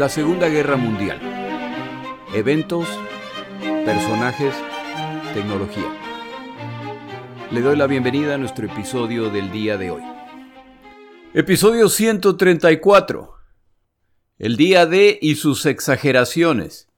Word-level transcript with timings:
La 0.00 0.08
Segunda 0.08 0.48
Guerra 0.48 0.78
Mundial. 0.78 1.20
Eventos, 2.32 2.88
personajes, 3.84 4.54
tecnología. 5.34 5.94
Le 7.50 7.60
doy 7.60 7.76
la 7.76 7.86
bienvenida 7.86 8.36
a 8.36 8.38
nuestro 8.38 8.64
episodio 8.64 9.28
del 9.28 9.52
día 9.52 9.76
de 9.76 9.90
hoy. 9.90 10.02
Episodio 11.34 11.90
134. 11.90 13.34
El 14.38 14.56
día 14.56 14.86
de 14.86 15.18
y 15.20 15.34
sus 15.34 15.66
exageraciones. 15.66 16.88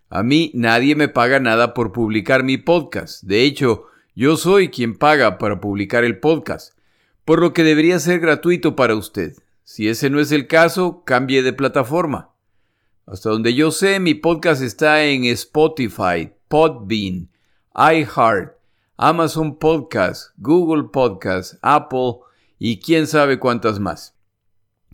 A 0.09 0.25
mí 0.25 0.51
nadie 0.53 0.97
me 0.97 1.07
paga 1.07 1.39
nada 1.39 1.75
por 1.75 1.93
publicar 1.93 2.43
mi 2.43 2.57
podcast. 2.57 3.23
De 3.23 3.45
hecho, 3.45 3.87
yo 4.15 4.37
soy 4.37 4.69
quien 4.69 4.97
paga 4.97 5.39
para 5.39 5.61
publicar 5.61 6.05
el 6.05 6.19
podcast, 6.19 6.77
por 7.25 7.41
lo 7.41 7.53
que 7.53 7.63
debería 7.65 7.99
ser 7.99 8.21
gratuito 8.21 8.77
para 8.77 8.95
usted. 8.95 9.35
Si 9.65 9.89
ese 9.89 10.11
no 10.11 10.21
es 10.21 10.33
el 10.33 10.47
caso, 10.47 11.05
cambie 11.05 11.43
de 11.43 11.53
plataforma. 11.53 12.31
Hasta 13.07 13.31
donde 13.31 13.55
yo 13.55 13.71
sé, 13.71 14.01
mi 14.01 14.15
podcast 14.15 14.63
está 14.63 15.05
en 15.05 15.25
Spotify, 15.25 16.33
Podbean, 16.49 17.29
iHeart, 17.75 18.57
Amazon 18.97 19.59
Podcast, 19.59 20.31
Google 20.37 20.89
Podcast, 20.93 21.55
Apple 21.63 22.21
y 22.59 22.81
quién 22.81 23.07
sabe 23.07 23.39
cuántas 23.39 23.79
más. 23.79 24.15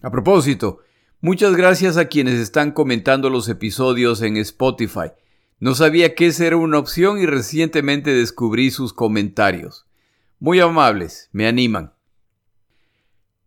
A 0.02 0.10
propósito, 0.10 0.80
Muchas 1.26 1.56
gracias 1.56 1.96
a 1.96 2.04
quienes 2.04 2.38
están 2.38 2.72
comentando 2.72 3.30
los 3.30 3.48
episodios 3.48 4.20
en 4.20 4.36
Spotify. 4.36 5.10
No 5.58 5.74
sabía 5.74 6.14
que 6.14 6.26
esa 6.26 6.54
una 6.54 6.78
opción 6.78 7.18
y 7.18 7.24
recientemente 7.24 8.12
descubrí 8.12 8.70
sus 8.70 8.92
comentarios. 8.92 9.86
Muy 10.38 10.60
amables, 10.60 11.30
me 11.32 11.46
animan. 11.46 11.94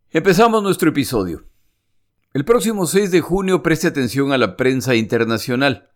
Empezamos 0.10 0.64
nuestro 0.64 0.90
episodio. 0.90 1.46
El 2.34 2.46
próximo 2.46 2.88
6 2.88 3.12
de 3.12 3.22
junio 3.22 3.62
preste 3.62 3.88
atención 3.88 4.32
a 4.32 4.40
la 4.40 4.58
prensa 4.58 4.96
internacional. 4.96 5.92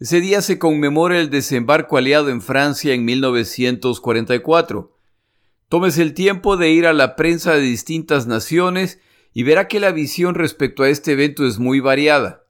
Ese 0.00 0.22
día 0.22 0.40
se 0.40 0.58
conmemora 0.58 1.20
el 1.20 1.28
desembarco 1.28 1.98
aliado 1.98 2.30
en 2.30 2.40
Francia 2.40 2.94
en 2.94 3.04
1944. 3.04 4.98
Tómese 5.68 6.00
el 6.00 6.14
tiempo 6.14 6.56
de 6.56 6.70
ir 6.70 6.86
a 6.86 6.94
la 6.94 7.14
prensa 7.14 7.52
de 7.52 7.60
distintas 7.60 8.26
naciones 8.26 9.00
y 9.34 9.42
verá 9.42 9.68
que 9.68 9.80
la 9.80 9.92
visión 9.92 10.34
respecto 10.34 10.82
a 10.82 10.88
este 10.88 11.12
evento 11.12 11.46
es 11.46 11.58
muy 11.58 11.80
variada. 11.80 12.41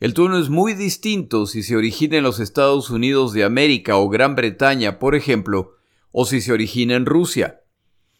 El 0.00 0.14
tono 0.14 0.38
es 0.38 0.48
muy 0.48 0.72
distinto 0.72 1.44
si 1.44 1.62
se 1.62 1.76
origina 1.76 2.16
en 2.16 2.22
los 2.24 2.40
Estados 2.40 2.88
Unidos 2.88 3.34
de 3.34 3.44
América 3.44 3.98
o 3.98 4.08
Gran 4.08 4.34
Bretaña, 4.34 4.98
por 4.98 5.14
ejemplo, 5.14 5.76
o 6.10 6.24
si 6.24 6.40
se 6.40 6.52
origina 6.52 6.96
en 6.96 7.04
Rusia. 7.04 7.60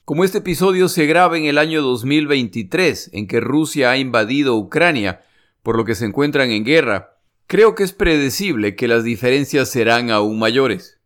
Como 0.04 0.24
este 0.24 0.38
episodio 0.38 0.90
se 0.90 1.06
graba 1.06 1.38
en 1.38 1.46
el 1.46 1.56
año 1.56 1.80
2023, 1.80 3.12
en 3.14 3.26
que 3.26 3.40
Rusia 3.40 3.92
ha 3.92 3.96
invadido 3.96 4.58
Ucrania, 4.58 5.22
por 5.62 5.78
lo 5.78 5.86
que 5.86 5.94
se 5.94 6.04
encuentran 6.04 6.50
en 6.50 6.66
guerra, 6.66 7.16
creo 7.46 7.74
que 7.74 7.84
es 7.84 7.94
predecible 7.94 8.76
que 8.76 8.86
las 8.86 9.02
diferencias 9.02 9.70
serán 9.70 10.10
aún 10.10 10.38
mayores. 10.38 11.00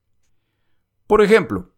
Por 1.07 1.23
ejemplo, 1.23 1.73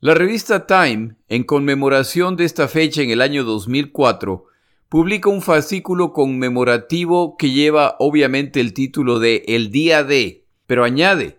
la 0.00 0.14
revista 0.14 0.66
Time, 0.66 1.14
en 1.28 1.44
conmemoración 1.44 2.34
de 2.34 2.46
esta 2.46 2.66
fecha 2.66 3.00
en 3.00 3.10
el 3.10 3.22
año 3.22 3.44
2004, 3.44 4.49
publica 4.90 5.30
un 5.30 5.40
fascículo 5.40 6.12
conmemorativo 6.12 7.36
que 7.36 7.52
lleva 7.52 7.94
obviamente 8.00 8.58
el 8.58 8.74
título 8.74 9.20
de 9.20 9.44
El 9.46 9.70
Día 9.70 10.02
de, 10.02 10.48
pero 10.66 10.82
añade 10.82 11.38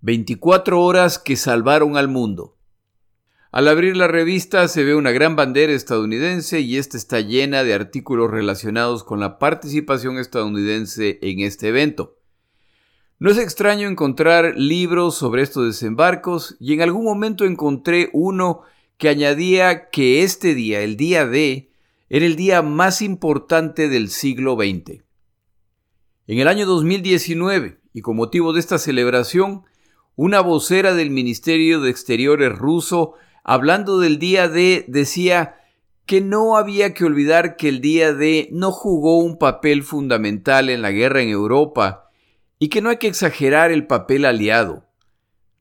24 0.00 0.80
horas 0.80 1.18
que 1.18 1.36
salvaron 1.36 1.98
al 1.98 2.08
mundo. 2.08 2.56
Al 3.52 3.68
abrir 3.68 3.94
la 3.94 4.08
revista 4.08 4.66
se 4.68 4.84
ve 4.84 4.94
una 4.94 5.10
gran 5.10 5.36
bandera 5.36 5.74
estadounidense 5.74 6.60
y 6.60 6.78
esta 6.78 6.96
está 6.96 7.20
llena 7.20 7.62
de 7.62 7.74
artículos 7.74 8.30
relacionados 8.30 9.04
con 9.04 9.20
la 9.20 9.38
participación 9.38 10.16
estadounidense 10.16 11.18
en 11.20 11.40
este 11.40 11.68
evento. 11.68 12.16
No 13.18 13.30
es 13.30 13.36
extraño 13.36 13.86
encontrar 13.86 14.54
libros 14.56 15.14
sobre 15.14 15.42
estos 15.42 15.66
desembarcos 15.66 16.56
y 16.58 16.72
en 16.72 16.80
algún 16.80 17.04
momento 17.04 17.44
encontré 17.44 18.08
uno 18.14 18.62
que 18.96 19.10
añadía 19.10 19.90
que 19.90 20.22
este 20.22 20.54
día, 20.54 20.80
el 20.80 20.96
día 20.96 21.26
de, 21.26 21.68
era 22.08 22.24
el 22.24 22.36
día 22.36 22.62
más 22.62 23.02
importante 23.02 23.88
del 23.88 24.08
siglo 24.08 24.54
XX. 24.54 25.02
En 26.26 26.38
el 26.38 26.48
año 26.48 26.66
2019, 26.66 27.80
y 27.92 28.00
con 28.00 28.16
motivo 28.16 28.52
de 28.52 28.60
esta 28.60 28.78
celebración, 28.78 29.64
una 30.16 30.40
vocera 30.40 30.94
del 30.94 31.10
Ministerio 31.10 31.80
de 31.80 31.90
Exteriores 31.90 32.56
ruso, 32.56 33.14
hablando 33.44 33.98
del 33.98 34.18
día 34.18 34.48
D, 34.48 34.84
decía 34.88 35.56
que 36.06 36.20
no 36.20 36.56
había 36.56 36.94
que 36.94 37.04
olvidar 37.04 37.56
que 37.56 37.68
el 37.68 37.80
día 37.80 38.14
D 38.14 38.48
no 38.52 38.72
jugó 38.72 39.18
un 39.18 39.38
papel 39.38 39.82
fundamental 39.82 40.70
en 40.70 40.80
la 40.80 40.90
guerra 40.90 41.22
en 41.22 41.28
Europa 41.28 42.10
y 42.58 42.68
que 42.68 42.80
no 42.80 42.88
hay 42.88 42.96
que 42.96 43.08
exagerar 43.08 43.70
el 43.70 43.86
papel 43.86 44.24
aliado. 44.24 44.86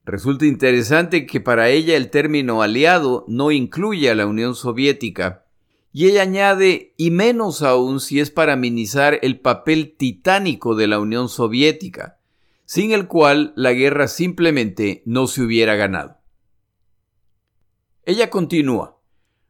Resulta 0.05 0.45
interesante 0.45 1.25
que 1.25 1.41
para 1.41 1.69
ella 1.69 1.97
el 1.97 2.09
término 2.09 2.61
aliado 2.61 3.25
no 3.27 3.51
incluye 3.51 4.09
a 4.09 4.15
la 4.15 4.25
Unión 4.25 4.55
Soviética, 4.55 5.46
y 5.91 6.07
ella 6.07 6.21
añade, 6.21 6.93
y 6.97 7.11
menos 7.11 7.61
aún 7.61 7.99
si 7.99 8.19
es 8.19 8.29
para 8.29 8.55
minimizar 8.55 9.19
el 9.21 9.39
papel 9.39 9.95
titánico 9.97 10.75
de 10.75 10.87
la 10.87 10.99
Unión 10.99 11.29
Soviética, 11.29 12.19
sin 12.65 12.91
el 12.91 13.07
cual 13.07 13.53
la 13.55 13.73
guerra 13.73 14.07
simplemente 14.07 15.01
no 15.05 15.27
se 15.27 15.41
hubiera 15.41 15.75
ganado. 15.75 16.17
Ella 18.03 18.29
continúa. 18.29 18.99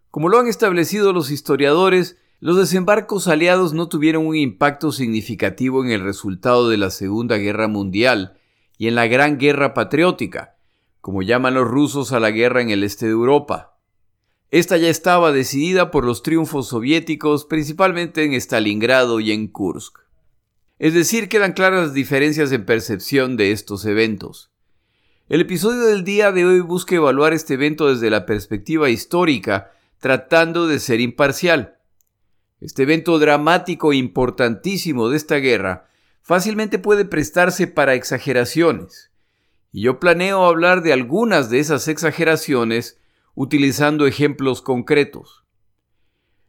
Como 0.09 0.29
lo 0.29 0.39
han 0.39 0.47
establecido 0.47 1.13
los 1.13 1.31
historiadores, 1.31 2.17
los 2.39 2.57
desembarcos 2.57 3.27
aliados 3.27 3.73
no 3.73 3.89
tuvieron 3.89 4.25
un 4.25 4.35
impacto 4.35 4.91
significativo 4.91 5.83
en 5.83 5.91
el 5.91 6.01
resultado 6.01 6.69
de 6.69 6.77
la 6.77 6.91
Segunda 6.91 7.37
Guerra 7.37 7.67
Mundial 7.67 8.37
y 8.77 8.87
en 8.87 8.95
la 8.95 9.07
Gran 9.07 9.39
Guerra 9.39 9.73
Patriótica, 9.73 10.55
como 11.01 11.23
llaman 11.23 11.55
los 11.55 11.67
rusos 11.67 12.11
a 12.13 12.19
la 12.19 12.31
guerra 12.31 12.61
en 12.61 12.69
el 12.69 12.83
este 12.83 13.07
de 13.07 13.11
Europa. 13.13 13.76
Esta 14.49 14.77
ya 14.77 14.89
estaba 14.89 15.33
decidida 15.33 15.91
por 15.91 16.05
los 16.05 16.23
triunfos 16.23 16.69
soviéticos, 16.69 17.43
principalmente 17.43 18.23
en 18.23 18.33
Stalingrado 18.33 19.19
y 19.19 19.33
en 19.33 19.47
Kursk. 19.47 19.99
Es 20.79 20.93
decir, 20.93 21.27
quedan 21.27 21.51
claras 21.51 21.93
diferencias 21.93 22.51
en 22.53 22.65
percepción 22.65 23.35
de 23.35 23.51
estos 23.51 23.83
eventos. 23.85 24.49
El 25.27 25.41
episodio 25.41 25.81
del 25.87 26.05
día 26.05 26.31
de 26.31 26.45
hoy 26.45 26.61
busca 26.61 26.95
evaluar 26.95 27.33
este 27.33 27.55
evento 27.55 27.89
desde 27.89 28.09
la 28.09 28.25
perspectiva 28.25 28.89
histórica, 28.89 29.71
tratando 29.99 30.67
de 30.67 30.79
ser 30.79 31.01
imparcial. 31.01 31.79
Este 32.61 32.83
evento 32.83 33.19
dramático 33.19 33.91
e 33.91 33.97
importantísimo 33.97 35.09
de 35.09 35.17
esta 35.17 35.35
guerra 35.37 35.89
fácilmente 36.21 36.79
puede 36.79 37.03
prestarse 37.03 37.67
para 37.67 37.95
exageraciones, 37.95 39.11
y 39.73 39.81
yo 39.81 39.99
planeo 39.99 40.45
hablar 40.45 40.83
de 40.83 40.93
algunas 40.93 41.49
de 41.49 41.59
esas 41.59 41.89
exageraciones 41.89 42.96
utilizando 43.37 44.07
ejemplos 44.07 44.63
concretos. 44.63 45.43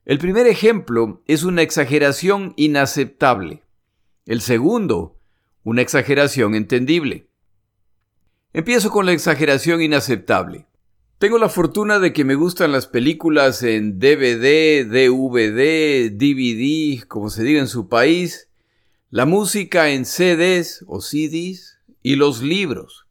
El 0.06 0.16
primer 0.16 0.46
ejemplo 0.46 1.22
es 1.26 1.42
una 1.42 1.60
exageración 1.60 2.54
inaceptable. 2.56 3.62
El 4.24 4.40
segundo, 4.40 5.20
una 5.64 5.82
exageración 5.82 6.54
entendible. 6.54 7.28
Empiezo 8.54 8.90
con 8.90 9.04
la 9.04 9.12
exageración 9.12 9.82
inaceptable. 9.82 10.66
Tengo 11.18 11.36
la 11.36 11.50
fortuna 11.50 11.98
de 11.98 12.14
que 12.14 12.24
me 12.24 12.36
gustan 12.36 12.72
las 12.72 12.86
películas 12.86 13.62
en 13.62 13.98
DVD, 13.98 14.86
DVD, 14.86 16.10
DVD, 16.10 17.06
como 17.06 17.28
se 17.28 17.44
diga 17.44 17.60
en 17.60 17.68
su 17.68 17.88
país, 17.88 18.48
la 19.10 19.26
música 19.26 19.90
en 19.90 20.06
CDs 20.06 20.86
o 20.86 21.02
CDs 21.02 21.80
y 22.02 22.16
los 22.16 22.40
libros. 22.40 23.07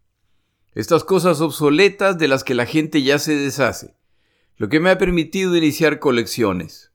Estas 0.77 1.03
cosas 1.03 1.41
obsoletas 1.41 2.19
de 2.19 2.27
las 2.27 2.43
que 2.43 2.53
la 2.53 2.67
gente 2.67 3.01
ya 3.01 3.17
se 3.17 3.35
deshace, 3.35 3.95
lo 4.57 4.69
que 4.69 4.79
me 4.79 4.91
ha 4.91 4.99
permitido 4.99 5.57
iniciar 5.57 5.97
colecciones. 5.97 6.91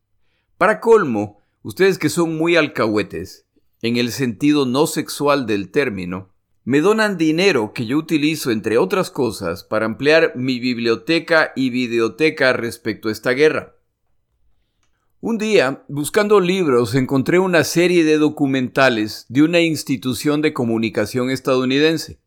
Para 0.57 0.79
colmo, 0.79 1.41
ustedes 1.65 1.99
que 1.99 2.09
son 2.09 2.39
muy 2.39 2.55
alcahuetes, 2.55 3.45
en 3.81 3.97
el 3.97 4.13
sentido 4.13 4.67
no 4.67 4.87
sexual 4.87 5.47
del 5.47 5.73
término, 5.73 6.31
me 6.63 6.81
donan 6.81 7.19
dinero 7.19 7.73
que 7.75 7.85
yo 7.85 7.99
utilizo, 7.99 8.53
entre 8.53 8.79
otras 8.79 9.11
cosas, 9.11 9.65
para 9.65 9.85
ampliar 9.85 10.35
mi 10.37 10.61
biblioteca 10.61 11.53
y 11.57 11.71
videoteca 11.71 12.53
respecto 12.53 13.09
a 13.09 13.13
esta 13.13 13.33
guerra. 13.33 13.75
Un 15.21 15.39
día, 15.39 15.83
buscando 15.89 16.39
libros, 16.39 16.95
encontré 16.95 17.41
una 17.41 17.65
serie 17.65 18.05
de 18.05 18.19
documentales 18.19 19.27
de 19.29 19.43
una 19.43 19.59
institución 19.59 20.41
de 20.41 20.53
comunicación 20.53 21.31
estadounidense. 21.31 22.23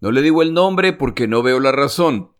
No 0.00 0.10
le 0.10 0.22
digo 0.22 0.42
el 0.42 0.52
nombre 0.52 0.92
porque 0.92 1.26
no 1.26 1.42
veo 1.42 1.60
la 1.60 1.72
razón, 1.72 2.32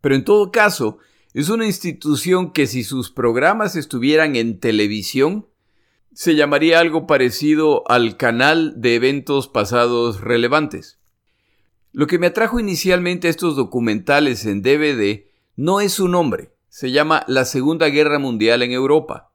pero 0.00 0.14
en 0.14 0.24
todo 0.24 0.50
caso, 0.50 0.98
es 1.34 1.48
una 1.48 1.66
institución 1.66 2.52
que 2.52 2.66
si 2.66 2.82
sus 2.82 3.10
programas 3.10 3.76
estuvieran 3.76 4.36
en 4.36 4.58
televisión, 4.58 5.46
se 6.12 6.34
llamaría 6.34 6.80
algo 6.80 7.06
parecido 7.06 7.88
al 7.88 8.16
canal 8.16 8.80
de 8.80 8.96
eventos 8.96 9.48
pasados 9.48 10.20
relevantes. 10.20 10.98
Lo 11.92 12.06
que 12.06 12.18
me 12.18 12.28
atrajo 12.28 12.58
inicialmente 12.58 13.26
a 13.26 13.30
estos 13.30 13.56
documentales 13.56 14.46
en 14.46 14.62
DVD 14.62 15.24
no 15.56 15.80
es 15.80 15.92
su 15.92 16.08
nombre, 16.08 16.52
se 16.68 16.90
llama 16.90 17.24
La 17.26 17.44
Segunda 17.44 17.88
Guerra 17.88 18.18
Mundial 18.18 18.62
en 18.62 18.72
Europa. 18.72 19.32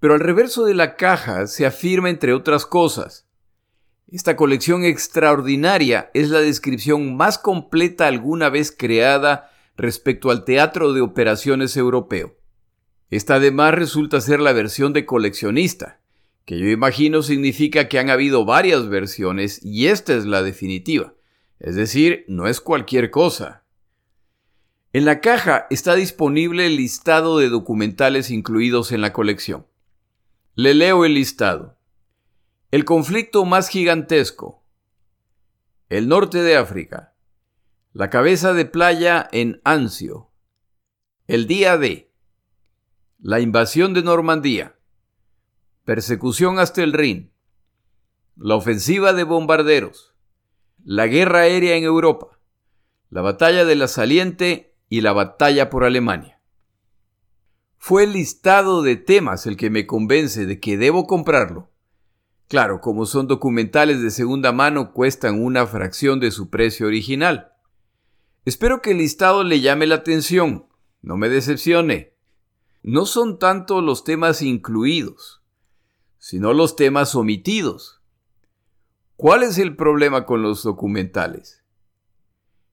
Pero 0.00 0.14
al 0.14 0.20
reverso 0.20 0.64
de 0.64 0.74
la 0.74 0.96
caja 0.96 1.46
se 1.46 1.64
afirma, 1.64 2.10
entre 2.10 2.34
otras 2.34 2.66
cosas, 2.66 3.26
esta 4.12 4.36
colección 4.36 4.84
extraordinaria 4.84 6.10
es 6.12 6.28
la 6.28 6.40
descripción 6.40 7.16
más 7.16 7.38
completa 7.38 8.06
alguna 8.06 8.50
vez 8.50 8.70
creada 8.70 9.50
respecto 9.74 10.30
al 10.30 10.44
teatro 10.44 10.92
de 10.92 11.00
operaciones 11.00 11.78
europeo. 11.78 12.36
Esta 13.08 13.36
además 13.36 13.74
resulta 13.74 14.20
ser 14.20 14.40
la 14.40 14.52
versión 14.52 14.92
de 14.92 15.06
coleccionista, 15.06 16.00
que 16.44 16.58
yo 16.58 16.68
imagino 16.68 17.22
significa 17.22 17.88
que 17.88 17.98
han 17.98 18.10
habido 18.10 18.44
varias 18.44 18.86
versiones 18.88 19.64
y 19.64 19.86
esta 19.86 20.14
es 20.14 20.26
la 20.26 20.42
definitiva. 20.42 21.14
Es 21.58 21.74
decir, 21.74 22.26
no 22.28 22.48
es 22.48 22.60
cualquier 22.60 23.10
cosa. 23.10 23.64
En 24.92 25.06
la 25.06 25.20
caja 25.20 25.66
está 25.70 25.94
disponible 25.94 26.66
el 26.66 26.76
listado 26.76 27.38
de 27.38 27.48
documentales 27.48 28.30
incluidos 28.30 28.92
en 28.92 29.00
la 29.00 29.14
colección. 29.14 29.66
Le 30.54 30.74
leo 30.74 31.06
el 31.06 31.14
listado. 31.14 31.78
El 32.72 32.86
conflicto 32.86 33.44
más 33.44 33.68
gigantesco. 33.68 34.64
El 35.90 36.08
norte 36.08 36.42
de 36.42 36.56
África. 36.56 37.14
La 37.92 38.08
cabeza 38.08 38.54
de 38.54 38.64
playa 38.64 39.28
en 39.30 39.60
Anzio. 39.62 40.30
El 41.26 41.46
día 41.46 41.76
de. 41.76 42.10
La 43.18 43.40
invasión 43.40 43.92
de 43.92 44.02
Normandía. 44.02 44.78
Persecución 45.84 46.58
hasta 46.58 46.82
el 46.82 46.94
Rin. 46.94 47.34
La 48.36 48.54
ofensiva 48.54 49.12
de 49.12 49.24
bombarderos. 49.24 50.14
La 50.82 51.08
guerra 51.08 51.40
aérea 51.40 51.76
en 51.76 51.84
Europa. 51.84 52.38
La 53.10 53.20
batalla 53.20 53.66
de 53.66 53.76
la 53.76 53.86
Saliente 53.86 54.74
y 54.88 55.02
la 55.02 55.12
batalla 55.12 55.68
por 55.68 55.84
Alemania. 55.84 56.40
Fue 57.76 58.04
el 58.04 58.14
listado 58.14 58.80
de 58.80 58.96
temas 58.96 59.44
el 59.44 59.58
que 59.58 59.68
me 59.68 59.86
convence 59.86 60.46
de 60.46 60.58
que 60.58 60.78
debo 60.78 61.06
comprarlo. 61.06 61.71
Claro, 62.52 62.82
como 62.82 63.06
son 63.06 63.28
documentales 63.28 64.02
de 64.02 64.10
segunda 64.10 64.52
mano, 64.52 64.92
cuestan 64.92 65.42
una 65.42 65.66
fracción 65.66 66.20
de 66.20 66.30
su 66.30 66.50
precio 66.50 66.86
original. 66.86 67.52
Espero 68.44 68.82
que 68.82 68.90
el 68.90 68.98
listado 68.98 69.42
le 69.42 69.60
llame 69.60 69.86
la 69.86 69.94
atención, 69.94 70.66
no 71.00 71.16
me 71.16 71.30
decepcione 71.30 72.12
no 72.82 73.06
son 73.06 73.38
tanto 73.38 73.80
los 73.80 74.02
temas 74.02 74.42
incluidos, 74.42 75.42
sino 76.18 76.52
los 76.52 76.74
temas 76.74 77.14
omitidos. 77.14 78.02
¿Cuál 79.16 79.44
es 79.44 79.58
el 79.58 79.76
problema 79.76 80.26
con 80.26 80.42
los 80.42 80.64
documentales? 80.64 81.62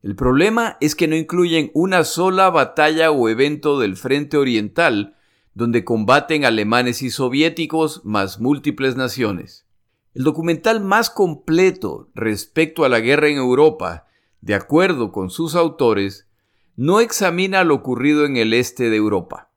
El 0.01 0.15
problema 0.15 0.77
es 0.81 0.95
que 0.95 1.07
no 1.07 1.15
incluyen 1.15 1.69
una 1.73 2.03
sola 2.03 2.49
batalla 2.49 3.11
o 3.11 3.29
evento 3.29 3.79
del 3.79 3.97
frente 3.97 4.37
oriental 4.37 5.15
donde 5.53 5.83
combaten 5.83 6.45
alemanes 6.45 7.01
y 7.03 7.11
soviéticos 7.11 8.03
más 8.05 8.39
múltiples 8.39 8.95
naciones. 8.95 9.68
El 10.15 10.23
documental 10.23 10.81
más 10.81 11.09
completo 11.09 12.09
respecto 12.15 12.83
a 12.83 12.89
la 12.89 12.99
guerra 12.99 13.27
en 13.27 13.37
Europa, 13.37 14.07
de 14.41 14.55
acuerdo 14.55 15.11
con 15.11 15.29
sus 15.29 15.55
autores, 15.55 16.27
no 16.75 16.99
examina 16.99 17.63
lo 17.63 17.75
ocurrido 17.75 18.25
en 18.25 18.37
el 18.37 18.53
este 18.53 18.89
de 18.89 18.95
Europa. 18.95 19.51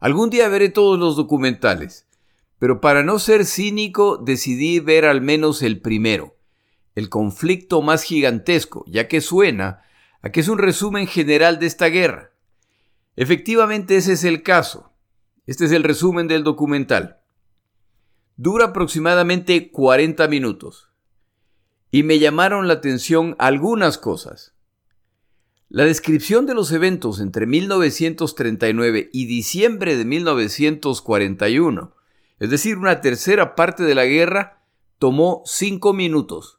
Algún 0.00 0.30
día 0.30 0.48
veré 0.48 0.68
todos 0.68 0.98
los 0.98 1.16
documentales, 1.16 2.06
pero 2.58 2.80
para 2.80 3.02
no 3.02 3.18
ser 3.18 3.44
cínico 3.44 4.16
decidí 4.16 4.80
ver 4.80 5.04
al 5.04 5.20
menos 5.20 5.62
el 5.62 5.80
primero, 5.80 6.36
el 6.94 7.08
conflicto 7.08 7.82
más 7.82 8.04
gigantesco, 8.04 8.84
ya 8.86 9.06
que 9.06 9.20
suena 9.20 9.82
a 10.22 10.30
que 10.30 10.40
es 10.40 10.48
un 10.48 10.58
resumen 10.58 11.06
general 11.06 11.58
de 11.58 11.66
esta 11.66 11.86
guerra. 11.86 12.30
Efectivamente 13.16 13.96
ese 13.96 14.14
es 14.14 14.24
el 14.24 14.42
caso. 14.42 14.92
Este 15.46 15.64
es 15.64 15.72
el 15.72 15.82
resumen 15.82 16.28
del 16.28 16.44
documental. 16.44 17.21
Dura 18.36 18.66
aproximadamente 18.66 19.70
40 19.70 20.26
minutos. 20.28 20.88
Y 21.90 22.02
me 22.02 22.18
llamaron 22.18 22.66
la 22.66 22.74
atención 22.74 23.36
algunas 23.38 23.98
cosas. 23.98 24.54
La 25.68 25.84
descripción 25.84 26.46
de 26.46 26.54
los 26.54 26.70
eventos 26.72 27.20
entre 27.20 27.46
1939 27.46 29.10
y 29.12 29.26
diciembre 29.26 29.96
de 29.96 30.04
1941, 30.04 31.94
es 32.38 32.50
decir, 32.50 32.76
una 32.76 33.00
tercera 33.00 33.54
parte 33.54 33.82
de 33.82 33.94
la 33.94 34.04
guerra, 34.04 34.62
tomó 34.98 35.42
cinco 35.46 35.92
minutos, 35.92 36.58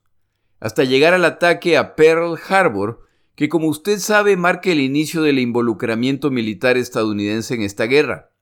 hasta 0.60 0.84
llegar 0.84 1.14
al 1.14 1.26
ataque 1.26 1.78
a 1.78 1.96
Pearl 1.96 2.40
Harbor, 2.50 3.02
que 3.36 3.50
como 3.50 3.68
usted 3.68 4.00
sabe 4.00 4.36
marca 4.36 4.72
el 4.72 4.80
inicio 4.80 5.22
del 5.22 5.40
involucramiento 5.40 6.30
militar 6.30 6.78
estadounidense 6.78 7.54
en 7.54 7.62
esta 7.62 7.86
guerra. 7.86 8.33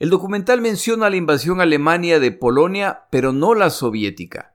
El 0.00 0.08
documental 0.08 0.62
menciona 0.62 1.10
la 1.10 1.16
invasión 1.16 1.60
alemania 1.60 2.20
de 2.20 2.32
Polonia, 2.32 3.02
pero 3.10 3.34
no 3.34 3.54
la 3.54 3.68
soviética. 3.68 4.54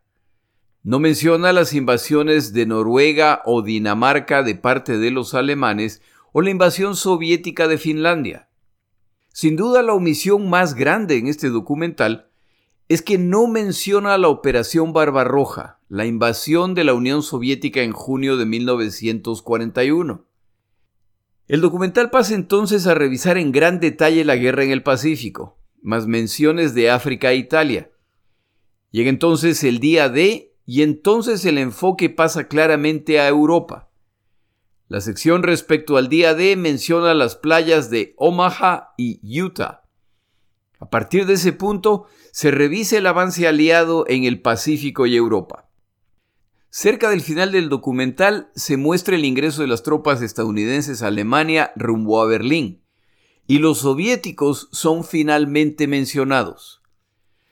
No 0.82 1.00
menciona 1.00 1.54
las 1.54 1.74
invasiones 1.74 2.52
de 2.52 2.66
Noruega 2.66 3.44
o 3.46 3.62
Dinamarca 3.62 4.42
de 4.42 4.56
parte 4.56 4.98
de 4.98 5.12
los 5.12 5.36
alemanes 5.36 6.02
o 6.32 6.42
la 6.42 6.50
invasión 6.50 6.96
soviética 6.96 7.68
de 7.68 7.78
Finlandia. 7.78 8.50
Sin 9.34 9.56
duda 9.56 9.84
la 9.84 9.94
omisión 9.94 10.50
más 10.50 10.74
grande 10.74 11.18
en 11.18 11.28
este 11.28 11.50
documental 11.50 12.28
es 12.90 13.04
que 13.04 13.20
no 13.20 13.46
menciona 13.46 14.18
la 14.18 14.30
Operación 14.30 14.94
Barbarroja, 14.94 15.78
la 15.90 16.08
invasión 16.08 16.74
de 16.74 16.86
la 16.86 16.96
Unión 16.96 17.22
Soviética 17.22 17.84
en 17.84 17.92
junio 17.92 18.38
de 18.38 18.48
1941. 18.48 20.26
El 21.48 21.62
documental 21.62 22.10
pasa 22.10 22.34
entonces 22.34 22.88
a 22.88 22.96
revisar 22.96 23.38
en 23.38 23.52
gran 23.52 23.80
detalle 23.80 24.26
la 24.26 24.36
guerra 24.36 24.64
en 24.64 24.72
el 24.72 24.82
Pacífico, 24.82 25.60
más 25.82 26.08
menciones 26.08 26.74
de 26.74 26.90
África 26.90 27.32
e 27.32 27.36
Italia. 27.36 27.92
Llega 28.90 29.12
entonces 29.12 29.64
el 29.64 29.80
día 29.80 30.10
D 30.10 30.56
y 30.66 30.82
entonces 30.82 31.46
el 31.46 31.60
enfoque 31.60 32.10
pasa 32.10 32.48
claramente 32.48 33.20
a 33.20 33.28
Europa. 33.28 33.92
La 34.88 35.02
sección 35.02 35.44
respecto 35.44 35.98
al 35.98 36.10
día 36.10 36.34
D 36.34 36.56
menciona 36.56 37.14
las 37.14 37.36
playas 37.36 37.92
de 37.92 38.16
Omaha 38.18 38.94
y 38.98 39.20
Utah. 39.40 39.84
A 40.80 40.90
partir 40.90 41.28
de 41.28 41.34
ese 41.34 41.54
punto 41.54 42.08
se 42.32 42.50
revisa 42.50 42.98
el 42.98 43.06
avance 43.06 43.48
aliado 43.48 44.06
en 44.08 44.24
el 44.24 44.42
Pacífico 44.42 45.06
y 45.06 45.16
Europa. 45.16 45.65
Cerca 46.78 47.10
del 47.10 47.22
final 47.22 47.54
del 47.54 47.70
documental 47.70 48.52
se 48.54 48.76
muestra 48.76 49.16
el 49.16 49.24
ingreso 49.24 49.62
de 49.62 49.70
las 49.70 49.82
tropas 49.82 50.22
estadounidenses 50.22 51.02
a 51.02 51.08
Alemania 51.08 51.72
rumbo 51.78 52.22
a 52.22 52.26
Berlín, 52.26 52.84
y 53.48 53.60
los 53.60 53.78
soviéticos 53.78 54.68
son 54.74 55.06
finalmente 55.06 55.88
mencionados 55.88 56.82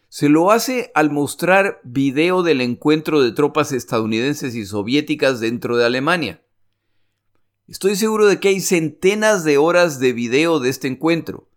se 0.10 0.28
lo 0.28 0.52
hace 0.52 0.92
al 0.94 1.10
mostrar 1.10 1.80
video 1.86 2.44
del 2.44 2.60
encuentro 2.60 3.22
de 3.22 3.32
tropas 3.32 3.72
estadounidenses 3.72 4.56
y 4.56 4.66
soviéticas 4.66 5.40
dentro 5.40 5.78
de 5.78 5.86
Alemania. 5.86 6.44
Estoy 7.70 7.96
seguro 7.96 8.28
de 8.28 8.42
que 8.42 8.50
hay 8.50 8.60
centenas 8.60 9.46
de 9.46 9.58
horas 9.58 10.00
de 10.00 10.12
video 10.12 10.60
de 10.60 10.70
este 10.70 10.90
encuentro, 10.90 11.50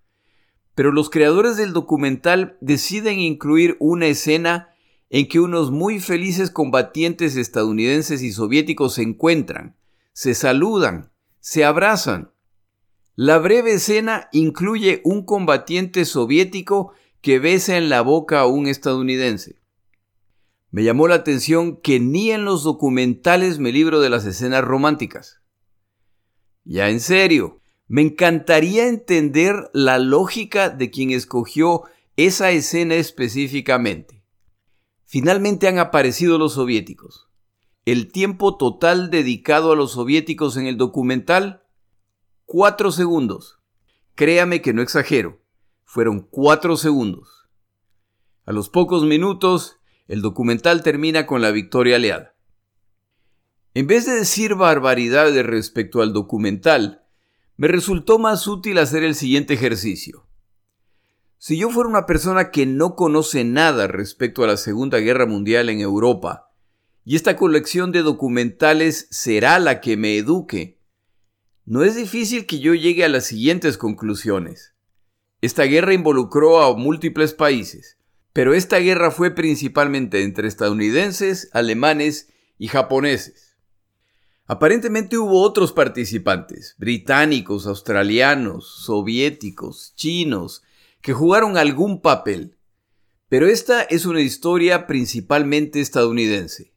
pero 0.76 0.92
los 0.92 1.10
creadores 1.10 1.56
del 1.56 1.72
documental 1.72 2.58
deciden 2.60 3.18
incluir 3.18 3.76
una 3.80 4.06
escena 4.06 4.70
en 5.16 5.28
que 5.28 5.40
unos 5.40 5.70
muy 5.70 5.98
felices 5.98 6.50
combatientes 6.50 7.36
estadounidenses 7.36 8.22
y 8.22 8.32
soviéticos 8.32 8.96
se 8.96 9.02
encuentran, 9.02 9.74
se 10.12 10.34
saludan, 10.34 11.10
se 11.40 11.64
abrazan. 11.64 12.32
La 13.14 13.38
breve 13.38 13.72
escena 13.72 14.28
incluye 14.32 15.00
un 15.04 15.24
combatiente 15.24 16.04
soviético 16.04 16.92
que 17.22 17.38
besa 17.38 17.78
en 17.78 17.88
la 17.88 18.02
boca 18.02 18.40
a 18.40 18.46
un 18.46 18.66
estadounidense. 18.66 19.58
Me 20.70 20.84
llamó 20.84 21.08
la 21.08 21.14
atención 21.14 21.80
que 21.80 21.98
ni 21.98 22.30
en 22.30 22.44
los 22.44 22.62
documentales 22.62 23.58
me 23.58 23.72
libro 23.72 24.00
de 24.00 24.10
las 24.10 24.26
escenas 24.26 24.64
románticas. 24.64 25.40
Ya 26.62 26.90
en 26.90 27.00
serio, 27.00 27.62
me 27.88 28.02
encantaría 28.02 28.86
entender 28.86 29.70
la 29.72 29.98
lógica 29.98 30.68
de 30.68 30.90
quien 30.90 31.10
escogió 31.10 31.84
esa 32.18 32.50
escena 32.50 32.96
específicamente. 32.96 34.15
Finalmente 35.06 35.68
han 35.68 35.78
aparecido 35.78 36.36
los 36.36 36.54
soviéticos. 36.54 37.28
El 37.84 38.10
tiempo 38.10 38.56
total 38.56 39.08
dedicado 39.10 39.70
a 39.70 39.76
los 39.76 39.92
soviéticos 39.92 40.56
en 40.56 40.66
el 40.66 40.76
documental, 40.76 41.62
cuatro 42.44 42.90
segundos. 42.90 43.60
Créame 44.16 44.62
que 44.62 44.72
no 44.72 44.82
exagero, 44.82 45.40
fueron 45.84 46.20
cuatro 46.20 46.76
segundos. 46.76 47.46
A 48.44 48.52
los 48.52 48.68
pocos 48.68 49.04
minutos, 49.04 49.78
el 50.08 50.22
documental 50.22 50.82
termina 50.82 51.26
con 51.26 51.40
la 51.40 51.52
victoria 51.52 51.96
aliada. 51.96 52.34
En 53.74 53.86
vez 53.86 54.06
de 54.06 54.14
decir 54.14 54.56
barbaridades 54.56 55.46
respecto 55.46 56.02
al 56.02 56.12
documental, 56.12 57.04
me 57.56 57.68
resultó 57.68 58.18
más 58.18 58.48
útil 58.48 58.78
hacer 58.78 59.04
el 59.04 59.14
siguiente 59.14 59.54
ejercicio. 59.54 60.25
Si 61.38 61.58
yo 61.58 61.70
fuera 61.70 61.88
una 61.88 62.06
persona 62.06 62.50
que 62.50 62.66
no 62.66 62.96
conoce 62.96 63.44
nada 63.44 63.86
respecto 63.86 64.42
a 64.42 64.46
la 64.46 64.56
Segunda 64.56 64.98
Guerra 64.98 65.26
Mundial 65.26 65.68
en 65.68 65.80
Europa, 65.80 66.50
y 67.04 67.14
esta 67.14 67.36
colección 67.36 67.92
de 67.92 68.02
documentales 68.02 69.06
será 69.10 69.58
la 69.58 69.80
que 69.80 69.96
me 69.96 70.16
eduque, 70.16 70.80
no 71.64 71.82
es 71.84 71.94
difícil 71.94 72.46
que 72.46 72.58
yo 72.58 72.74
llegue 72.74 73.04
a 73.04 73.08
las 73.08 73.26
siguientes 73.26 73.76
conclusiones. 73.76 74.74
Esta 75.40 75.64
guerra 75.64 75.92
involucró 75.92 76.62
a 76.62 76.76
múltiples 76.76 77.34
países, 77.34 77.98
pero 78.32 78.54
esta 78.54 78.78
guerra 78.78 79.10
fue 79.10 79.30
principalmente 79.32 80.22
entre 80.22 80.48
estadounidenses, 80.48 81.50
alemanes 81.52 82.28
y 82.58 82.68
japoneses. 82.68 83.56
Aparentemente 84.46 85.18
hubo 85.18 85.42
otros 85.42 85.72
participantes, 85.72 86.76
británicos, 86.78 87.66
australianos, 87.66 88.84
soviéticos, 88.84 89.92
chinos, 89.96 90.62
que 91.06 91.12
jugaron 91.12 91.56
algún 91.56 92.00
papel. 92.00 92.58
Pero 93.28 93.46
esta 93.46 93.82
es 93.82 94.06
una 94.06 94.22
historia 94.22 94.88
principalmente 94.88 95.80
estadounidense. 95.80 96.74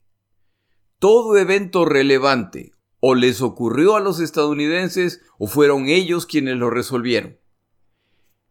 Todo 0.99 1.35
evento 1.35 1.83
relevante 1.83 2.73
o 2.99 3.15
les 3.15 3.41
ocurrió 3.41 3.95
a 3.95 3.99
los 3.99 4.19
estadounidenses 4.19 5.21
o 5.39 5.47
fueron 5.47 5.87
ellos 5.87 6.27
quienes 6.27 6.57
lo 6.57 6.69
resolvieron. 6.69 7.39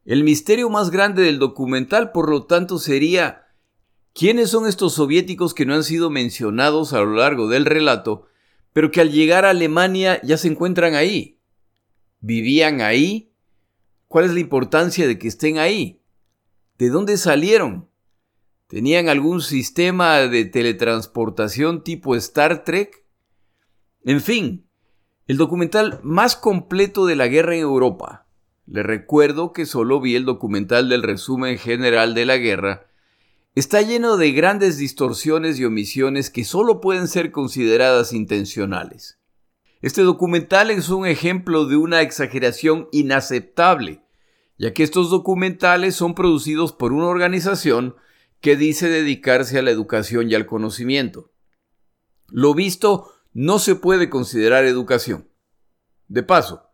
El 0.04 0.24
misterio 0.24 0.68
más 0.68 0.90
grande 0.90 1.22
del 1.22 1.38
documental, 1.38 2.10
por 2.10 2.28
lo 2.28 2.46
tanto, 2.46 2.80
sería 2.80 3.46
quiénes 4.12 4.50
son 4.50 4.66
estos 4.66 4.94
soviéticos 4.94 5.54
que 5.54 5.64
no 5.64 5.74
han 5.74 5.84
sido 5.84 6.10
mencionados 6.10 6.92
a 6.92 6.98
lo 6.98 7.14
largo 7.14 7.46
del 7.46 7.64
relato, 7.64 8.26
pero 8.72 8.90
que 8.90 9.00
al 9.00 9.12
llegar 9.12 9.44
a 9.44 9.50
Alemania 9.50 10.20
ya 10.24 10.38
se 10.38 10.48
encuentran 10.48 10.96
ahí. 10.96 11.38
¿Vivían 12.18 12.80
ahí? 12.80 13.32
¿Cuál 14.08 14.24
es 14.24 14.32
la 14.32 14.40
importancia 14.40 15.06
de 15.06 15.18
que 15.18 15.28
estén 15.28 15.58
ahí? 15.58 16.02
¿De 16.78 16.88
dónde 16.88 17.18
salieron? 17.18 17.90
¿Tenían 18.66 19.10
algún 19.10 19.42
sistema 19.42 20.18
de 20.20 20.46
teletransportación 20.46 21.84
tipo 21.84 22.16
Star 22.16 22.64
Trek? 22.64 23.04
En 24.04 24.22
fin, 24.22 24.66
el 25.26 25.36
documental 25.36 26.00
más 26.02 26.36
completo 26.36 27.04
de 27.04 27.16
la 27.16 27.28
guerra 27.28 27.54
en 27.54 27.60
Europa, 27.60 28.26
le 28.64 28.82
recuerdo 28.82 29.52
que 29.52 29.66
solo 29.66 30.00
vi 30.00 30.14
el 30.14 30.24
documental 30.24 30.88
del 30.88 31.02
resumen 31.02 31.58
general 31.58 32.14
de 32.14 32.24
la 32.24 32.38
guerra, 32.38 32.86
está 33.54 33.82
lleno 33.82 34.16
de 34.16 34.32
grandes 34.32 34.78
distorsiones 34.78 35.58
y 35.58 35.66
omisiones 35.66 36.30
que 36.30 36.44
solo 36.44 36.80
pueden 36.80 37.08
ser 37.08 37.30
consideradas 37.30 38.14
intencionales. 38.14 39.17
Este 39.80 40.02
documental 40.02 40.70
es 40.70 40.88
un 40.88 41.06
ejemplo 41.06 41.66
de 41.66 41.76
una 41.76 42.02
exageración 42.02 42.88
inaceptable, 42.92 44.02
ya 44.58 44.72
que 44.72 44.82
estos 44.82 45.10
documentales 45.10 45.94
son 45.94 46.14
producidos 46.14 46.72
por 46.72 46.92
una 46.92 47.06
organización 47.06 47.96
que 48.40 48.56
dice 48.56 48.88
dedicarse 48.88 49.58
a 49.58 49.62
la 49.62 49.70
educación 49.70 50.30
y 50.30 50.34
al 50.34 50.46
conocimiento. 50.46 51.30
Lo 52.28 52.54
visto 52.54 53.12
no 53.32 53.58
se 53.58 53.74
puede 53.74 54.10
considerar 54.10 54.64
educación. 54.64 55.28
De 56.08 56.22
paso, 56.22 56.68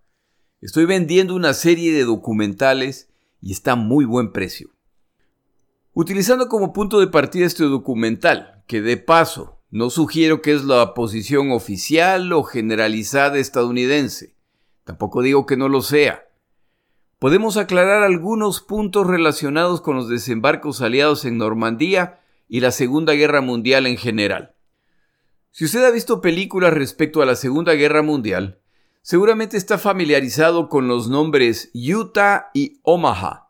Estoy 0.65 0.87
vendiendo 0.87 1.35
una 1.35 1.53
serie 1.53 1.93
de 1.93 2.05
documentales 2.05 3.11
y 3.43 3.53
está 3.53 3.73
a 3.73 3.77
muy 3.77 4.07
buen 4.07 4.33
precio. 4.33 4.71
Utilizando 5.93 6.49
como 6.49 6.73
punto 6.73 7.01
de 7.01 7.07
partida 7.07 7.45
este 7.45 7.65
documental, 7.65 8.65
que 8.67 8.81
de 8.81 8.97
paso 8.97 9.54
no 9.75 9.91
sugiero 9.91 10.41
que 10.41 10.53
es 10.53 10.63
la 10.63 10.95
posición 10.95 11.51
oficial 11.51 12.33
o 12.33 12.45
generalizada 12.45 13.39
estadounidense, 13.39 14.37
tampoco 14.85 15.21
digo 15.21 15.47
que 15.47 15.57
no 15.57 15.69
lo 15.69 15.83
sea, 15.83 16.29
podemos 17.19 17.57
aclarar 17.57 18.05
algunos 18.05 18.61
puntos 18.61 19.05
relacionados 19.05 19.81
con 19.81 19.97
los 19.97 20.09
desembarcos 20.09 20.81
aliados 20.81 21.25
en 21.25 21.39
Normandía 21.39 22.21
y 22.49 22.61
la 22.61 22.71
Segunda 22.71 23.15
Guerra 23.15 23.41
Mundial 23.41 23.89
en 23.89 23.97
general. 23.97 24.55
Si 25.51 25.65
usted 25.65 25.85
ha 25.85 25.91
visto 25.91 26.21
películas 26.21 26.73
respecto 26.73 27.21
a 27.21 27.27
la 27.27 27.35
Segunda 27.35 27.73
Guerra 27.75 28.03
Mundial, 28.03 28.61
seguramente 29.03 29.57
está 29.57 29.77
familiarizado 29.77 30.69
con 30.69 30.87
los 30.87 31.09
nombres 31.09 31.73
Utah 31.75 32.49
y 32.55 32.79
Omaha. 32.85 33.49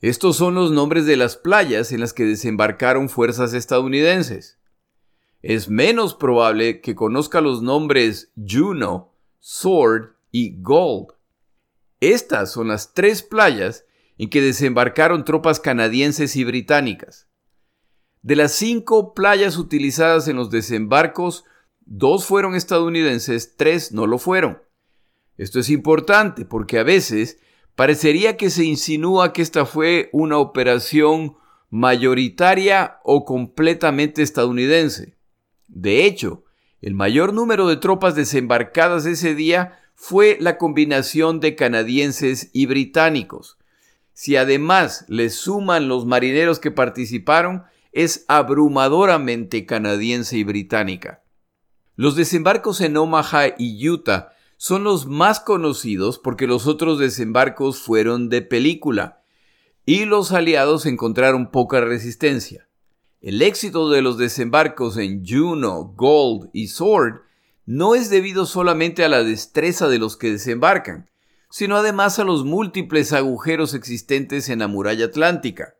Estos 0.00 0.34
son 0.34 0.56
los 0.56 0.72
nombres 0.72 1.06
de 1.06 1.16
las 1.16 1.36
playas 1.36 1.92
en 1.92 2.00
las 2.00 2.12
que 2.12 2.24
desembarcaron 2.24 3.08
fuerzas 3.08 3.54
estadounidenses. 3.54 4.57
Es 5.48 5.70
menos 5.70 6.12
probable 6.12 6.82
que 6.82 6.94
conozca 6.94 7.40
los 7.40 7.62
nombres 7.62 8.30
Juno, 8.36 9.14
Sword 9.40 10.10
y 10.30 10.60
Gold. 10.60 11.14
Estas 12.00 12.52
son 12.52 12.68
las 12.68 12.92
tres 12.92 13.22
playas 13.22 13.86
en 14.18 14.28
que 14.28 14.42
desembarcaron 14.42 15.24
tropas 15.24 15.58
canadienses 15.58 16.36
y 16.36 16.44
británicas. 16.44 17.30
De 18.20 18.36
las 18.36 18.52
cinco 18.52 19.14
playas 19.14 19.56
utilizadas 19.56 20.28
en 20.28 20.36
los 20.36 20.50
desembarcos, 20.50 21.46
Dos 21.86 22.26
fueron 22.26 22.54
estadounidenses, 22.54 23.56
tres 23.56 23.92
no 23.92 24.06
lo 24.06 24.18
fueron. 24.18 24.60
Esto 25.38 25.60
es 25.60 25.70
importante 25.70 26.44
porque 26.44 26.78
a 26.78 26.82
veces 26.82 27.38
parecería 27.74 28.36
que 28.36 28.50
se 28.50 28.66
insinúa 28.66 29.32
que 29.32 29.40
esta 29.40 29.64
fue 29.64 30.10
una 30.12 30.36
operación 30.36 31.38
mayoritaria 31.70 32.98
o 33.02 33.24
completamente 33.24 34.20
estadounidense. 34.20 35.17
De 35.80 36.06
hecho, 36.06 36.42
el 36.80 36.94
mayor 36.94 37.32
número 37.32 37.68
de 37.68 37.76
tropas 37.76 38.16
desembarcadas 38.16 39.06
ese 39.06 39.36
día 39.36 39.78
fue 39.94 40.36
la 40.40 40.58
combinación 40.58 41.38
de 41.38 41.54
canadienses 41.54 42.50
y 42.52 42.66
británicos. 42.66 43.58
Si 44.12 44.34
además 44.34 45.04
le 45.06 45.30
suman 45.30 45.86
los 45.86 46.04
marineros 46.04 46.58
que 46.58 46.72
participaron, 46.72 47.62
es 47.92 48.24
abrumadoramente 48.26 49.66
canadiense 49.66 50.36
y 50.36 50.42
británica. 50.42 51.22
Los 51.94 52.16
desembarcos 52.16 52.80
en 52.80 52.96
Omaha 52.96 53.54
y 53.56 53.88
Utah 53.88 54.32
son 54.56 54.82
los 54.82 55.06
más 55.06 55.38
conocidos 55.38 56.18
porque 56.18 56.48
los 56.48 56.66
otros 56.66 56.98
desembarcos 56.98 57.78
fueron 57.78 58.28
de 58.28 58.42
película 58.42 59.22
y 59.86 60.06
los 60.06 60.32
aliados 60.32 60.86
encontraron 60.86 61.52
poca 61.52 61.80
resistencia. 61.80 62.67
El 63.20 63.42
éxito 63.42 63.90
de 63.90 64.00
los 64.00 64.16
desembarcos 64.16 64.96
en 64.96 65.26
Juno, 65.26 65.92
Gold 65.96 66.50
y 66.52 66.68
Sword 66.68 67.22
no 67.66 67.96
es 67.96 68.10
debido 68.10 68.46
solamente 68.46 69.04
a 69.04 69.08
la 69.08 69.24
destreza 69.24 69.88
de 69.88 69.98
los 69.98 70.16
que 70.16 70.30
desembarcan, 70.30 71.10
sino 71.50 71.76
además 71.76 72.20
a 72.20 72.24
los 72.24 72.44
múltiples 72.44 73.12
agujeros 73.12 73.74
existentes 73.74 74.48
en 74.48 74.60
la 74.60 74.68
muralla 74.68 75.06
atlántica. 75.06 75.74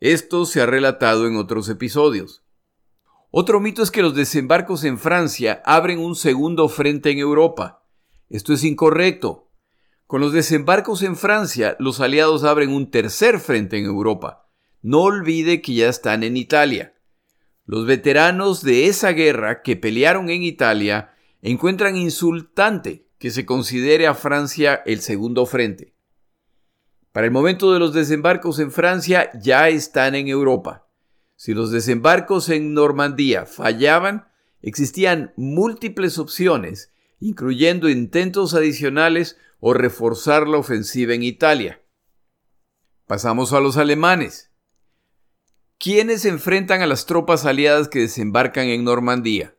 Esto 0.00 0.46
se 0.46 0.62
ha 0.62 0.66
relatado 0.66 1.26
en 1.26 1.36
otros 1.36 1.68
episodios. 1.68 2.42
Otro 3.30 3.60
mito 3.60 3.82
es 3.82 3.90
que 3.90 4.02
los 4.02 4.14
desembarcos 4.14 4.84
en 4.84 4.98
Francia 4.98 5.62
abren 5.66 5.98
un 5.98 6.16
segundo 6.16 6.68
frente 6.70 7.10
en 7.10 7.18
Europa. 7.18 7.84
Esto 8.30 8.54
es 8.54 8.64
incorrecto. 8.64 9.50
Con 10.06 10.22
los 10.22 10.32
desembarcos 10.32 11.02
en 11.02 11.16
Francia, 11.16 11.76
los 11.78 12.00
aliados 12.00 12.44
abren 12.44 12.70
un 12.70 12.90
tercer 12.90 13.40
frente 13.40 13.76
en 13.76 13.84
Europa. 13.84 14.48
No 14.82 15.02
olvide 15.02 15.62
que 15.62 15.74
ya 15.74 15.88
están 15.88 16.22
en 16.22 16.36
Italia. 16.36 16.94
Los 17.64 17.86
veteranos 17.86 18.62
de 18.62 18.86
esa 18.86 19.12
guerra 19.12 19.62
que 19.62 19.76
pelearon 19.76 20.28
en 20.28 20.42
Italia 20.42 21.14
encuentran 21.40 21.96
insultante 21.96 23.06
que 23.18 23.30
se 23.30 23.46
considere 23.46 24.06
a 24.06 24.14
Francia 24.14 24.82
el 24.84 25.00
segundo 25.00 25.46
frente. 25.46 25.94
Para 27.12 27.26
el 27.26 27.32
momento 27.32 27.72
de 27.72 27.78
los 27.78 27.94
desembarcos 27.94 28.58
en 28.58 28.72
Francia 28.72 29.30
ya 29.40 29.68
están 29.68 30.14
en 30.14 30.28
Europa. 30.28 30.88
Si 31.36 31.54
los 31.54 31.70
desembarcos 31.70 32.48
en 32.48 32.74
Normandía 32.74 33.46
fallaban, 33.46 34.28
existían 34.60 35.32
múltiples 35.36 36.18
opciones 36.18 36.92
incluyendo 37.22 37.88
intentos 37.88 38.52
adicionales 38.52 39.38
o 39.60 39.74
reforzar 39.74 40.48
la 40.48 40.58
ofensiva 40.58 41.14
en 41.14 41.22
Italia. 41.22 41.80
Pasamos 43.06 43.52
a 43.52 43.60
los 43.60 43.76
alemanes. 43.76 44.51
¿Quiénes 45.82 46.24
enfrentan 46.26 46.80
a 46.80 46.86
las 46.86 47.06
tropas 47.06 47.44
aliadas 47.44 47.88
que 47.88 47.98
desembarcan 47.98 48.68
en 48.68 48.84
Normandía? 48.84 49.56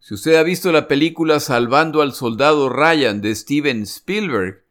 Si 0.00 0.14
usted 0.14 0.34
ha 0.34 0.42
visto 0.42 0.72
la 0.72 0.88
película 0.88 1.38
Salvando 1.38 2.02
al 2.02 2.12
Soldado 2.12 2.68
Ryan 2.68 3.20
de 3.20 3.32
Steven 3.32 3.82
Spielberg, 3.82 4.64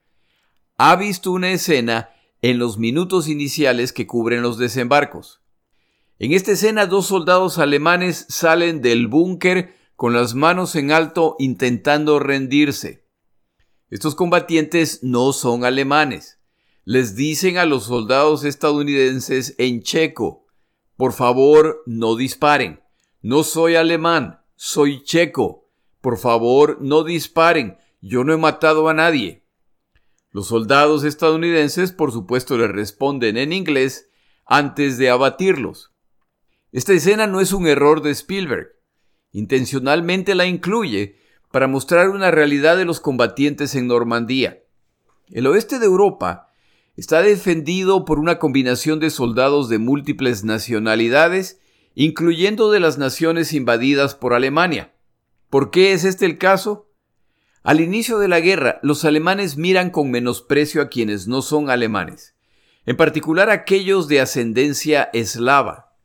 ha 0.78 0.98
visto 0.98 1.32
una 1.32 1.52
escena 1.52 2.10
en 2.42 2.60
los 2.60 2.78
minutos 2.78 3.30
iniciales 3.30 3.94
que 3.94 4.08
cubren 4.08 4.42
los 4.42 4.58
desembarcos. 4.58 5.42
En 6.20 6.34
esta 6.34 6.52
escena 6.52 6.86
dos 6.86 7.08
soldados 7.08 7.58
alemanes 7.58 8.26
salen 8.28 8.82
del 8.82 9.08
búnker 9.08 9.74
con 9.96 10.12
las 10.12 10.36
manos 10.36 10.76
en 10.76 10.92
alto 10.92 11.38
intentando 11.40 12.20
rendirse. 12.20 13.08
Estos 13.90 14.16
combatientes 14.16 15.00
no 15.02 15.32
son 15.32 15.64
alemanes. 15.64 16.40
Les 16.84 17.16
dicen 17.16 17.58
a 17.58 17.64
los 17.64 17.86
soldados 17.86 18.44
estadounidenses 18.44 19.56
en 19.58 19.82
checo, 19.82 20.41
por 21.02 21.14
favor 21.14 21.82
no 21.88 22.16
disparen. 22.16 22.80
No 23.24 23.42
soy 23.42 23.74
alemán, 23.74 24.40
soy 24.56 25.04
checo. 25.04 25.68
Por 26.00 26.20
favor, 26.20 26.78
no 26.80 27.04
disparen. 27.04 27.80
Yo 28.02 28.24
no 28.24 28.34
he 28.34 28.38
matado 28.38 28.88
a 28.88 28.94
nadie. 28.94 29.44
Los 30.30 30.50
soldados 30.50 31.04
estadounidenses, 31.04 31.92
por 31.92 32.12
supuesto, 32.12 32.56
le 32.56 32.68
responden 32.68 33.38
en 33.38 33.52
inglés 33.52 34.12
antes 34.46 35.00
de 35.00 35.10
abatirlos. 35.10 35.92
Esta 36.72 36.94
escena 36.94 37.26
no 37.26 37.42
es 37.42 37.52
un 37.52 37.66
error 37.66 38.04
de 38.04 38.12
Spielberg. 38.12 38.68
Intencionalmente 39.32 40.36
la 40.36 40.46
incluye 40.46 41.18
para 41.52 41.66
mostrar 41.66 42.10
una 42.10 42.30
realidad 42.30 42.78
de 42.78 42.86
los 42.86 43.00
combatientes 43.00 43.74
en 43.74 43.88
Normandía. 43.88 44.62
El 45.32 45.48
oeste 45.48 45.80
de 45.80 45.88
Europa 45.88 46.51
está 46.96 47.22
defendido 47.22 48.06
por 48.06 48.20
una 48.20 48.40
combinación 48.40 49.00
de 49.00 49.10
soldados 49.10 49.70
de 49.70 49.78
múltiples 49.78 50.44
nacionalidades 50.44 51.62
incluyendo 51.96 52.72
de 52.72 52.80
las 52.80 52.98
naciones 52.98 53.54
invadidas 53.54 54.16
por 54.16 54.34
Alemania. 54.34 54.94
¿Por 55.50 55.72
qué 55.72 55.94
es 55.94 56.04
este 56.04 56.26
el 56.26 56.38
caso? 56.38 56.90
Al 57.64 57.82
inicio 57.82 58.18
de 58.20 58.28
la 58.28 58.40
guerra, 58.40 58.80
los 58.82 59.06
alemanes 59.06 59.58
miran 59.58 59.90
con 59.90 60.10
menosprecio 60.10 60.82
a 60.82 60.90
quienes 60.90 61.28
no 61.28 61.42
son 61.42 61.70
alemanes, 61.70 62.36
en 62.86 62.98
particular 62.98 63.50
aquellos 63.50 64.08
de 64.08 64.22
ascendencia 64.22 65.10
eslava. 65.14 65.96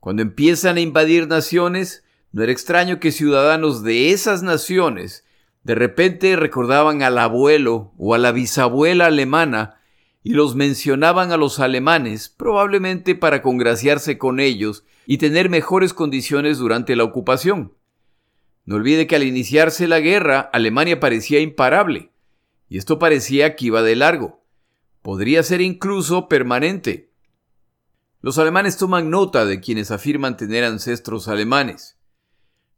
Cuando 0.00 0.22
empiezan 0.22 0.76
a 0.76 0.80
invadir 0.80 1.28
naciones, 1.28 2.04
no 2.32 2.42
era 2.42 2.52
extraño 2.52 2.98
que 2.98 3.12
ciudadanos 3.12 3.82
de 3.82 4.10
esas 4.10 4.42
naciones 4.42 5.24
de 5.62 5.76
repente 5.76 6.34
recordaban 6.34 7.02
al 7.02 7.18
abuelo 7.18 7.92
o 7.96 8.14
a 8.14 8.18
la 8.18 8.32
bisabuela 8.32 9.06
alemana 9.06 9.80
y 10.22 10.34
los 10.34 10.54
mencionaban 10.54 11.32
a 11.32 11.36
los 11.36 11.58
alemanes, 11.58 12.28
probablemente 12.28 13.14
para 13.14 13.42
congraciarse 13.42 14.18
con 14.18 14.40
ellos 14.40 14.84
y 15.06 15.18
tener 15.18 15.48
mejores 15.48 15.92
condiciones 15.94 16.58
durante 16.58 16.94
la 16.94 17.04
ocupación. 17.04 17.74
No 18.64 18.76
olvide 18.76 19.06
que 19.06 19.16
al 19.16 19.24
iniciarse 19.24 19.88
la 19.88 20.00
guerra, 20.00 20.40
Alemania 20.52 21.00
parecía 21.00 21.40
imparable, 21.40 22.12
y 22.68 22.78
esto 22.78 22.98
parecía 22.98 23.56
que 23.56 23.66
iba 23.66 23.82
de 23.82 23.96
largo. 23.96 24.44
Podría 25.02 25.42
ser 25.42 25.60
incluso 25.60 26.28
permanente. 26.28 27.10
Los 28.20 28.38
alemanes 28.38 28.76
toman 28.76 29.10
nota 29.10 29.44
de 29.44 29.60
quienes 29.60 29.90
afirman 29.90 30.36
tener 30.36 30.62
ancestros 30.62 31.26
alemanes. 31.26 31.98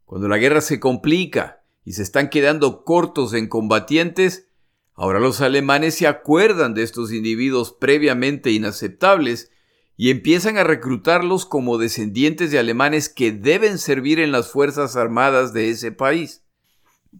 Cuando 0.05 0.27
la 0.27 0.39
guerra 0.39 0.61
se 0.61 0.79
complica 0.79 1.63
y 1.83 1.93
se 1.93 2.01
están 2.01 2.29
quedando 2.29 2.83
cortos 2.83 3.33
en 3.35 3.47
combatientes, 3.47 4.47
ahora 4.95 5.19
los 5.19 5.41
alemanes 5.41 5.95
se 5.95 6.07
acuerdan 6.07 6.73
de 6.73 6.83
estos 6.83 7.11
individuos 7.11 7.71
previamente 7.71 8.51
inaceptables 8.51 9.51
y 9.97 10.09
empiezan 10.09 10.57
a 10.57 10.63
reclutarlos 10.63 11.45
como 11.45 11.77
descendientes 11.77 12.51
de 12.51 12.59
alemanes 12.59 13.07
que 13.09 13.31
deben 13.31 13.77
servir 13.77 14.19
en 14.19 14.31
las 14.31 14.51
Fuerzas 14.51 14.95
Armadas 14.95 15.53
de 15.53 15.69
ese 15.69 15.91
país. 15.91 16.43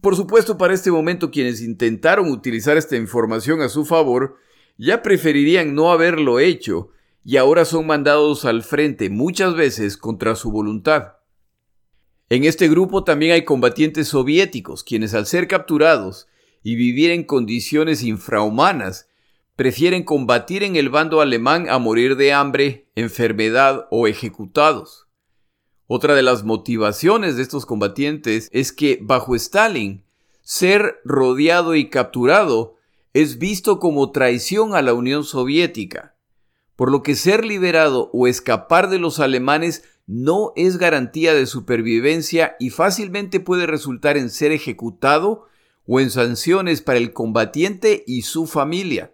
Por 0.00 0.14
supuesto, 0.14 0.58
para 0.58 0.74
este 0.74 0.90
momento 0.90 1.30
quienes 1.30 1.62
intentaron 1.62 2.30
utilizar 2.30 2.76
esta 2.76 2.96
información 2.96 3.62
a 3.62 3.68
su 3.68 3.86
favor 3.86 4.36
ya 4.76 5.02
preferirían 5.02 5.74
no 5.74 5.90
haberlo 5.90 6.38
hecho 6.38 6.90
y 7.24 7.38
ahora 7.38 7.64
son 7.64 7.86
mandados 7.86 8.44
al 8.44 8.62
frente 8.62 9.08
muchas 9.10 9.54
veces 9.54 9.96
contra 9.96 10.36
su 10.36 10.50
voluntad. 10.50 11.14
En 12.28 12.44
este 12.44 12.68
grupo 12.68 13.04
también 13.04 13.32
hay 13.32 13.44
combatientes 13.44 14.08
soviéticos, 14.08 14.84
quienes 14.84 15.14
al 15.14 15.26
ser 15.26 15.48
capturados 15.48 16.28
y 16.66 16.74
vivir 16.74 17.12
en 17.12 17.22
condiciones 17.22 18.02
infrahumanas, 18.02 19.08
prefieren 19.54 20.02
combatir 20.02 20.64
en 20.64 20.74
el 20.74 20.88
bando 20.88 21.20
alemán 21.20 21.68
a 21.68 21.78
morir 21.78 22.16
de 22.16 22.32
hambre, 22.32 22.88
enfermedad 22.96 23.86
o 23.92 24.08
ejecutados. 24.08 25.06
Otra 25.86 26.16
de 26.16 26.24
las 26.24 26.42
motivaciones 26.42 27.36
de 27.36 27.44
estos 27.44 27.66
combatientes 27.66 28.48
es 28.50 28.72
que 28.72 28.98
bajo 29.00 29.36
Stalin, 29.36 30.02
ser 30.42 30.96
rodeado 31.04 31.76
y 31.76 31.88
capturado 31.88 32.74
es 33.12 33.38
visto 33.38 33.78
como 33.78 34.10
traición 34.10 34.74
a 34.74 34.82
la 34.82 34.92
Unión 34.92 35.22
Soviética, 35.22 36.16
por 36.74 36.90
lo 36.90 37.04
que 37.04 37.14
ser 37.14 37.44
liberado 37.44 38.10
o 38.12 38.26
escapar 38.26 38.90
de 38.90 38.98
los 38.98 39.20
alemanes 39.20 39.84
no 40.08 40.52
es 40.56 40.78
garantía 40.78 41.32
de 41.32 41.46
supervivencia 41.46 42.56
y 42.58 42.70
fácilmente 42.70 43.38
puede 43.38 43.68
resultar 43.68 44.16
en 44.16 44.30
ser 44.30 44.50
ejecutado 44.50 45.46
o 45.86 46.00
en 46.00 46.10
sanciones 46.10 46.82
para 46.82 46.98
el 46.98 47.12
combatiente 47.12 48.04
y 48.06 48.22
su 48.22 48.46
familia. 48.46 49.12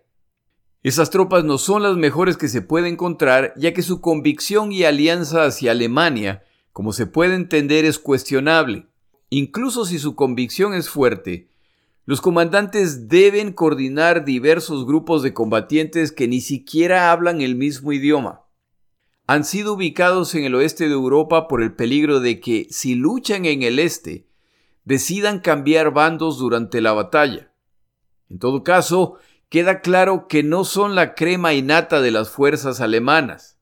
Esas 0.82 1.11
tropas 1.11 1.44
no 1.44 1.58
son 1.58 1.82
las 1.82 1.96
mejores 1.96 2.37
que 2.37 2.48
se 2.48 2.62
puede 2.62 2.88
encontrar, 2.88 3.54
ya 3.56 3.72
que 3.72 3.82
su 3.82 4.00
convicción 4.00 4.72
y 4.72 4.82
alianza 4.82 5.44
hacia 5.44 5.70
Alemania, 5.70 6.42
como 6.72 6.92
se 6.92 7.06
puede 7.06 7.35
entender, 7.35 7.85
es 7.85 7.98
cuestionable. 7.98 8.87
Incluso 9.30 9.85
si 9.85 9.98
su 9.98 10.16
convicción 10.16 10.74
es 10.74 10.88
fuerte, 10.88 11.48
los 12.04 12.20
comandantes 12.20 13.08
deben 13.08 13.52
coordinar 13.52 14.24
diversos 14.24 14.85
grupos 14.85 15.22
de 15.22 15.32
combatientes 15.32 16.11
que 16.11 16.26
ni 16.26 16.40
siquiera 16.40 17.12
hablan 17.12 17.40
el 17.40 17.54
mismo 17.54 17.92
idioma. 17.92 18.42
Han 19.28 19.44
sido 19.44 19.74
ubicados 19.74 20.35
en 20.35 20.42
el 20.42 20.56
oeste 20.56 20.88
de 20.88 20.94
Europa 20.94 21.46
por 21.46 21.62
el 21.62 21.74
peligro 21.74 22.18
de 22.18 22.40
que, 22.40 22.66
si 22.70 22.96
luchan 22.96 23.44
en 23.44 23.62
el 23.62 23.78
este, 23.78 24.26
decidan 24.84 25.40
cambiar 25.40 25.92
bandos 25.92 26.38
durante 26.38 26.80
la 26.80 26.92
batalla. 26.92 27.52
En 28.28 28.38
todo 28.38 28.64
caso, 28.64 29.16
queda 29.48 29.80
claro 29.80 30.26
que 30.28 30.42
no 30.42 30.64
son 30.64 30.94
la 30.94 31.14
crema 31.14 31.52
innata 31.54 32.00
de 32.00 32.10
las 32.10 32.30
fuerzas 32.30 32.80
alemanas. 32.80 33.58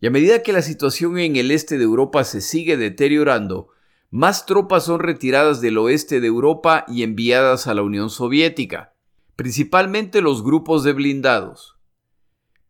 Y 0.00 0.06
a 0.06 0.10
medida 0.10 0.42
que 0.42 0.52
la 0.52 0.62
situación 0.62 1.18
en 1.18 1.36
el 1.36 1.50
este 1.50 1.78
de 1.78 1.84
Europa 1.84 2.24
se 2.24 2.40
sigue 2.40 2.76
deteriorando, 2.76 3.68
más 4.10 4.46
tropas 4.46 4.84
son 4.84 5.00
retiradas 5.00 5.60
del 5.60 5.78
oeste 5.78 6.20
de 6.20 6.28
Europa 6.28 6.84
y 6.86 7.02
enviadas 7.02 7.66
a 7.66 7.74
la 7.74 7.82
Unión 7.82 8.10
Soviética, 8.10 8.94
principalmente 9.34 10.20
los 10.20 10.44
grupos 10.44 10.84
de 10.84 10.92
blindados. 10.92 11.76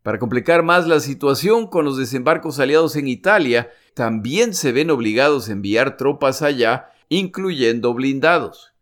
Para 0.01 0.17
complicar 0.17 0.63
más 0.63 0.87
la 0.87 0.99
situación 0.99 1.67
con 1.67 1.85
los 1.85 1.97
desembarcos 1.97 2.59
aliados 2.59 2.95
en 2.95 3.07
Italia, 3.07 3.69
también 3.93 4.53
se 4.53 4.71
ven 4.71 4.89
obligados 4.89 5.49
a 5.49 5.51
enviar 5.51 5.97
tropas 5.97 6.41
allá, 6.41 6.89
incluyendo 7.09 7.93
blindados. 7.93 8.73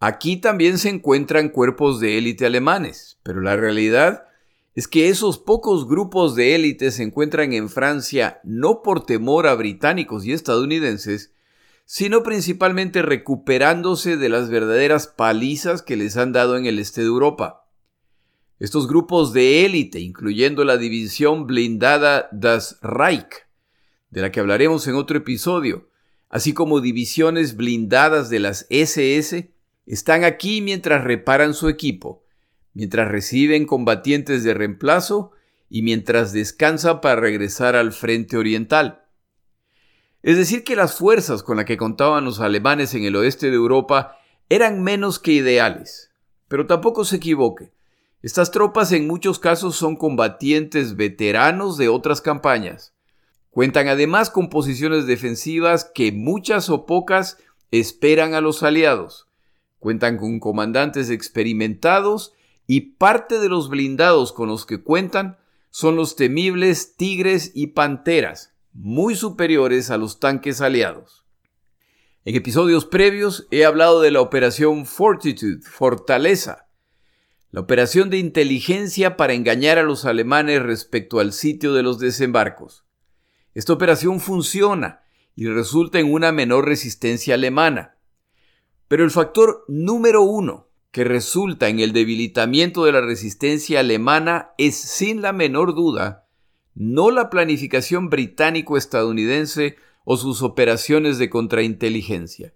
Aquí 0.00 0.36
también 0.36 0.78
se 0.78 0.88
encuentran 0.88 1.48
cuerpos 1.48 2.00
de 2.00 2.18
élite 2.18 2.46
alemanes, 2.46 3.18
pero 3.22 3.40
la 3.40 3.56
realidad 3.56 4.24
es 4.74 4.88
que 4.88 5.08
esos 5.08 5.38
pocos 5.38 5.86
grupos 5.86 6.34
de 6.34 6.54
élite 6.54 6.90
se 6.90 7.02
encuentran 7.02 7.52
en 7.52 7.68
Francia 7.68 8.40
no 8.42 8.82
por 8.82 9.04
temor 9.04 9.46
a 9.46 9.54
británicos 9.54 10.24
y 10.24 10.32
estadounidenses, 10.32 11.32
sino 11.84 12.22
principalmente 12.22 13.02
recuperándose 13.02 14.16
de 14.16 14.28
las 14.28 14.48
verdaderas 14.48 15.08
palizas 15.08 15.82
que 15.82 15.96
les 15.96 16.16
han 16.16 16.32
dado 16.32 16.56
en 16.56 16.66
el 16.66 16.78
este 16.78 17.02
de 17.02 17.08
Europa. 17.08 17.68
Estos 18.58 18.88
grupos 18.88 19.32
de 19.32 19.66
élite, 19.66 20.00
incluyendo 20.00 20.64
la 20.64 20.78
división 20.78 21.46
blindada 21.46 22.28
Das 22.32 22.78
Reich, 22.80 23.46
de 24.10 24.22
la 24.22 24.30
que 24.30 24.40
hablaremos 24.40 24.86
en 24.86 24.94
otro 24.94 25.18
episodio, 25.18 25.91
así 26.32 26.54
como 26.54 26.80
divisiones 26.80 27.56
blindadas 27.56 28.30
de 28.30 28.40
las 28.40 28.66
SS, 28.70 29.52
están 29.86 30.24
aquí 30.24 30.62
mientras 30.62 31.04
reparan 31.04 31.52
su 31.52 31.68
equipo, 31.68 32.24
mientras 32.72 33.08
reciben 33.08 33.66
combatientes 33.66 34.42
de 34.42 34.54
reemplazo 34.54 35.32
y 35.68 35.82
mientras 35.82 36.32
descansan 36.32 37.02
para 37.02 37.20
regresar 37.20 37.76
al 37.76 37.92
frente 37.92 38.38
oriental. 38.38 39.04
Es 40.22 40.38
decir, 40.38 40.64
que 40.64 40.74
las 40.74 40.96
fuerzas 40.96 41.42
con 41.42 41.58
las 41.58 41.66
que 41.66 41.76
contaban 41.76 42.24
los 42.24 42.40
alemanes 42.40 42.94
en 42.94 43.04
el 43.04 43.14
oeste 43.14 43.50
de 43.50 43.56
Europa 43.56 44.16
eran 44.48 44.82
menos 44.82 45.18
que 45.18 45.32
ideales. 45.32 46.12
Pero 46.48 46.66
tampoco 46.66 47.04
se 47.04 47.16
equivoque. 47.16 47.72
Estas 48.22 48.50
tropas 48.52 48.92
en 48.92 49.06
muchos 49.06 49.38
casos 49.38 49.76
son 49.76 49.96
combatientes 49.96 50.96
veteranos 50.96 51.76
de 51.76 51.88
otras 51.88 52.22
campañas. 52.22 52.91
Cuentan 53.52 53.86
además 53.86 54.30
con 54.30 54.50
posiciones 54.50 55.06
defensivas 55.06 55.88
que 55.94 56.10
muchas 56.10 56.68
o 56.68 56.84
pocas 56.84 57.38
esperan 57.70 58.34
a 58.34 58.40
los 58.40 58.64
aliados 58.64 59.28
Cuentan 59.82 60.16
con 60.16 60.38
comandantes 60.38 61.10
experimentados 61.10 62.34
y 62.68 62.92
parte 62.92 63.40
de 63.40 63.48
los 63.48 63.68
blindados 63.68 64.32
con 64.32 64.48
los 64.48 64.64
que 64.64 64.80
cuentan 64.80 65.38
son 65.70 65.96
los 65.96 66.14
temibles 66.14 66.94
Tigres 66.96 67.50
y 67.52 67.66
Panteras, 67.66 68.54
muy 68.72 69.16
superiores 69.16 69.90
a 69.90 69.96
los 69.96 70.20
tanques 70.20 70.60
aliados. 70.60 71.26
En 72.24 72.36
episodios 72.36 72.84
previos 72.84 73.48
he 73.50 73.64
hablado 73.64 74.00
de 74.00 74.12
la 74.12 74.20
operación 74.20 74.86
Fortitude, 74.86 75.62
Fortaleza, 75.62 76.68
la 77.50 77.62
operación 77.62 78.08
de 78.08 78.18
inteligencia 78.18 79.16
para 79.16 79.32
engañar 79.32 79.78
a 79.78 79.82
los 79.82 80.04
alemanes 80.04 80.62
respecto 80.62 81.18
al 81.18 81.32
sitio 81.32 81.72
de 81.72 81.82
los 81.82 81.98
desembarcos. 81.98 82.84
Esta 83.54 83.72
operación 83.72 84.20
funciona 84.20 85.02
y 85.34 85.46
resulta 85.46 85.98
en 85.98 86.12
una 86.12 86.32
menor 86.32 86.66
resistencia 86.66 87.34
alemana. 87.34 87.96
Pero 88.88 89.04
el 89.04 89.10
factor 89.10 89.64
número 89.68 90.22
uno 90.22 90.68
que 90.90 91.04
resulta 91.04 91.68
en 91.68 91.80
el 91.80 91.92
debilitamiento 91.92 92.84
de 92.84 92.92
la 92.92 93.00
resistencia 93.00 93.80
alemana 93.80 94.50
es 94.58 94.76
sin 94.76 95.22
la 95.22 95.32
menor 95.32 95.74
duda 95.74 96.22
no 96.74 97.10
la 97.10 97.30
planificación 97.30 98.08
británico-estadounidense 98.08 99.76
o 100.04 100.16
sus 100.16 100.42
operaciones 100.42 101.18
de 101.18 101.30
contrainteligencia. 101.30 102.54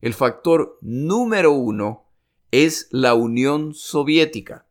El 0.00 0.14
factor 0.14 0.78
número 0.82 1.52
uno 1.52 2.04
es 2.50 2.88
la 2.90 3.14
Unión 3.14 3.74
Soviética. 3.74 4.66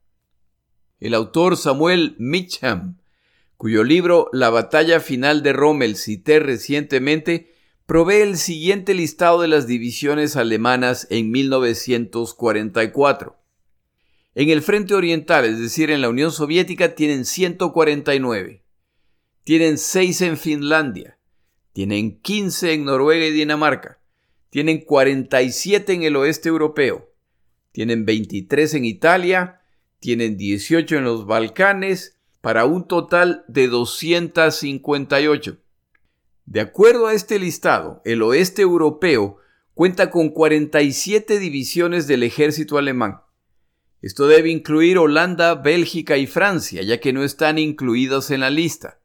El 0.99 1.13
autor 1.15 1.57
Samuel 1.57 2.15
Mitcham, 2.17 2.97
cuyo 3.57 3.83
libro 3.83 4.29
La 4.33 4.49
batalla 4.49 4.99
final 4.99 5.43
de 5.43 5.53
Rommel 5.53 5.95
cité 5.95 6.39
recientemente, 6.39 7.53
provee 7.85 8.21
el 8.21 8.37
siguiente 8.37 8.93
listado 8.93 9.41
de 9.41 9.47
las 9.47 9.67
divisiones 9.67 10.35
alemanas 10.35 11.07
en 11.09 11.31
1944. 11.31 13.37
En 14.35 14.49
el 14.49 14.61
frente 14.61 14.95
oriental, 14.95 15.45
es 15.45 15.59
decir, 15.59 15.91
en 15.91 16.01
la 16.01 16.09
Unión 16.09 16.31
Soviética, 16.31 16.95
tienen 16.95 17.25
149. 17.25 18.63
Tienen 19.43 19.77
6 19.77 20.21
en 20.21 20.37
Finlandia. 20.37 21.19
Tienen 21.73 22.19
15 22.19 22.73
en 22.73 22.85
Noruega 22.85 23.25
y 23.25 23.31
Dinamarca. 23.31 23.99
Tienen 24.49 24.85
47 24.85 25.93
en 25.93 26.03
el 26.03 26.15
oeste 26.15 26.49
europeo. 26.49 27.11
Tienen 27.71 28.05
23 28.05 28.75
en 28.75 28.85
Italia. 28.85 29.61
Tienen 29.99 30.37
18 30.37 30.97
en 30.97 31.03
los 31.03 31.25
Balcanes, 31.25 32.19
para 32.43 32.65
un 32.65 32.85
total 32.89 33.45
de 33.47 33.69
258. 33.69 35.59
De 36.45 36.59
acuerdo 36.59 37.07
a 37.07 37.13
este 37.13 37.39
listado, 37.39 38.01
el 38.03 38.21
oeste 38.21 38.63
europeo 38.63 39.37
cuenta 39.73 40.09
con 40.09 40.27
47 40.27 41.39
divisiones 41.39 42.05
del 42.05 42.21
ejército 42.21 42.77
alemán. 42.77 43.21
Esto 44.01 44.27
debe 44.27 44.49
incluir 44.49 44.97
Holanda, 44.97 45.55
Bélgica 45.55 46.17
y 46.17 46.27
Francia, 46.27 46.81
ya 46.81 46.99
que 46.99 47.13
no 47.13 47.23
están 47.23 47.57
incluidas 47.59 48.29
en 48.29 48.41
la 48.41 48.49
lista. 48.49 48.99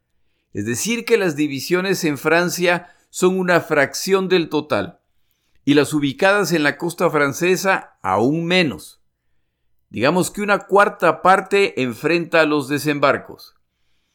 Es 0.53 0.67
decir, 0.67 1.05
que 1.05 1.17
las 1.17 1.37
divisiones 1.37 2.03
en 2.03 2.19
Francia 2.19 2.89
son 3.09 3.39
una 3.39 3.61
fracción 3.61 4.29
del 4.29 4.49
total, 4.49 4.99
y 5.65 5.75
las 5.75 5.95
ubicadas 5.95 6.51
en 6.51 6.65
la 6.65 6.77
costa 6.77 7.09
francesa 7.09 7.99
aún 8.03 8.47
menos. 8.47 8.98
Digamos 9.91 10.31
que 10.31 10.43
una 10.43 10.61
cuarta 10.61 11.23
parte 11.23 11.83
enfrenta 11.83 12.43
a 12.43 12.47
los 12.47 12.69
desembarcos. 12.69 13.55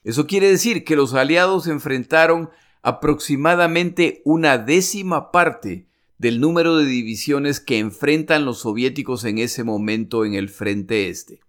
Eso 0.03 0.27
quiere 0.27 0.49
decir 0.49 0.83
que 0.83 0.95
los 0.95 1.13
aliados 1.13 1.67
enfrentaron 1.67 2.49
aproximadamente 2.81 4.21
una 4.25 4.57
décima 4.57 5.31
parte 5.31 5.87
del 6.17 6.39
número 6.39 6.77
de 6.77 6.85
divisiones 6.85 7.59
que 7.59 7.79
enfrentan 7.79 8.45
los 8.45 8.59
soviéticos 8.59 9.23
en 9.23 9.39
ese 9.39 9.63
momento 9.63 10.25
en 10.25 10.35
el 10.35 10.49
frente 10.49 11.09
este. 11.09 11.41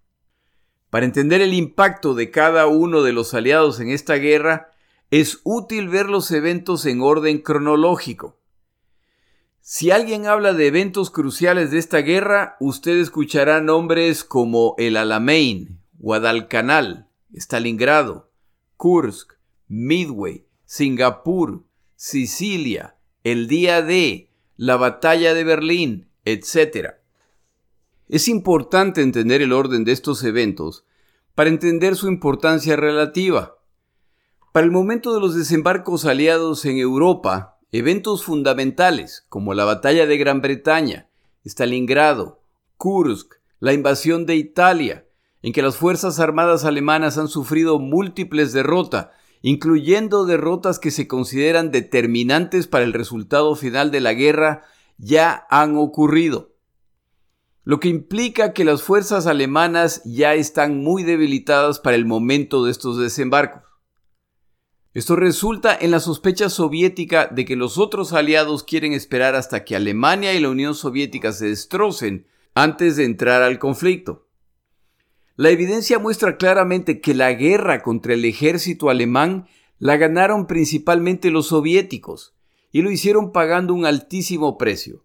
Para 0.89 1.05
entender 1.05 1.41
el 1.41 1.53
impacto 1.53 2.13
de 2.13 2.31
cada 2.31 2.67
uno 2.67 3.03
de 3.03 3.13
los 3.13 3.33
aliados 3.33 3.79
en 3.79 3.89
esta 3.89 4.15
guerra, 4.15 4.71
es 5.11 5.41
útil 5.43 5.89
ver 5.89 6.09
los 6.09 6.31
eventos 6.31 6.85
en 6.85 7.01
orden 7.01 7.39
cronológico. 7.39 8.39
Si 9.67 9.89
alguien 9.89 10.27
habla 10.27 10.53
de 10.53 10.67
eventos 10.67 11.09
cruciales 11.09 11.71
de 11.71 11.79
esta 11.79 11.97
guerra, 11.97 12.55
usted 12.59 12.99
escuchará 12.99 13.61
nombres 13.61 14.23
como 14.23 14.75
el 14.77 14.95
Alamein, 14.95 15.81
Guadalcanal, 15.97 17.09
Stalingrado, 17.33 18.29
Kursk, 18.77 19.33
Midway, 19.67 20.45
Singapur, 20.65 21.63
Sicilia, 21.95 22.97
el 23.23 23.47
día 23.47 23.81
de, 23.81 24.29
la 24.55 24.77
batalla 24.77 25.33
de 25.33 25.43
Berlín, 25.43 26.09
etc. 26.25 26.97
Es 28.07 28.27
importante 28.27 29.01
entender 29.01 29.41
el 29.41 29.51
orden 29.51 29.83
de 29.83 29.93
estos 29.93 30.23
eventos 30.23 30.85
para 31.33 31.49
entender 31.49 31.95
su 31.95 32.07
importancia 32.07 32.75
relativa. 32.75 33.57
Para 34.51 34.65
el 34.65 34.71
momento 34.71 35.15
de 35.15 35.21
los 35.21 35.33
desembarcos 35.33 36.05
aliados 36.05 36.65
en 36.65 36.77
Europa, 36.77 37.54
eventos 37.71 38.23
fundamentales 38.23 39.25
como 39.29 39.53
la 39.53 39.65
batalla 39.65 40.05
de 40.05 40.17
Gran 40.17 40.41
Bretaña, 40.41 41.09
Stalingrado, 41.43 42.41
Kursk, 42.77 43.35
la 43.59 43.73
invasión 43.73 44.25
de 44.25 44.35
Italia, 44.35 45.05
en 45.41 45.53
que 45.53 45.61
las 45.61 45.77
Fuerzas 45.77 46.19
Armadas 46.19 46.65
alemanas 46.65 47.17
han 47.17 47.27
sufrido 47.27 47.79
múltiples 47.79 48.53
derrotas 48.53 49.07
incluyendo 49.47 50.25
derrotas 50.25 50.79
que 50.79 50.89
se 50.89 51.07
consideran 51.07 51.69
determinantes 51.69 52.65
para 52.65 52.83
el 52.83 52.93
resultado 52.93 53.55
final 53.55 53.91
de 53.91 54.01
la 54.01 54.13
guerra, 54.13 54.63
ya 54.97 55.45
han 55.51 55.77
ocurrido. 55.77 56.55
Lo 57.63 57.79
que 57.79 57.87
implica 57.87 58.53
que 58.53 58.65
las 58.65 58.81
fuerzas 58.81 59.27
alemanas 59.27 60.01
ya 60.03 60.33
están 60.33 60.81
muy 60.81 61.03
debilitadas 61.03 61.79
para 61.79 61.95
el 61.95 62.07
momento 62.07 62.65
de 62.65 62.71
estos 62.71 62.97
desembarcos. 62.97 63.61
Esto 64.95 65.17
resulta 65.17 65.77
en 65.77 65.91
la 65.91 65.99
sospecha 65.99 66.49
soviética 66.49 67.27
de 67.27 67.43
que 67.43 67.57
los 67.57 67.77
otros 67.77 68.13
aliados 68.13 68.63
quieren 68.63 68.93
esperar 68.93 69.35
hasta 69.35 69.65
que 69.65 69.75
Alemania 69.75 70.33
y 70.33 70.39
la 70.39 70.49
Unión 70.49 70.73
Soviética 70.73 71.33
se 71.33 71.47
destrocen 71.47 72.27
antes 72.53 72.95
de 72.95 73.03
entrar 73.03 73.43
al 73.43 73.59
conflicto. 73.59 74.29
La 75.35 75.49
evidencia 75.49 75.99
muestra 75.99 76.37
claramente 76.37 77.01
que 77.01 77.13
la 77.13 77.33
guerra 77.33 77.83
contra 77.83 78.13
el 78.13 78.23
ejército 78.23 78.89
alemán 78.89 79.49
la 79.79 79.97
ganaron 79.97 80.47
principalmente 80.47 81.29
los 81.29 81.47
soviéticos, 81.47 82.33
y 82.71 82.81
lo 82.81 82.89
hicieron 82.89 83.33
pagando 83.33 83.73
un 83.73 83.85
altísimo 83.85 84.57
precio. 84.57 85.03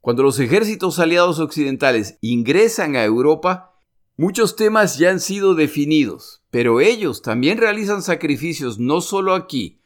Cuando 0.00 0.24
los 0.24 0.40
ejércitos 0.40 0.98
aliados 0.98 1.38
occidentales 1.38 2.18
ingresan 2.22 2.96
a 2.96 3.04
Europa, 3.04 3.70
muchos 4.16 4.56
temas 4.56 4.98
ya 4.98 5.10
han 5.10 5.20
sido 5.20 5.54
definidos, 5.54 6.41
pero 6.52 6.82
ellos 6.82 7.22
también 7.22 7.56
realizan 7.56 8.02
sacrificios 8.02 8.78
no 8.78 9.00
solo 9.00 9.34
aquí, 9.34 9.80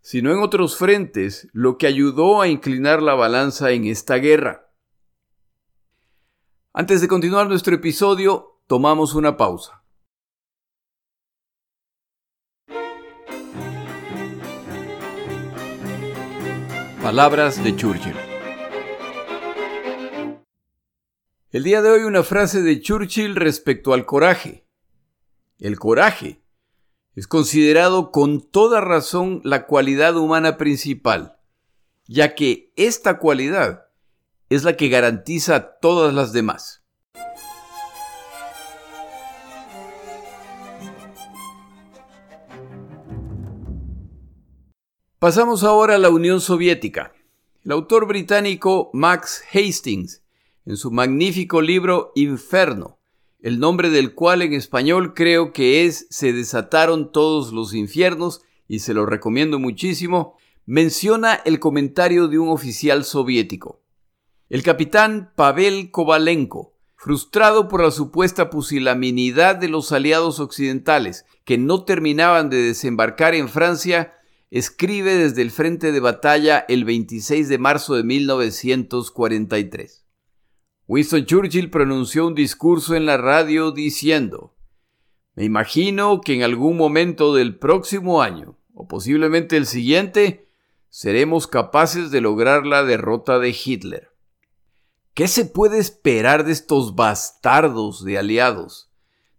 sino 0.00 0.32
en 0.32 0.38
otros 0.38 0.78
frentes, 0.78 1.46
lo 1.52 1.76
que 1.76 1.86
ayudó 1.86 2.40
a 2.40 2.48
inclinar 2.48 3.02
la 3.02 3.14
balanza 3.14 3.72
en 3.72 3.84
esta 3.84 4.16
guerra. 4.16 4.72
Antes 6.72 7.02
de 7.02 7.08
continuar 7.08 7.48
nuestro 7.48 7.74
episodio, 7.74 8.62
tomamos 8.66 9.14
una 9.14 9.36
pausa. 9.36 9.84
Palabras 17.02 17.62
de 17.62 17.76
Churchill. 17.76 18.16
El 21.50 21.62
día 21.62 21.82
de 21.82 21.90
hoy 21.90 22.04
una 22.04 22.22
frase 22.22 22.62
de 22.62 22.80
Churchill 22.80 23.36
respecto 23.36 23.92
al 23.92 24.06
coraje. 24.06 24.65
El 25.58 25.78
coraje 25.78 26.42
es 27.14 27.26
considerado 27.26 28.10
con 28.10 28.42
toda 28.42 28.82
razón 28.82 29.40
la 29.42 29.64
cualidad 29.64 30.14
humana 30.18 30.58
principal, 30.58 31.38
ya 32.06 32.34
que 32.34 32.74
esta 32.76 33.18
cualidad 33.18 33.86
es 34.50 34.64
la 34.64 34.76
que 34.76 34.90
garantiza 34.90 35.78
todas 35.80 36.12
las 36.12 36.34
demás. 36.34 36.82
Pasamos 45.18 45.64
ahora 45.64 45.94
a 45.94 45.98
la 45.98 46.10
Unión 46.10 46.42
Soviética. 46.42 47.14
El 47.64 47.72
autor 47.72 48.06
británico 48.06 48.90
Max 48.92 49.42
Hastings, 49.54 50.22
en 50.66 50.76
su 50.76 50.90
magnífico 50.90 51.62
libro 51.62 52.12
Inferno, 52.14 52.95
el 53.46 53.60
nombre 53.60 53.90
del 53.90 54.12
cual 54.12 54.42
en 54.42 54.54
español 54.54 55.14
creo 55.14 55.52
que 55.52 55.86
es 55.86 56.08
Se 56.10 56.32
desataron 56.32 57.12
todos 57.12 57.52
los 57.52 57.74
infiernos, 57.74 58.42
y 58.66 58.80
se 58.80 58.92
lo 58.92 59.06
recomiendo 59.06 59.60
muchísimo, 59.60 60.36
menciona 60.64 61.34
el 61.44 61.60
comentario 61.60 62.26
de 62.26 62.40
un 62.40 62.48
oficial 62.48 63.04
soviético. 63.04 63.80
El 64.48 64.64
capitán 64.64 65.30
Pavel 65.36 65.92
Kovalenko, 65.92 66.74
frustrado 66.96 67.68
por 67.68 67.84
la 67.84 67.92
supuesta 67.92 68.50
pusilaminidad 68.50 69.54
de 69.54 69.68
los 69.68 69.92
aliados 69.92 70.40
occidentales 70.40 71.24
que 71.44 71.56
no 71.56 71.84
terminaban 71.84 72.50
de 72.50 72.56
desembarcar 72.56 73.36
en 73.36 73.48
Francia, 73.48 74.14
escribe 74.50 75.14
desde 75.14 75.42
el 75.42 75.52
frente 75.52 75.92
de 75.92 76.00
batalla 76.00 76.64
el 76.68 76.84
26 76.84 77.48
de 77.48 77.58
marzo 77.58 77.94
de 77.94 78.02
1943. 78.02 80.05
Winston 80.88 81.26
Churchill 81.26 81.68
pronunció 81.70 82.28
un 82.28 82.36
discurso 82.36 82.94
en 82.94 83.06
la 83.06 83.16
radio 83.16 83.72
diciendo, 83.72 84.54
Me 85.34 85.44
imagino 85.44 86.20
que 86.20 86.34
en 86.34 86.44
algún 86.44 86.76
momento 86.76 87.34
del 87.34 87.58
próximo 87.58 88.22
año, 88.22 88.56
o 88.72 88.86
posiblemente 88.86 89.56
el 89.56 89.66
siguiente, 89.66 90.48
seremos 90.88 91.48
capaces 91.48 92.12
de 92.12 92.20
lograr 92.20 92.66
la 92.66 92.84
derrota 92.84 93.40
de 93.40 93.50
Hitler. 93.50 94.10
¿Qué 95.12 95.26
se 95.26 95.44
puede 95.44 95.78
esperar 95.78 96.44
de 96.44 96.52
estos 96.52 96.94
bastardos 96.94 98.04
de 98.04 98.18
aliados, 98.18 98.92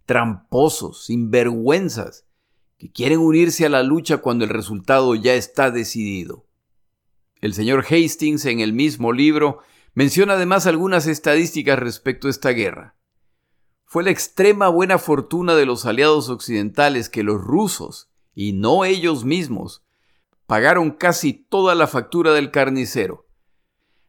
tramposos, 0.05 1.05
sinvergüenzas, 1.05 2.25
que 2.77 2.91
quieren 2.91 3.19
unirse 3.19 3.65
a 3.65 3.69
la 3.69 3.83
lucha 3.83 4.17
cuando 4.17 4.43
el 4.43 4.49
resultado 4.49 5.15
ya 5.15 5.35
está 5.35 5.71
decidido? 5.71 6.45
El 7.39 7.53
señor 7.53 7.85
Hastings 7.89 8.45
en 8.45 8.59
el 8.59 8.73
mismo 8.73 9.13
libro 9.13 9.59
menciona 9.97 10.33
además 10.33 10.67
algunas 10.67 11.07
estadísticas 11.07 11.79
respecto 11.79 12.27
a 12.27 12.29
esta 12.29 12.51
guerra. 12.51 12.95
Fue 13.83 14.03
la 14.03 14.11
extrema 14.11 14.67
buena 14.67 14.99
fortuna 14.99 15.55
de 15.55 15.65
los 15.65 15.87
aliados 15.87 16.29
occidentales 16.29 17.09
que 17.09 17.23
los 17.23 17.41
rusos, 17.41 18.07
y 18.35 18.53
no 18.53 18.85
ellos 18.85 19.25
mismos, 19.25 19.83
pagaron 20.45 20.91
casi 20.91 21.33
toda 21.33 21.73
la 21.73 21.87
factura 21.87 22.33
del 22.33 22.51
carnicero, 22.51 23.25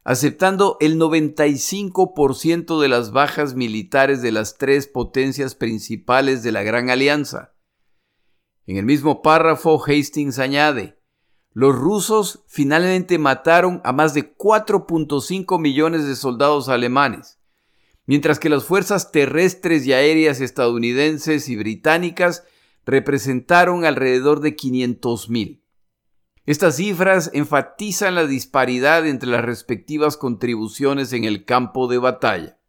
aceptando 0.04 0.76
el 0.80 0.98
95% 0.98 2.82
de 2.82 2.88
las 2.88 3.10
bajas 3.10 3.54
militares 3.54 4.20
de 4.20 4.32
las 4.32 4.58
tres 4.58 4.88
potencias 4.88 5.54
principales 5.54 6.42
de 6.42 6.52
la 6.52 6.64
Gran 6.64 6.90
Alianza. 6.90 7.54
En 8.66 8.76
el 8.76 8.84
mismo 8.84 9.22
párrafo, 9.22 9.82
Hastings 9.82 10.38
añade, 10.38 10.97
los 11.58 11.74
rusos 11.74 12.44
finalmente 12.46 13.18
mataron 13.18 13.80
a 13.82 13.92
más 13.92 14.14
de 14.14 14.32
4.5 14.32 15.58
millones 15.58 16.06
de 16.06 16.14
soldados 16.14 16.68
alemanes, 16.68 17.40
mientras 18.06 18.38
que 18.38 18.48
las 18.48 18.62
fuerzas 18.62 19.10
terrestres 19.10 19.84
y 19.84 19.92
aéreas 19.92 20.40
estadounidenses 20.40 21.48
y 21.48 21.56
británicas 21.56 22.44
representaron 22.86 23.84
alrededor 23.84 24.38
de 24.38 24.54
500.000. 24.54 25.60
Estas 26.46 26.76
cifras 26.76 27.28
enfatizan 27.34 28.14
la 28.14 28.28
disparidad 28.28 29.04
entre 29.04 29.28
las 29.28 29.44
respectivas 29.44 30.16
contribuciones 30.16 31.12
en 31.12 31.24
el 31.24 31.44
campo 31.44 31.88
de 31.88 31.98
batalla. 31.98 32.60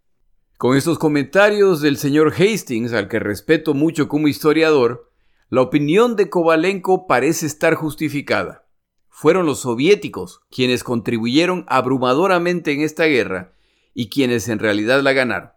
Con 0.58 0.76
estos 0.76 0.98
comentarios 0.98 1.82
del 1.82 1.98
señor 1.98 2.34
Hastings, 2.34 2.94
al 2.94 3.08
que 3.08 3.20
respeto 3.20 3.76
mucho 3.76 4.08
como 4.08 4.28
historiador, 4.28 5.12
la 5.50 5.62
opinión 5.62 6.16
de 6.16 6.32
Kovalenko 6.32 7.06
parece 7.06 7.46
estar 7.46 7.76
justificada. 7.76 8.66
Fueron 9.22 9.46
los 9.46 9.60
soviéticos 9.60 10.44
quienes 10.50 10.86
contribuyeron 10.86 11.66
abrumadoramente 11.68 12.72
en 12.72 12.80
esta 12.80 13.04
guerra 13.04 13.54
y 13.94 14.08
quienes 14.08 14.48
en 14.48 14.60
realidad 14.60 15.02
la 15.02 15.12
ganaron. 15.12 15.52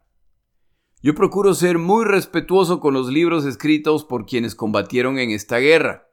Yo 1.01 1.15
procuro 1.15 1.55
ser 1.55 1.79
muy 1.79 2.05
respetuoso 2.05 2.81
con 2.81 2.93
los 2.93 3.07
libros 3.07 3.45
escritos 3.45 4.05
por 4.05 4.27
quienes 4.27 4.57
combatieron 4.57 5.21
en 5.21 5.31
esta 5.31 5.59
guerra. 5.59 6.09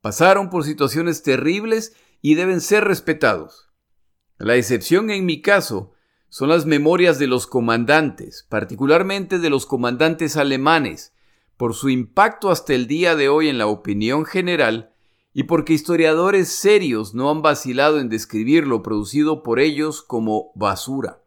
Pasaron 0.00 0.48
por 0.48 0.64
situaciones 0.64 1.22
terribles 1.22 1.94
y 2.22 2.36
deben 2.36 2.62
ser 2.62 2.84
respetados. 2.84 3.68
La 4.38 4.56
excepción 4.56 5.10
en 5.10 5.26
mi 5.26 5.42
caso 5.42 5.92
son 6.30 6.48
las 6.48 6.64
memorias 6.64 7.18
de 7.18 7.26
los 7.26 7.46
comandantes, 7.46 8.46
particularmente 8.48 9.38
de 9.38 9.50
los 9.50 9.66
comandantes 9.66 10.38
alemanes, 10.38 11.12
por 11.58 11.74
su 11.74 11.90
impacto 11.90 12.50
hasta 12.50 12.72
el 12.72 12.86
día 12.86 13.14
de 13.14 13.28
hoy 13.28 13.50
en 13.50 13.58
la 13.58 13.66
opinión 13.66 14.24
general 14.24 14.91
y 15.32 15.44
porque 15.44 15.72
historiadores 15.72 16.48
serios 16.48 17.14
no 17.14 17.30
han 17.30 17.42
vacilado 17.42 18.00
en 18.00 18.08
describir 18.08 18.66
lo 18.66 18.82
producido 18.82 19.42
por 19.42 19.60
ellos 19.60 20.02
como 20.02 20.52
basura. 20.54 21.22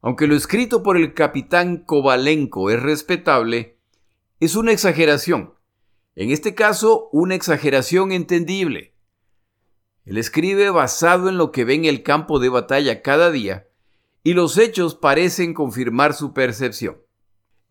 Aunque 0.00 0.26
lo 0.26 0.36
escrito 0.36 0.82
por 0.82 0.96
el 0.96 1.14
capitán 1.14 1.78
Kovalenko 1.78 2.70
es 2.70 2.82
respetable, 2.82 3.78
es 4.38 4.54
una 4.54 4.72
exageración 4.72 5.54
en 6.16 6.30
este 6.30 6.54
caso, 6.54 7.08
una 7.12 7.34
exageración 7.34 8.12
entendible. 8.12 8.94
Él 10.04 10.16
escribe 10.16 10.70
basado 10.70 11.28
en 11.28 11.38
lo 11.38 11.50
que 11.50 11.64
ve 11.64 11.74
en 11.74 11.86
el 11.86 12.02
campo 12.02 12.38
de 12.38 12.50
batalla 12.50 13.02
cada 13.02 13.32
día, 13.32 13.66
y 14.22 14.34
los 14.34 14.56
hechos 14.56 14.94
parecen 14.94 15.54
confirmar 15.54 16.14
su 16.14 16.32
percepción. 16.32 16.98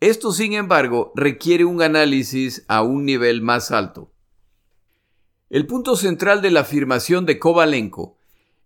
Esto, 0.02 0.34
sin 0.34 0.54
embargo, 0.54 1.14
requiere 1.16 1.64
un 1.64 1.82
análisis 1.82 2.66
a 2.68 2.82
un 2.82 3.06
nivel 3.06 3.42
más 3.42 3.72
alto. 3.72 4.13
El 5.54 5.68
punto 5.68 5.96
central 5.96 6.42
de 6.42 6.50
la 6.50 6.62
afirmación 6.62 7.28
de 7.28 7.38
Kovalenko 7.38 8.18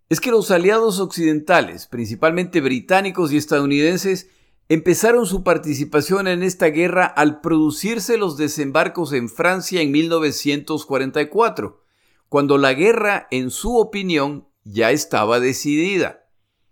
es 0.08 0.22
que 0.22 0.32
los 0.32 0.52
aliados 0.52 1.02
occidentales, 1.02 1.86
principalmente 1.86 2.62
británicos 2.62 3.34
y 3.34 3.36
estadounidenses, 3.36 4.30
empezaron 4.70 5.26
su 5.26 5.44
participación 5.44 6.30
en 6.30 6.44
esta 6.44 6.68
guerra 6.68 7.06
al 7.06 7.42
producirse 7.42 8.18
los 8.18 8.38
desembarcos 8.38 9.12
en 9.12 9.28
Francia 9.28 9.82
en 9.82 9.92
1944, 9.92 11.84
cuando 12.30 12.58
la 12.58 12.72
guerra, 12.72 13.28
en 13.32 13.52
su 13.52 13.76
opinión, 13.76 14.48
ya 14.64 14.92
estaba 14.92 15.42
decidida. 15.42 16.30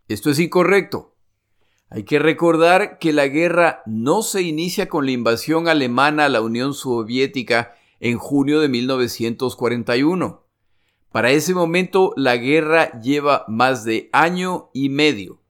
Esto 0.07 0.29
es 0.29 0.39
incorrecto. 0.39 1.17
Hay 1.89 2.03
que 2.03 2.19
recordar 2.19 2.99
que 2.99 3.11
la 3.11 3.27
guerra 3.27 3.83
no 3.85 4.21
se 4.21 4.43
inicia 4.43 4.87
con 4.87 5.07
la 5.07 5.11
invasión 5.11 5.67
alemana 5.67 6.23
a 6.23 6.29
la 6.29 6.39
Unión 6.39 6.73
Soviética 6.73 7.73
en 8.05 8.19
junio 8.19 8.59
de 8.59 8.69
1941. 8.69 10.43
Para 11.11 11.31
ese 11.31 11.55
momento 11.55 12.13
la 12.15 12.37
guerra 12.37 13.01
lleva 13.01 13.45
más 13.47 13.83
de 13.83 14.11
año 14.13 14.69
y 14.73 14.89
medio. 14.89 15.41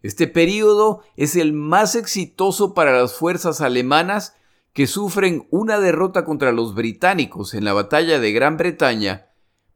Este 0.00 0.28
período 0.28 1.00
es 1.16 1.34
el 1.34 1.52
más 1.52 1.96
exitoso 1.96 2.74
para 2.74 2.96
las 2.96 3.14
fuerzas 3.14 3.60
alemanas 3.60 4.36
que 4.72 4.86
sufren 4.86 5.48
una 5.50 5.80
derrota 5.80 6.24
contra 6.24 6.52
los 6.52 6.76
británicos 6.76 7.54
en 7.54 7.64
la 7.64 7.72
batalla 7.72 8.20
de 8.20 8.30
Gran 8.30 8.56
Bretaña, 8.56 9.32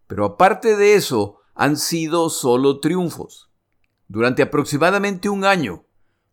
pero 0.06 0.24
aparte 0.24 0.76
de 0.76 0.94
eso 0.94 1.38
han 1.56 1.76
sido 1.76 2.30
solo 2.30 2.78
triunfos. 2.78 3.50
Durante 4.06 4.42
aproximadamente 4.42 5.28
un 5.28 5.44
año, 5.44 5.84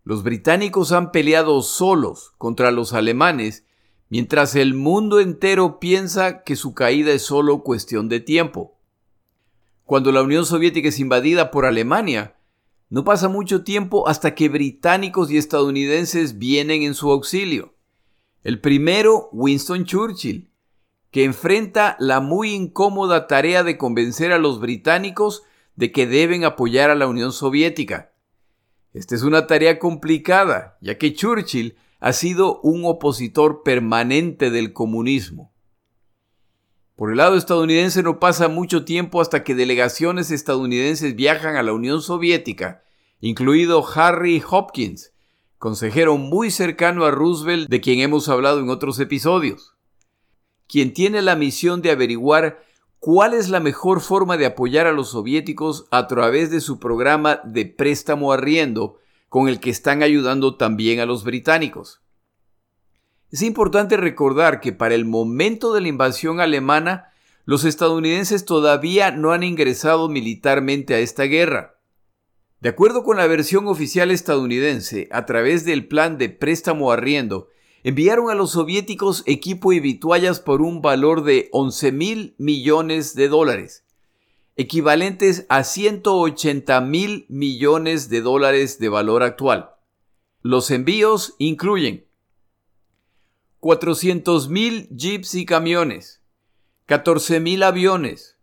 los 0.04 0.22
británicos 0.22 0.92
han 0.92 1.12
peleado 1.12 1.64
solos 1.64 2.34
contra 2.38 2.70
los 2.70 2.94
alemanes, 2.94 3.66
mientras 4.12 4.56
el 4.56 4.74
mundo 4.74 5.22
entero 5.22 5.80
piensa 5.80 6.44
que 6.44 6.58
su 6.58 6.74
caída 6.74 7.14
es 7.14 7.22
solo 7.22 7.64
cuestión 7.64 8.10
de 8.10 8.20
tiempo. 8.20 8.78
Cuando 9.86 10.12
la 10.12 10.22
Unión 10.22 10.46
Soviética 10.46 10.90
es 10.90 11.00
invadida 11.00 11.50
por 11.50 11.66
Alemania, 11.66 12.36
no 12.90 13.06
pasa 13.06 13.30
mucho 13.30 13.64
tiempo 13.64 14.10
hasta 14.10 14.36
que 14.36 14.50
británicos 14.50 15.32
y 15.32 15.38
estadounidenses 15.38 16.38
vienen 16.38 16.84
en 16.84 16.94
su 16.94 17.10
auxilio. 17.10 17.74
El 18.44 18.60
primero, 18.60 19.30
Winston 19.32 19.86
Churchill, 19.86 20.52
que 21.10 21.24
enfrenta 21.24 21.96
la 21.98 22.20
muy 22.20 22.52
incómoda 22.52 23.28
tarea 23.28 23.64
de 23.64 23.78
convencer 23.78 24.34
a 24.34 24.40
los 24.40 24.60
británicos 24.60 25.44
de 25.78 25.94
que 25.94 26.06
deben 26.06 26.44
apoyar 26.44 26.90
a 26.90 26.96
la 26.96 27.08
Unión 27.08 27.32
Soviética. 27.32 28.12
Esta 28.92 29.16
es 29.16 29.24
una 29.24 29.48
tarea 29.48 29.80
complicada, 29.80 30.78
ya 30.82 30.98
que 30.98 31.14
Churchill 31.14 31.78
ha 32.02 32.14
sido 32.14 32.60
un 32.62 32.84
opositor 32.86 33.62
permanente 33.64 34.50
del 34.50 34.74
comunismo. 34.74 35.54
Por 36.96 37.12
el 37.12 37.18
lado 37.18 37.38
estadounidense 37.38 38.02
no 38.02 38.20
pasa 38.20 38.48
mucho 38.48 38.86
tiempo 38.86 39.22
hasta 39.22 39.44
que 39.44 39.54
delegaciones 39.54 40.32
estadounidenses 40.32 41.16
viajan 41.16 41.56
a 41.56 41.64
la 41.64 41.74
Unión 41.74 42.02
Soviética, 42.02 42.84
incluido 43.20 43.86
Harry 43.96 44.42
Hopkins, 44.50 45.14
consejero 45.60 46.18
muy 46.18 46.50
cercano 46.50 47.06
a 47.06 47.12
Roosevelt 47.12 47.70
de 47.70 47.82
quien 47.82 48.00
hemos 48.00 48.30
hablado 48.30 48.60
en 48.60 48.70
otros 48.70 49.00
episodios, 49.00 49.76
quien 50.68 50.94
tiene 50.94 51.22
la 51.22 51.36
misión 51.36 51.84
de 51.84 51.92
averiguar 51.92 52.64
cuál 53.00 53.36
es 53.36 53.50
la 53.50 53.60
mejor 53.60 54.02
forma 54.02 54.38
de 54.38 54.48
apoyar 54.48 54.88
a 54.88 54.92
los 54.92 55.10
soviéticos 55.10 55.86
a 55.92 56.08
través 56.08 56.50
de 56.50 56.62
su 56.62 56.80
programa 56.80 57.42
de 57.44 57.68
préstamo 57.68 58.34
arriendo 58.34 59.01
con 59.32 59.48
el 59.48 59.62
que 59.62 59.70
están 59.70 60.04
ayudando 60.04 60.58
también 60.58 61.00
a 61.00 61.06
los 61.06 61.24
británicos. 61.24 62.02
Es 63.32 63.44
importante 63.44 63.96
recordar 63.96 64.60
que 64.60 64.74
para 64.74 64.94
el 64.94 65.06
momento 65.06 65.74
de 65.74 65.80
la 65.80 65.88
invasión 65.88 66.42
alemana, 66.42 67.14
los 67.46 67.64
estadounidenses 67.64 68.44
todavía 68.44 69.12
no 69.12 69.32
han 69.32 69.44
ingresado 69.44 70.10
militarmente 70.10 70.96
a 70.96 71.00
esta 71.00 71.24
guerra. 71.24 71.80
De 72.60 72.68
acuerdo 72.68 73.06
con 73.06 73.16
la 73.16 73.26
versión 73.26 73.68
oficial 73.68 74.12
estadounidense, 74.12 75.08
a 75.12 75.26
través 75.26 75.64
del 75.64 75.88
plan 75.88 76.18
de 76.18 76.28
préstamo 76.28 76.92
arriendo, 76.92 77.48
enviaron 77.84 78.30
a 78.30 78.36
los 78.36 78.52
soviéticos 78.52 79.24
equipo 79.28 79.72
y 79.72 79.80
vituallas 79.80 80.42
por 80.42 80.62
un 80.62 80.82
valor 80.82 81.24
de 81.24 81.48
11 81.54 81.94
mil 81.94 82.36
millones 82.38 83.16
de 83.16 83.30
dólares, 83.30 83.81
equivalentes 84.62 85.46
a 85.50 85.64
180 85.64 86.82
mil 86.82 87.26
millones 87.30 88.10
de 88.10 88.22
dólares 88.22 88.80
de 88.80 88.90
valor 88.90 89.24
actual. 89.24 89.72
Los 90.42 90.72
envíos 90.72 91.36
incluyen 91.38 92.08
400.000 93.60 94.90
jeeps 94.96 95.36
y 95.36 95.46
camiones, 95.46 96.22
14.000 96.88 97.64
aviones, 97.64 98.38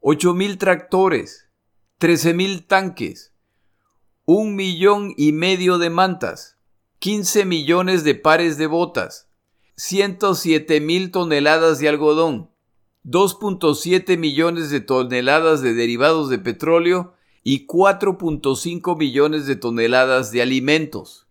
8.000 0.00 0.58
tractores, 0.58 1.48
13.000 1.98 2.66
tanques, 2.66 3.32
un 4.24 4.54
millón 4.54 5.14
y 5.16 5.32
medio 5.32 5.78
de 5.78 5.90
mantas, 5.90 6.58
15 6.98 7.46
millones 7.46 8.04
de 8.04 8.14
pares 8.14 8.58
de 8.58 8.66
botas, 8.66 9.30
107 9.76 10.80
mil 10.82 11.10
toneladas 11.10 11.78
de 11.78 11.88
algodón, 11.88 12.50
2.7 13.04 14.18
millones 14.18 14.70
de 14.70 14.80
toneladas 14.80 15.62
de 15.62 15.72
derivados 15.72 16.28
de 16.28 16.38
petróleo 16.38 17.14
y 17.42 17.66
4.5 17.66 18.98
millones 18.98 19.46
de 19.46 19.56
toneladas 19.56 20.30
de 20.32 20.42
alimentos. 20.42 21.26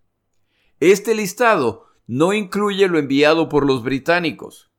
Este 0.80 1.14
listado 1.14 1.86
no 2.08 2.34
incluye 2.34 2.88
lo 2.88 2.98
enviado 2.98 3.50
por 3.50 3.66
los 3.68 3.84
británicos. 3.84 4.72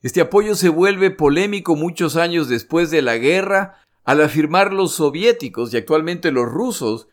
Este 0.00 0.22
apoyo 0.22 0.54
se 0.54 0.70
vuelve 0.70 1.10
polémico 1.10 1.76
muchos 1.76 2.16
años 2.16 2.48
después 2.48 2.90
de 2.90 3.02
la 3.02 3.16
guerra 3.16 3.82
al 4.04 4.22
afirmar 4.22 4.72
los 4.72 4.92
soviéticos 4.92 5.72
y 5.72 5.76
actualmente 5.76 6.30
los 6.30 6.46
rusos 6.46 7.08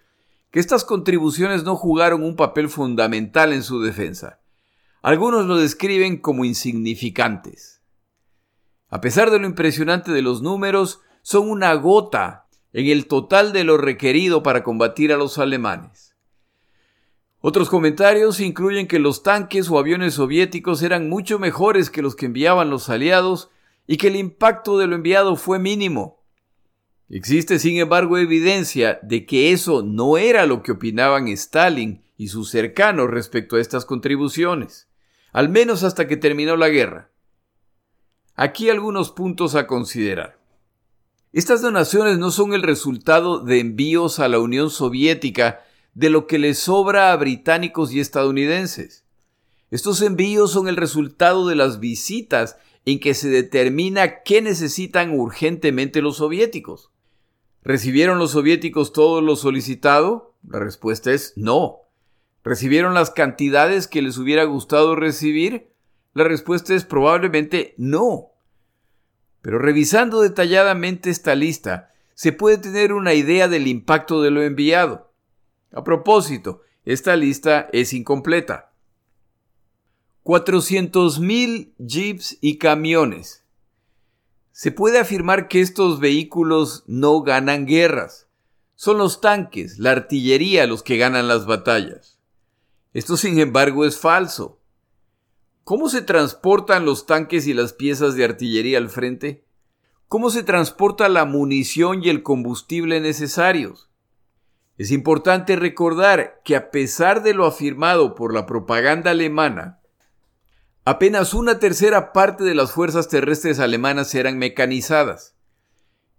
que 0.52 0.60
estas 0.60 0.86
contribuciones 0.86 1.63
no 1.63 1.76
jugaron 1.76 2.24
un 2.24 2.36
papel 2.36 2.69
fundamental 2.69 3.52
en 3.54 3.63
su 3.63 3.82
defensa. 3.82 4.39
Algunos 5.02 5.45
lo 5.47 5.58
describen 5.58 6.17
como 6.17 6.45
insignificantes. 6.45 7.81
A 8.91 8.99
pesar 8.99 9.32
de 9.32 9.39
lo 9.39 9.47
impresionante 9.47 10.12
de 10.12 10.21
los 10.21 10.41
números, 10.41 10.99
son 11.21 11.49
una 11.49 11.73
gota 11.75 12.47
en 12.73 12.88
el 12.88 13.08
total 13.08 13.54
de 13.54 13.63
lo 13.63 13.77
requerido 13.77 14.43
para 14.43 14.63
combatir 14.63 15.13
a 15.13 15.17
los 15.17 15.38
alemanes. 15.38 16.15
Otros 17.39 17.69
comentarios 17.69 18.41
incluyen 18.41 18.88
que 18.88 18.99
los 18.99 19.23
tanques 19.23 19.69
o 19.69 19.80
aviones 19.80 20.15
soviéticos 20.15 20.84
eran 20.84 21.08
mucho 21.08 21.39
mejores 21.39 21.89
que 21.89 22.01
los 22.01 22.15
que 22.15 22.25
enviaban 22.25 22.69
los 22.69 22.89
aliados 22.89 23.49
y 23.88 23.95
que 23.95 24.10
el 24.10 24.17
impacto 24.17 24.77
de 24.77 24.88
lo 24.88 24.95
enviado 24.95 25.38
fue 25.38 25.58
mínimo. 25.58 26.25
Existe, 27.10 27.60
sin 27.60 27.77
embargo, 27.77 28.17
evidencia 28.17 28.99
de 29.04 29.25
que 29.25 29.54
eso 29.54 29.84
no 29.84 30.17
era 30.17 30.45
lo 30.45 30.63
que 30.63 30.73
opinaban 30.73 31.30
Stalin 31.30 32.04
y 32.17 32.27
sus 32.27 32.49
cercanos 32.49 33.10
respecto 33.10 33.56
a 33.56 33.62
estas 33.62 33.86
contribuciones, 33.86 34.89
al 35.32 35.47
menos 35.47 35.84
hasta 35.84 36.08
que 36.08 36.17
terminó 36.17 36.58
la 36.58 36.67
guerra. 36.67 37.11
Aquí 38.36 38.70
algunos 38.70 39.12
puntos 39.12 39.56
a 39.56 39.67
considerar. 39.67 40.39
Estas 41.34 41.62
donaciones 41.62 42.17
no 42.17 42.32
son 42.32 42.54
el 42.54 42.62
resultado 42.62 43.39
de 43.39 43.60
envíos 43.60 44.20
a 44.20 44.28
la 44.28 44.39
Unión 44.39 44.70
Soviética 44.70 45.62
de 45.94 46.10
lo 46.10 46.28
que 46.28 46.39
les 46.39 46.60
sobra 46.60 47.12
a 47.12 47.17
británicos 47.17 47.94
y 47.94 48.00
estadounidenses. 48.00 49.06
Estos 49.70 50.02
envíos 50.02 50.52
son 50.52 50.67
el 50.67 50.76
resultado 50.76 51.48
de 51.48 51.56
las 51.56 51.80
visitas 51.80 52.58
en 52.86 53.00
que 53.00 53.13
se 53.13 53.30
determina 53.30 54.22
qué 54.24 54.41
necesitan 54.41 55.12
urgentemente 55.12 56.02
los 56.02 56.17
soviéticos. 56.17 56.91
¿Recibieron 57.63 58.17
los 58.17 58.32
soviéticos 58.32 58.91
todo 58.91 59.22
lo 59.22 59.36
solicitado? 59.36 60.36
La 60.48 60.60
respuesta 60.60 61.13
es 61.13 61.34
no. 61.36 61.78
¿Recibieron 62.44 62.94
las 62.94 63.12
cantidades 63.12 63.88
que 63.88 64.02
les 64.02 64.17
hubiera 64.17 64.44
gustado 64.46 64.96
recibir? 64.96 65.70
La 66.13 66.24
respuesta 66.24 66.74
es 66.74 66.86
probablemente 66.86 67.74
no. 67.78 68.32
Pero 69.41 69.60
revisando 69.60 70.21
detalladamente 70.21 71.10
esta 71.10 71.36
lista, 71.36 71.91
se 72.13 72.32
puede 72.32 72.58
tener 72.58 72.93
una 72.93 73.13
idea 73.13 73.47
del 73.47 73.67
impacto 73.67 74.21
de 74.21 74.32
lo 74.32 74.43
enviado. 74.43 75.12
A 75.71 75.84
propósito, 75.84 76.62
esta 76.86 77.15
lista 77.15 77.69
es 77.71 77.93
incompleta. 77.93 78.71
400.000 80.24 81.74
jeeps 81.80 82.38
y 82.41 82.58
camiones, 82.58 83.41
se 84.62 84.71
puede 84.71 85.00
afirmar 85.00 85.47
que 85.47 85.60
estos 85.60 86.00
vehículos 86.00 86.84
no 86.86 87.24
ganan 87.24 87.65
guerras. 87.65 88.28
Son 88.76 89.00
los 89.00 89.19
tanques, 89.19 89.80
la 89.80 89.89
artillería 89.89 90.67
los 90.67 90.84
que 90.84 90.97
ganan 90.97 91.28
las 91.28 91.47
batallas. 91.47 92.19
Esto 92.93 93.17
sin 93.17 93.39
embargo 93.39 93.86
es 93.86 93.97
falso. 93.97 94.61
¿Cómo 95.71 95.88
se 95.88 96.01
transportan 96.01 96.84
los 96.84 97.05
tanques 97.05 97.47
y 97.47 97.53
las 97.53 97.71
piezas 97.71 98.15
de 98.15 98.25
artillería 98.25 98.77
al 98.77 98.89
frente? 98.89 99.45
¿Cómo 100.10 100.29
se 100.29 100.43
transporta 100.43 101.07
la 101.07 101.23
munición 101.23 102.03
y 102.03 102.10
el 102.10 102.23
combustible 102.23 102.99
necesarios? 102.99 103.89
Es 104.77 104.91
importante 104.91 105.55
recordar 105.55 106.41
que 106.43 106.57
a 106.57 106.71
pesar 106.71 107.23
de 107.23 107.34
lo 107.34 107.45
afirmado 107.45 108.15
por 108.15 108.34
la 108.34 108.45
propaganda 108.45 109.12
alemana, 109.12 109.79
Apenas 110.84 111.34
una 111.34 111.57
tercera 111.57 112.12
parte 112.12 112.43
de 112.43 112.53
las 112.53 112.73
fuerzas 112.73 113.07
terrestres 113.07 113.60
alemanas 113.60 114.13
eran 114.13 114.38
mecanizadas. 114.38 115.38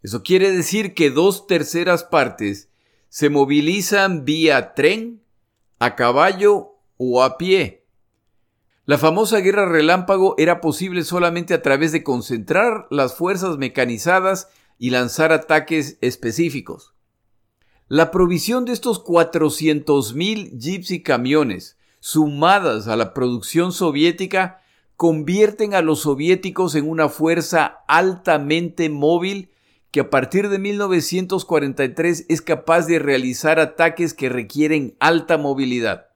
Eso 0.02 0.22
quiere 0.22 0.50
decir 0.50 0.94
que 0.94 1.10
dos 1.10 1.46
terceras 1.46 2.04
partes 2.04 2.70
se 3.10 3.28
movilizan 3.28 4.24
vía 4.24 4.72
tren, 4.72 5.22
a 5.78 5.94
caballo 5.94 6.78
o 6.96 7.22
a 7.22 7.36
pie. 7.36 7.81
La 8.84 8.98
famosa 8.98 9.38
guerra 9.38 9.66
relámpago 9.66 10.34
era 10.38 10.60
posible 10.60 11.04
solamente 11.04 11.54
a 11.54 11.62
través 11.62 11.92
de 11.92 12.02
concentrar 12.02 12.86
las 12.90 13.14
fuerzas 13.14 13.58
mecanizadas 13.58 14.48
y 14.78 14.90
lanzar 14.90 15.32
ataques 15.32 15.98
específicos. 16.00 16.94
La 17.88 18.10
provisión 18.10 18.64
de 18.64 18.72
estos 18.72 19.04
400.000 19.04 20.58
jeeps 20.58 20.90
y 20.90 21.02
camiones 21.02 21.76
sumadas 22.02 22.88
a 22.88 22.96
la 22.96 23.14
producción 23.14 23.70
soviética, 23.70 24.60
convierten 24.96 25.72
a 25.72 25.82
los 25.82 26.00
soviéticos 26.00 26.74
en 26.74 26.90
una 26.90 27.08
fuerza 27.08 27.84
altamente 27.86 28.90
móvil 28.90 29.50
que 29.92 30.00
a 30.00 30.10
partir 30.10 30.48
de 30.48 30.58
1943 30.58 32.26
es 32.28 32.42
capaz 32.42 32.88
de 32.88 32.98
realizar 32.98 33.60
ataques 33.60 34.14
que 34.14 34.28
requieren 34.28 34.96
alta 34.98 35.38
movilidad. 35.38 36.11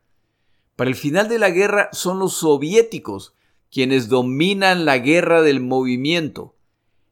Para 0.76 0.90
el 0.90 0.96
final 0.96 1.28
de 1.28 1.38
la 1.38 1.50
guerra 1.50 1.88
son 1.92 2.18
los 2.18 2.34
soviéticos 2.34 3.34
quienes 3.70 4.08
dominan 4.08 4.84
la 4.84 4.98
guerra 4.98 5.42
del 5.42 5.60
movimiento 5.60 6.54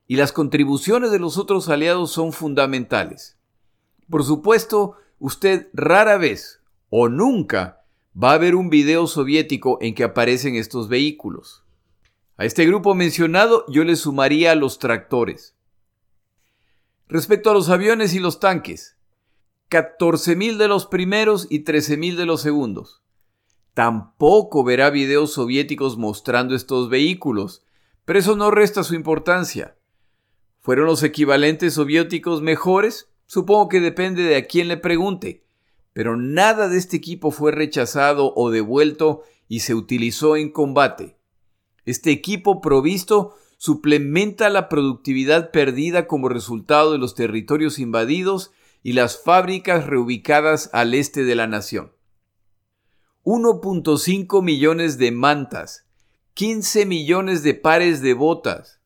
y 0.07 0.17
las 0.17 0.33
contribuciones 0.33 1.11
de 1.11 1.19
los 1.19 1.39
otros 1.39 1.69
aliados 1.69 2.11
son 2.11 2.33
fundamentales. 2.33 3.37
Por 4.09 4.23
supuesto, 4.23 4.97
usted 5.19 5.69
rara 5.73 6.19
vez 6.19 6.61
o 6.91 7.09
nunca 7.09 7.85
va 8.23 8.33
a 8.33 8.35
haber 8.35 8.55
un 8.55 8.69
video 8.69 9.07
soviético 9.07 9.79
en 9.81 9.95
que 9.95 10.05
aparecen 10.05 10.57
estos 10.57 10.89
vehículos. 10.89 11.65
A 12.37 12.45
este 12.45 12.67
grupo 12.67 12.95
mencionado 12.95 13.65
yo 13.69 13.85
le 13.85 13.97
sumaría 13.97 14.55
los 14.55 14.79
tractores. 14.79 15.55
Respecto 17.09 17.51
a 17.51 17.55
los 17.55 17.71
aviones 17.71 18.15
y 18.15 18.21
los 18.21 18.41
tanques, 18.41 18.97
14.000 19.71 20.57
de 20.57 20.69
los 20.69 20.87
primeros 20.87 21.47
y 21.49 21.65
13.000 21.65 22.17
de 22.17 22.27
los 22.27 22.43
segundos. 22.43 23.04
Tampoco 23.75 24.65
verá 24.65 24.91
videos 24.91 25.35
soviéticos 25.35 25.99
mostrando 25.99 26.55
estos 26.55 26.89
vehículos, 26.89 27.65
pero 28.05 28.19
eso 28.19 28.37
no 28.37 28.51
resta 28.51 28.83
su 28.85 28.95
importancia. 28.95 29.77
¿Fueron 30.61 30.87
los 30.87 31.03
equivalentes 31.03 31.75
soviéticos 31.75 32.41
mejores? 32.41 33.11
Supongo 33.27 33.69
que 33.69 33.81
depende 33.81 34.23
de 34.23 34.37
a 34.37 34.47
quién 34.47 34.69
le 34.69 34.77
pregunte 34.77 35.45
pero 35.95 36.17
nada 36.17 36.69
de 36.69 36.77
este 36.77 36.99
equipo 36.99 37.31
fue 37.31 37.53
rechazado 37.53 38.35
o 38.35 38.51
devuelto 38.51 39.23
y 39.49 39.61
se 39.61 39.75
utilizó 39.75 40.37
en 40.37 40.51
combate. 40.51 41.17
Este 41.87 42.11
equipo 42.11 42.61
provisto 42.61 43.37
suplementa 43.57 44.51
la 44.51 44.69
productividad 44.69 45.53
perdida 45.53 46.07
como 46.07 46.29
resultado 46.29 46.93
de 46.93 46.99
los 46.99 47.15
territorios 47.15 47.79
invadidos 47.79 48.51
y 48.83 48.93
las 48.95 49.23
fábricas 49.23 49.87
reubicadas 49.87 50.69
al 50.73 50.95
este 50.95 51.25
de 51.25 51.37
la 51.37 51.47
nación. 51.47 51.93
1.5 53.25 54.43
millones 54.43 54.99
de 54.99 55.11
mantas, 55.11 55.87
15 56.35 56.85
millones 56.85 57.43
de 57.43 57.55
pares 57.55 58.03
de 58.03 58.13
botas. 58.13 58.81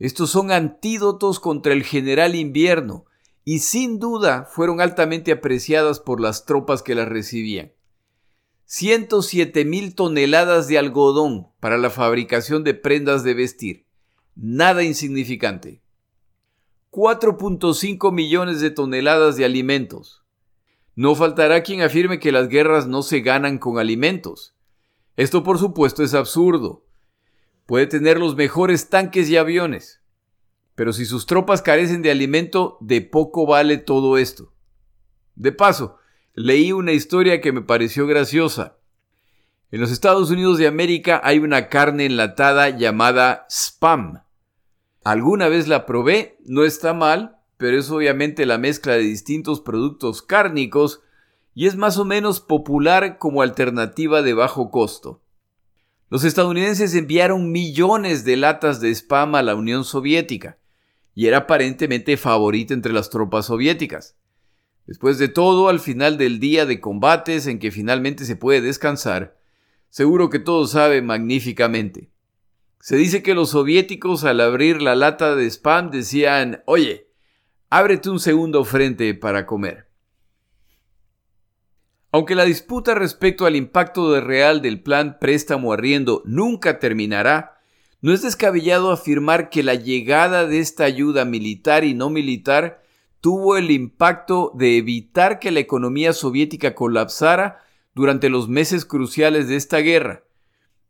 Estos 0.00 0.30
son 0.30 0.50
antídotos 0.50 1.38
contra 1.38 1.72
el 1.72 1.84
general 1.84 2.34
invierno, 2.34 3.04
y 3.44 3.60
sin 3.60 4.00
duda 4.00 4.44
fueron 4.50 4.80
altamente 4.80 5.30
apreciadas 5.30 6.00
por 6.00 6.20
las 6.20 6.46
tropas 6.46 6.82
que 6.82 6.96
las 6.96 7.08
recibían. 7.08 7.70
107 8.64 9.64
mil 9.64 9.94
toneladas 9.94 10.66
de 10.66 10.76
algodón 10.76 11.46
para 11.60 11.78
la 11.78 11.90
fabricación 11.90 12.64
de 12.64 12.74
prendas 12.74 13.22
de 13.22 13.34
vestir. 13.34 13.86
Nada 14.34 14.82
insignificante. 14.82 15.80
4.5 16.90 18.12
millones 18.12 18.60
de 18.60 18.70
toneladas 18.70 19.36
de 19.36 19.44
alimentos. 19.44 20.19
No 20.94 21.14
faltará 21.14 21.62
quien 21.62 21.82
afirme 21.82 22.18
que 22.18 22.32
las 22.32 22.48
guerras 22.48 22.86
no 22.86 23.02
se 23.02 23.20
ganan 23.20 23.58
con 23.58 23.78
alimentos. 23.78 24.54
Esto 25.16 25.42
por 25.42 25.58
supuesto 25.58 26.02
es 26.02 26.14
absurdo. 26.14 26.86
Puede 27.66 27.86
tener 27.86 28.18
los 28.18 28.36
mejores 28.36 28.88
tanques 28.88 29.28
y 29.28 29.36
aviones, 29.36 30.02
pero 30.74 30.92
si 30.92 31.04
sus 31.04 31.26
tropas 31.26 31.62
carecen 31.62 32.02
de 32.02 32.10
alimento, 32.10 32.78
de 32.80 33.00
poco 33.00 33.46
vale 33.46 33.76
todo 33.76 34.18
esto. 34.18 34.52
De 35.34 35.52
paso, 35.52 35.98
leí 36.34 36.72
una 36.72 36.92
historia 36.92 37.40
que 37.40 37.52
me 37.52 37.62
pareció 37.62 38.06
graciosa. 38.06 38.78
En 39.70 39.80
los 39.80 39.92
Estados 39.92 40.30
Unidos 40.30 40.58
de 40.58 40.66
América 40.66 41.20
hay 41.22 41.38
una 41.38 41.68
carne 41.68 42.06
enlatada 42.06 42.70
llamada 42.70 43.46
spam. 43.48 44.22
Alguna 45.04 45.48
vez 45.48 45.68
la 45.68 45.86
probé, 45.86 46.38
no 46.44 46.64
está 46.64 46.92
mal, 46.92 47.39
pero 47.60 47.78
es 47.78 47.90
obviamente 47.90 48.46
la 48.46 48.56
mezcla 48.56 48.94
de 48.94 49.02
distintos 49.02 49.60
productos 49.60 50.22
cárnicos 50.22 51.02
y 51.54 51.66
es 51.66 51.76
más 51.76 51.98
o 51.98 52.06
menos 52.06 52.40
popular 52.40 53.18
como 53.18 53.42
alternativa 53.42 54.22
de 54.22 54.32
bajo 54.32 54.70
costo. 54.70 55.20
Los 56.08 56.24
estadounidenses 56.24 56.94
enviaron 56.94 57.52
millones 57.52 58.24
de 58.24 58.38
latas 58.38 58.80
de 58.80 58.88
spam 58.94 59.34
a 59.34 59.42
la 59.42 59.56
Unión 59.56 59.84
Soviética 59.84 60.56
y 61.14 61.26
era 61.26 61.36
aparentemente 61.36 62.16
favorita 62.16 62.72
entre 62.72 62.94
las 62.94 63.10
tropas 63.10 63.44
soviéticas. 63.44 64.16
Después 64.86 65.18
de 65.18 65.28
todo, 65.28 65.68
al 65.68 65.80
final 65.80 66.16
del 66.16 66.40
día 66.40 66.64
de 66.64 66.80
combates 66.80 67.46
en 67.46 67.58
que 67.58 67.70
finalmente 67.70 68.24
se 68.24 68.36
puede 68.36 68.62
descansar, 68.62 69.36
seguro 69.90 70.30
que 70.30 70.38
todo 70.38 70.66
sabe 70.66 71.02
magníficamente. 71.02 72.10
Se 72.80 72.96
dice 72.96 73.22
que 73.22 73.34
los 73.34 73.50
soviéticos 73.50 74.24
al 74.24 74.40
abrir 74.40 74.80
la 74.80 74.94
lata 74.94 75.36
de 75.36 75.44
spam 75.44 75.90
decían, 75.90 76.62
oye, 76.64 77.09
ábrete 77.70 78.10
un 78.10 78.18
segundo 78.18 78.64
frente 78.64 79.14
para 79.14 79.46
comer. 79.46 79.88
Aunque 82.12 82.34
la 82.34 82.44
disputa 82.44 82.94
respecto 82.96 83.46
al 83.46 83.54
impacto 83.54 84.20
real 84.20 84.60
del 84.60 84.82
plan 84.82 85.18
préstamo 85.20 85.72
arriendo 85.72 86.22
nunca 86.26 86.80
terminará, 86.80 87.60
no 88.00 88.12
es 88.12 88.22
descabellado 88.22 88.90
afirmar 88.90 89.50
que 89.50 89.62
la 89.62 89.76
llegada 89.76 90.46
de 90.46 90.58
esta 90.58 90.84
ayuda 90.84 91.24
militar 91.24 91.84
y 91.84 91.94
no 91.94 92.10
militar 92.10 92.82
tuvo 93.20 93.56
el 93.56 93.70
impacto 93.70 94.50
de 94.56 94.76
evitar 94.76 95.38
que 95.38 95.52
la 95.52 95.60
economía 95.60 96.12
soviética 96.12 96.74
colapsara 96.74 97.58
durante 97.94 98.30
los 98.30 98.48
meses 98.48 98.84
cruciales 98.84 99.46
de 99.46 99.56
esta 99.56 99.78
guerra, 99.78 100.24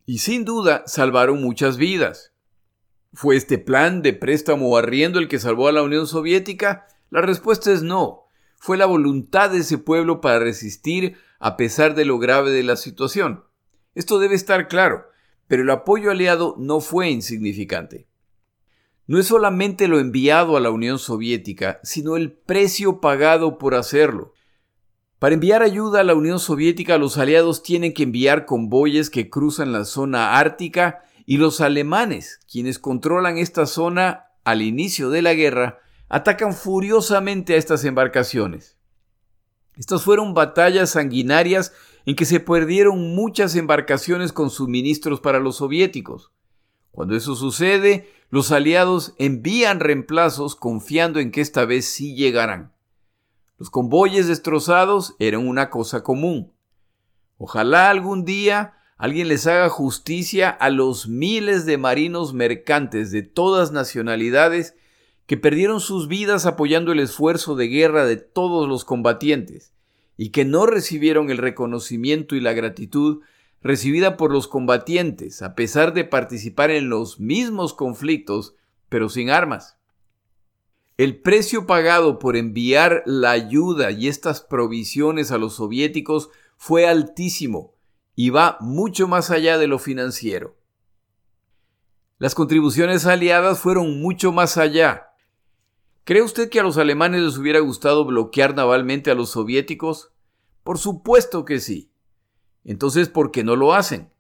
y 0.07 0.19
sin 0.19 0.45
duda 0.45 0.85
salvaron 0.87 1.43
muchas 1.43 1.77
vidas. 1.77 2.30
¿Fue 3.13 3.37
este 3.37 3.59
plan 3.59 4.03
de 4.03 4.13
préstamo 4.13 4.77
arriendo 4.77 5.19
el 5.19 5.29
que 5.29 5.39
salvó 5.39 5.69
a 5.69 5.73
la 5.73 5.83
Unión 5.83 6.07
Soviética? 6.07 6.87
La 7.11 7.21
respuesta 7.21 7.73
es 7.73 7.83
no 7.83 8.27
fue 8.61 8.77
la 8.77 8.85
voluntad 8.85 9.51
de 9.51 9.59
ese 9.59 9.79
pueblo 9.79 10.21
para 10.21 10.39
resistir 10.39 11.17
a 11.39 11.57
pesar 11.57 11.95
de 11.95 12.05
lo 12.05 12.19
grave 12.19 12.51
de 12.51 12.63
la 12.63 12.77
situación. 12.77 13.43
Esto 13.95 14.19
debe 14.19 14.35
estar 14.35 14.69
claro, 14.69 15.07
pero 15.49 15.63
el 15.63 15.71
apoyo 15.71 16.11
aliado 16.11 16.55
no 16.59 16.81
fue 16.81 17.09
insignificante. 17.09 18.07
No 19.07 19.19
es 19.19 19.27
solamente 19.27 19.89
lo 19.89 19.99
enviado 19.99 20.59
a 20.59 20.61
la 20.61 20.71
Unión 20.71 20.99
Soviética, 20.99 21.81
sino 21.83 22.17
el 22.17 22.33
precio 22.33 23.01
pagado 23.01 23.57
por 23.57 23.75
hacerlo. 23.75 24.35
Para 25.19 25.35
enviar 25.35 25.63
ayuda 25.63 26.01
a 26.01 26.05
la 26.05 26.15
Unión 26.15 26.39
Soviética, 26.39 26.99
los 26.99 27.17
aliados 27.17 27.63
tienen 27.63 27.95
que 27.95 28.03
enviar 28.03 28.45
convoyes 28.45 29.09
que 29.09 29.31
cruzan 29.31 29.73
la 29.73 29.87
zona 29.87 30.39
ártica 30.39 31.03
y 31.27 31.37
los 31.37 31.61
alemanes, 31.61 32.41
quienes 32.51 32.79
controlan 32.79 33.39
esta 33.39 33.67
zona 33.67 34.27
al 34.45 34.63
inicio 34.63 35.11
de 35.11 35.23
la 35.23 35.35
guerra, 35.35 35.81
atacan 36.09 36.55
furiosamente 36.55 37.55
a 37.55 37.57
estas 37.57 37.85
embarcaciones. 37.85 38.77
Estas 39.77 40.03
fueron 40.03 40.35
batallas 40.35 40.91
sanguinarias 40.91 41.73
en 42.05 42.17
que 42.17 42.25
se 42.25 42.41
perdieron 42.41 43.15
muchas 43.15 43.55
embarcaciones 43.57 44.33
con 44.33 44.51
suministros 44.51 45.21
para 45.21 45.39
los 45.39 45.57
soviéticos. 45.57 46.33
Cuando 46.91 47.17
eso 47.17 47.37
sucede, 47.37 48.11
los 48.31 48.53
aliados 48.53 49.15
envían 49.19 49.81
reemplazos 49.81 50.57
confiando 50.57 51.21
en 51.21 51.31
que 51.31 51.41
esta 51.41 51.65
vez 51.65 51.87
sí 51.87 52.15
llegarán. 52.15 52.73
Los 53.59 53.71
convoyes 53.71 54.27
destrozados 54.27 55.15
eran 55.19 55.47
una 55.47 55.71
cosa 55.71 56.03
común. 56.03 56.53
Ojalá 57.39 57.91
algún 57.91 58.25
día 58.25 58.75
alguien 59.01 59.29
les 59.29 59.47
haga 59.47 59.71
justicia 59.71 60.51
a 60.51 60.69
los 60.69 61.09
miles 61.09 61.65
de 61.65 61.79
marinos 61.79 62.35
mercantes 62.35 63.11
de 63.11 63.23
todas 63.23 63.73
nacionalidades 63.73 64.75
que 65.25 65.39
perdieron 65.39 65.81
sus 65.81 66.07
vidas 66.07 66.45
apoyando 66.45 66.93
el 66.93 67.01
esfuerzo 67.01 67.57
de 67.57 67.69
guerra 67.69 68.05
de 68.05 68.19
todos 68.19 68.69
los 68.69 68.85
combatientes 68.85 69.73
y 70.19 70.29
que 70.29 70.45
no 70.45 70.67
recibieron 70.67 71.31
el 71.31 71.39
reconocimiento 71.39 72.37
y 72.37 72.43
la 72.43 72.53
gratitud 72.53 73.23
recibida 73.63 74.19
por 74.19 74.33
los 74.33 74.49
combatientes 74.49 75.41
a 75.41 75.55
pesar 75.55 75.95
de 75.95 76.05
participar 76.05 76.71
en 76.71 76.91
los 76.91 77.19
mismos 77.21 77.73
conflictos 77.73 78.55
pero 78.91 79.09
sin 79.09 79.31
armas. 79.31 79.79
El 80.99 81.23
precio 81.23 81.67
pagado 81.67 82.19
por 82.19 82.37
enviar 82.37 83.03
la 83.07 83.31
ayuda 83.31 83.93
y 83.93 84.09
estas 84.09 84.43
provisiones 84.43 85.33
a 85.33 85.39
los 85.39 85.55
soviéticos 85.55 86.29
fue 86.59 86.87
altísimo 86.87 87.80
y 88.15 88.31
va 88.31 88.57
mucho 88.61 89.09
más 89.09 89.31
allá 89.31 89.59
de 89.59 89.67
lo 89.67 89.79
financiero. 89.79 90.57
Las 92.19 92.35
contribuciones 92.35 93.07
aliadas 93.07 93.61
fueron 93.61 94.01
mucho 94.01 94.33
más 94.33 94.59
allá 94.59 95.11
¿Cree 96.11 96.23
usted 96.23 96.49
que 96.49 96.59
a 96.59 96.65
los 96.65 96.77
alemanes 96.77 97.21
les 97.21 97.39
hubiera 97.39 97.61
gustado 97.61 98.05
bloquear 98.05 98.57
navalmente 98.57 99.13
a 99.13 99.15
los 99.15 99.31
soviéticos? 99.31 100.11
Por 100.65 100.79
supuesto 100.79 101.45
que 101.45 101.61
sí. 101.61 101.93
Entonces, 102.65 103.09
¿por 103.09 103.31
qué 103.31 103.45
no 103.45 103.55
lo 103.55 103.75
hacen? 103.75 104.13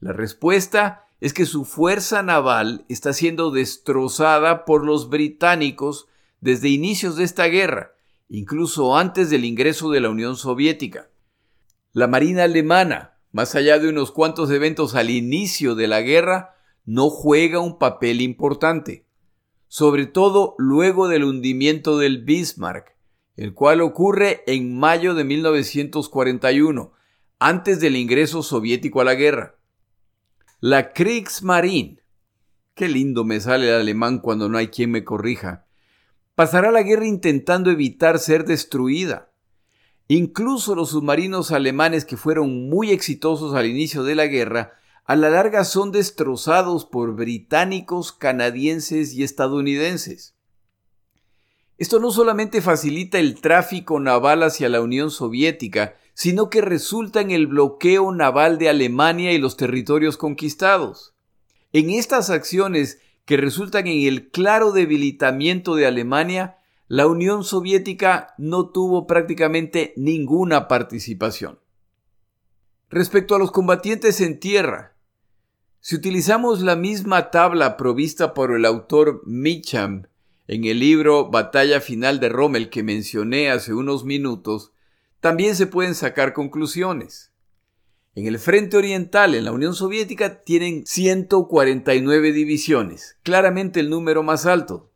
La 0.00 0.12
respuesta 0.12 1.06
es 1.20 1.32
que 1.32 1.46
su 1.46 1.64
fuerza 1.64 2.22
naval 2.22 2.84
está 2.90 3.14
siendo 3.14 3.50
destrozada 3.50 4.66
por 4.66 4.84
los 4.84 5.08
británicos 5.08 6.08
desde 6.42 6.68
inicios 6.68 7.16
de 7.16 7.24
esta 7.24 7.46
guerra, 7.46 7.94
incluso 8.28 8.94
antes 8.94 9.30
del 9.30 9.46
ingreso 9.46 9.90
de 9.90 10.00
la 10.00 10.10
Unión 10.10 10.36
Soviética. 10.36 11.08
La 11.92 12.06
Marina 12.06 12.44
alemana, 12.44 13.18
más 13.32 13.54
allá 13.54 13.78
de 13.78 13.88
unos 13.88 14.12
cuantos 14.12 14.50
eventos 14.50 14.94
al 14.94 15.10
inicio 15.10 15.74
de 15.74 15.88
la 15.88 16.00
guerra, 16.00 16.54
no 16.84 17.10
juega 17.10 17.60
un 17.60 17.78
papel 17.78 18.20
importante 18.20 19.08
sobre 19.68 20.06
todo 20.06 20.54
luego 20.58 21.08
del 21.08 21.24
hundimiento 21.24 21.98
del 21.98 22.24
Bismarck, 22.24 22.96
el 23.36 23.54
cual 23.54 23.82
ocurre 23.82 24.42
en 24.46 24.76
mayo 24.76 25.14
de 25.14 25.24
1941, 25.24 26.92
antes 27.38 27.78
del 27.78 27.94
ingreso 27.94 28.42
soviético 28.42 29.00
a 29.00 29.04
la 29.04 29.14
guerra. 29.14 29.56
La 30.60 30.92
Kriegsmarine, 30.92 32.02
qué 32.74 32.88
lindo 32.88 33.24
me 33.24 33.40
sale 33.40 33.68
el 33.68 33.74
alemán 33.74 34.18
cuando 34.18 34.48
no 34.48 34.58
hay 34.58 34.68
quien 34.68 34.90
me 34.90 35.04
corrija, 35.04 35.66
pasará 36.34 36.72
la 36.72 36.82
guerra 36.82 37.06
intentando 37.06 37.70
evitar 37.70 38.18
ser 38.18 38.44
destruida. 38.44 39.30
Incluso 40.08 40.74
los 40.74 40.90
submarinos 40.90 41.52
alemanes 41.52 42.06
que 42.06 42.16
fueron 42.16 42.68
muy 42.68 42.90
exitosos 42.90 43.54
al 43.54 43.66
inicio 43.66 44.02
de 44.02 44.14
la 44.14 44.26
guerra 44.26 44.72
a 45.04 45.16
la 45.16 45.30
larga 45.30 45.64
son 45.64 45.90
destrozados 45.90 46.84
por 46.84 47.14
británicos, 47.14 48.12
canadienses 48.12 49.14
y 49.14 49.22
estadounidenses. 49.22 50.34
Esto 51.78 51.98
no 51.98 52.10
solamente 52.10 52.60
facilita 52.60 53.18
el 53.18 53.40
tráfico 53.40 54.00
naval 54.00 54.42
hacia 54.42 54.68
la 54.68 54.82
Unión 54.82 55.10
Soviética, 55.10 55.94
sino 56.12 56.50
que 56.50 56.60
resulta 56.60 57.22
en 57.22 57.30
el 57.30 57.46
bloqueo 57.46 58.12
naval 58.12 58.58
de 58.58 58.68
Alemania 58.68 59.32
y 59.32 59.38
los 59.38 59.56
territorios 59.56 60.18
conquistados. 60.18 61.14
En 61.72 61.88
estas 61.88 62.28
acciones 62.28 62.98
que 63.24 63.38
resultan 63.38 63.86
en 63.86 64.06
el 64.06 64.28
claro 64.30 64.72
debilitamiento 64.72 65.74
de 65.74 65.86
Alemania, 65.86 66.57
la 66.88 67.06
Unión 67.06 67.44
Soviética 67.44 68.34
no 68.38 68.70
tuvo 68.70 69.06
prácticamente 69.06 69.92
ninguna 69.96 70.68
participación. 70.68 71.58
Respecto 72.88 73.34
a 73.34 73.38
los 73.38 73.52
combatientes 73.52 74.22
en 74.22 74.40
tierra, 74.40 74.96
si 75.80 75.96
utilizamos 75.96 76.62
la 76.62 76.76
misma 76.76 77.30
tabla 77.30 77.76
provista 77.76 78.32
por 78.32 78.52
el 78.52 78.64
autor 78.64 79.20
Mitcham 79.26 80.04
en 80.46 80.64
el 80.64 80.80
libro 80.80 81.30
Batalla 81.30 81.82
Final 81.82 82.20
de 82.20 82.30
Rommel 82.30 82.70
que 82.70 82.82
mencioné 82.82 83.50
hace 83.50 83.74
unos 83.74 84.06
minutos, 84.06 84.72
también 85.20 85.56
se 85.56 85.66
pueden 85.66 85.94
sacar 85.94 86.32
conclusiones. 86.32 87.32
En 88.14 88.26
el 88.26 88.38
frente 88.38 88.78
oriental, 88.78 89.34
en 89.34 89.44
la 89.44 89.52
Unión 89.52 89.74
Soviética, 89.74 90.42
tienen 90.42 90.86
149 90.86 92.32
divisiones, 92.32 93.18
claramente 93.22 93.78
el 93.78 93.90
número 93.90 94.22
más 94.22 94.46
alto. 94.46 94.87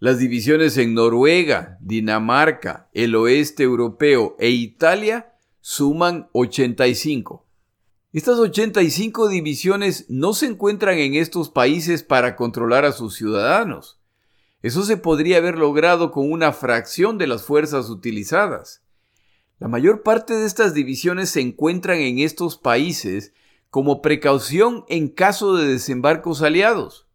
Las 0.00 0.20
divisiones 0.20 0.76
en 0.76 0.94
Noruega, 0.94 1.76
Dinamarca, 1.80 2.88
el 2.92 3.16
oeste 3.16 3.64
europeo 3.64 4.36
e 4.38 4.48
Italia 4.50 5.32
suman 5.60 6.28
85. 6.34 7.44
Estas 8.12 8.38
85 8.38 9.28
divisiones 9.28 10.06
no 10.08 10.34
se 10.34 10.46
encuentran 10.46 10.98
en 10.98 11.16
estos 11.16 11.50
países 11.50 12.04
para 12.04 12.36
controlar 12.36 12.84
a 12.84 12.92
sus 12.92 13.16
ciudadanos. 13.16 13.98
Eso 14.62 14.84
se 14.84 14.98
podría 14.98 15.38
haber 15.38 15.58
logrado 15.58 16.12
con 16.12 16.30
una 16.30 16.52
fracción 16.52 17.18
de 17.18 17.26
las 17.26 17.42
fuerzas 17.42 17.90
utilizadas. 17.90 18.84
La 19.58 19.66
mayor 19.66 20.04
parte 20.04 20.34
de 20.34 20.46
estas 20.46 20.74
divisiones 20.74 21.30
se 21.30 21.40
encuentran 21.40 21.98
en 21.98 22.20
estos 22.20 22.56
países 22.56 23.32
como 23.68 24.00
precaución 24.00 24.84
en 24.88 25.08
caso 25.08 25.56
de 25.56 25.66
desembarcos 25.66 26.40
aliados. 26.42 27.07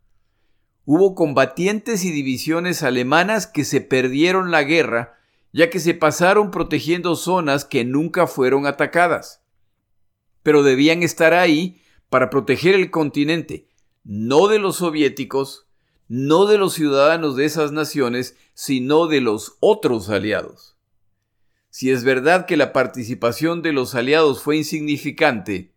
Hubo 0.85 1.15
combatientes 1.15 2.03
y 2.05 2.11
divisiones 2.11 2.83
alemanas 2.83 3.47
que 3.47 3.63
se 3.63 3.81
perdieron 3.81 4.51
la 4.51 4.63
guerra 4.63 5.17
ya 5.55 5.69
que 5.69 5.79
se 5.79 5.93
pasaron 5.93 6.49
protegiendo 6.49 7.15
zonas 7.15 7.63
que 7.63 7.85
nunca 7.85 8.25
fueron 8.25 8.65
atacadas 8.65 9.43
pero 10.43 10.61
debían 10.61 11.01
estar 11.01 11.33
ahí 11.33 11.81
para 12.09 12.29
proteger 12.29 12.75
el 12.75 12.91
continente, 12.91 13.67
no 14.03 14.47
de 14.47 14.59
los 14.59 14.77
soviéticos, 14.77 15.65
no 16.07 16.45
de 16.45 16.57
los 16.57 16.73
ciudadanos 16.73 17.35
de 17.37 17.45
esas 17.45 17.71
naciones, 17.71 18.35
sino 18.53 19.07
de 19.07 19.21
los 19.21 19.57
otros 19.61 20.09
aliados. 20.09 20.77
si 21.69 21.89
es 21.89 22.03
verdad 22.03 22.45
que 22.45 22.55
la 22.55 22.71
participación 22.71 23.63
de 23.63 23.73
los 23.73 23.95
aliados 23.95 24.43
fue 24.43 24.57
insignificante, 24.57 25.72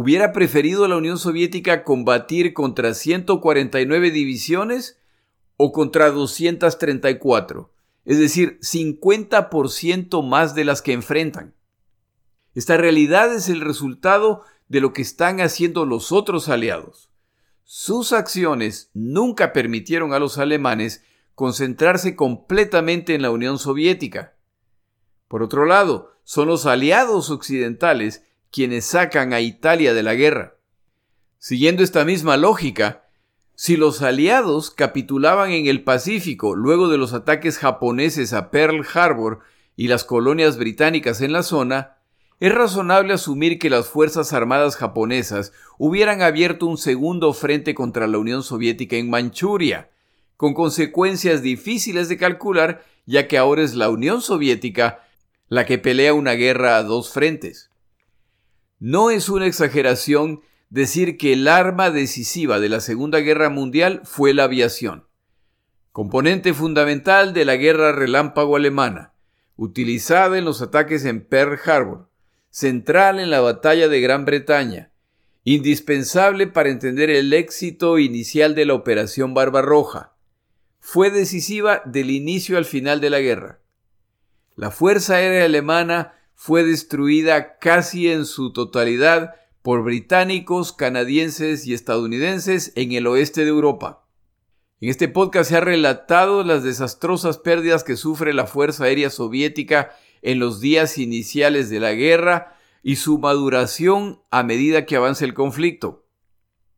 hubiera 0.00 0.32
preferido 0.32 0.88
la 0.88 0.96
Unión 0.96 1.18
Soviética 1.18 1.84
combatir 1.84 2.54
contra 2.54 2.94
149 2.94 4.10
divisiones 4.10 4.98
o 5.58 5.72
contra 5.72 6.10
234, 6.10 7.70
es 8.06 8.18
decir, 8.18 8.58
50% 8.62 10.26
más 10.26 10.54
de 10.54 10.64
las 10.64 10.80
que 10.80 10.94
enfrentan. 10.94 11.54
Esta 12.54 12.78
realidad 12.78 13.30
es 13.34 13.50
el 13.50 13.60
resultado 13.60 14.42
de 14.68 14.80
lo 14.80 14.94
que 14.94 15.02
están 15.02 15.42
haciendo 15.42 15.84
los 15.84 16.12
otros 16.12 16.48
aliados. 16.48 17.10
Sus 17.64 18.14
acciones 18.14 18.90
nunca 18.94 19.52
permitieron 19.52 20.14
a 20.14 20.18
los 20.18 20.38
alemanes 20.38 21.04
concentrarse 21.34 22.16
completamente 22.16 23.14
en 23.14 23.20
la 23.20 23.30
Unión 23.30 23.58
Soviética. 23.58 24.34
Por 25.28 25.42
otro 25.42 25.66
lado, 25.66 26.14
son 26.24 26.48
los 26.48 26.64
aliados 26.64 27.28
occidentales 27.28 28.24
quienes 28.50 28.84
sacan 28.84 29.32
a 29.32 29.40
Italia 29.40 29.94
de 29.94 30.02
la 30.02 30.14
guerra. 30.14 30.56
Siguiendo 31.38 31.82
esta 31.82 32.04
misma 32.04 32.36
lógica, 32.36 33.04
si 33.54 33.76
los 33.76 34.02
aliados 34.02 34.70
capitulaban 34.70 35.50
en 35.52 35.66
el 35.66 35.84
Pacífico 35.84 36.54
luego 36.54 36.88
de 36.88 36.98
los 36.98 37.12
ataques 37.12 37.58
japoneses 37.58 38.32
a 38.32 38.50
Pearl 38.50 38.86
Harbor 38.94 39.40
y 39.76 39.88
las 39.88 40.04
colonias 40.04 40.56
británicas 40.56 41.20
en 41.20 41.32
la 41.32 41.42
zona, 41.42 41.96
es 42.40 42.54
razonable 42.54 43.12
asumir 43.12 43.58
que 43.58 43.68
las 43.68 43.86
Fuerzas 43.88 44.32
Armadas 44.32 44.76
japonesas 44.76 45.52
hubieran 45.78 46.22
abierto 46.22 46.66
un 46.66 46.78
segundo 46.78 47.34
frente 47.34 47.74
contra 47.74 48.06
la 48.06 48.16
Unión 48.18 48.42
Soviética 48.42 48.96
en 48.96 49.10
Manchuria, 49.10 49.90
con 50.38 50.54
consecuencias 50.54 51.42
difíciles 51.42 52.08
de 52.08 52.16
calcular, 52.16 52.82
ya 53.04 53.28
que 53.28 53.36
ahora 53.36 53.62
es 53.62 53.74
la 53.74 53.90
Unión 53.90 54.22
Soviética 54.22 55.04
la 55.48 55.66
que 55.66 55.76
pelea 55.76 56.14
una 56.14 56.32
guerra 56.32 56.78
a 56.78 56.82
dos 56.82 57.12
frentes. 57.12 57.69
No 58.80 59.10
es 59.10 59.28
una 59.28 59.46
exageración 59.46 60.40
decir 60.70 61.18
que 61.18 61.34
el 61.34 61.48
arma 61.48 61.90
decisiva 61.90 62.58
de 62.60 62.70
la 62.70 62.80
Segunda 62.80 63.18
Guerra 63.18 63.50
Mundial 63.50 64.00
fue 64.04 64.32
la 64.32 64.44
aviación, 64.44 65.04
componente 65.92 66.54
fundamental 66.54 67.34
de 67.34 67.44
la 67.44 67.56
guerra 67.56 67.92
relámpago 67.92 68.56
alemana, 68.56 69.12
utilizada 69.56 70.38
en 70.38 70.46
los 70.46 70.62
ataques 70.62 71.04
en 71.04 71.22
Pearl 71.26 71.58
Harbor, 71.62 72.08
central 72.48 73.20
en 73.20 73.30
la 73.30 73.42
batalla 73.42 73.86
de 73.88 74.00
Gran 74.00 74.24
Bretaña, 74.24 74.92
indispensable 75.44 76.46
para 76.46 76.70
entender 76.70 77.10
el 77.10 77.34
éxito 77.34 77.98
inicial 77.98 78.54
de 78.54 78.64
la 78.64 78.72
Operación 78.72 79.34
Barbarroja. 79.34 80.14
Fue 80.78 81.10
decisiva 81.10 81.82
del 81.84 82.10
inicio 82.10 82.56
al 82.56 82.64
final 82.64 83.02
de 83.02 83.10
la 83.10 83.20
guerra. 83.20 83.60
La 84.56 84.70
Fuerza 84.70 85.16
Aérea 85.16 85.44
Alemana 85.44 86.14
fue 86.42 86.64
destruida 86.64 87.58
casi 87.58 88.08
en 88.08 88.24
su 88.24 88.54
totalidad 88.54 89.34
por 89.60 89.84
británicos, 89.84 90.72
canadienses 90.72 91.66
y 91.66 91.74
estadounidenses 91.74 92.72
en 92.76 92.92
el 92.92 93.06
oeste 93.08 93.42
de 93.42 93.50
Europa. 93.50 94.08
En 94.80 94.88
este 94.88 95.06
podcast 95.08 95.50
se 95.50 95.58
ha 95.58 95.60
relatado 95.60 96.42
las 96.42 96.62
desastrosas 96.62 97.36
pérdidas 97.36 97.84
que 97.84 97.94
sufre 97.94 98.32
la 98.32 98.46
Fuerza 98.46 98.84
Aérea 98.84 99.10
Soviética 99.10 99.94
en 100.22 100.38
los 100.38 100.62
días 100.62 100.96
iniciales 100.96 101.68
de 101.68 101.78
la 101.78 101.92
guerra 101.92 102.56
y 102.82 102.96
su 102.96 103.18
maduración 103.18 104.22
a 104.30 104.42
medida 104.42 104.86
que 104.86 104.96
avanza 104.96 105.26
el 105.26 105.34
conflicto. 105.34 106.06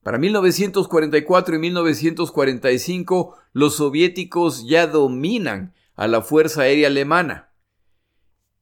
Para 0.02 0.18
1944 0.18 1.54
y 1.54 1.58
1945 1.60 3.36
los 3.52 3.76
soviéticos 3.76 4.66
ya 4.66 4.88
dominan 4.88 5.72
a 5.94 6.08
la 6.08 6.20
Fuerza 6.20 6.62
Aérea 6.62 6.88
Alemana. 6.88 7.51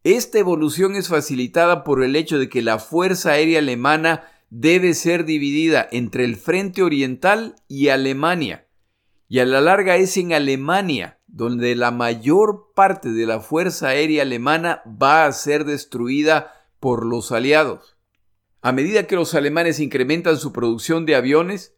Esta 0.03 0.39
evolución 0.39 0.97
es 0.97 1.09
facilitada 1.09 1.85
por 1.85 2.03
el 2.03 2.17
hecho 2.17 2.39
de 2.39 2.49
que 2.49 2.63
la 2.63 2.79
Fuerza 2.79 3.33
Aérea 3.33 3.59
Alemana 3.59 4.25
debe 4.49 4.95
ser 4.95 5.27
dividida 5.27 5.87
entre 5.93 6.25
el 6.25 6.37
Frente 6.37 6.83
Oriental 6.83 7.57
y 7.69 7.89
Alemania. 7.89 8.67
Y 9.29 9.41
a 9.41 9.45
la 9.45 9.61
larga 9.61 9.97
es 9.97 10.17
en 10.17 10.33
Alemania 10.33 11.19
donde 11.27 11.77
la 11.77 11.91
mayor 11.91 12.73
parte 12.75 13.11
de 13.11 13.27
la 13.27 13.41
Fuerza 13.41 13.89
Aérea 13.89 14.23
Alemana 14.23 14.83
va 14.87 15.27
a 15.27 15.33
ser 15.33 15.65
destruida 15.65 16.53
por 16.81 17.05
los 17.05 17.31
aliados. 17.31 17.97
A 18.63 18.73
medida 18.73 19.07
que 19.07 19.17
los 19.17 19.35
alemanes 19.35 19.81
incrementan 19.81 20.39
su 20.39 20.53
producción 20.53 21.07
de 21.07 21.15
aviones, 21.15 21.77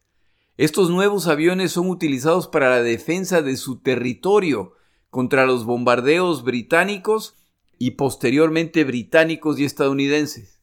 estos 0.57 0.91
nuevos 0.91 1.27
aviones 1.27 1.73
son 1.73 1.91
utilizados 1.91 2.47
para 2.47 2.71
la 2.71 2.83
defensa 2.83 3.43
de 3.43 3.57
su 3.57 3.81
territorio 3.81 4.75
contra 5.11 5.45
los 5.45 5.65
bombardeos 5.65 6.45
británicos 6.45 7.37
y 7.83 7.91
posteriormente 7.91 8.85
británicos 8.85 9.59
y 9.59 9.65
estadounidenses. 9.65 10.61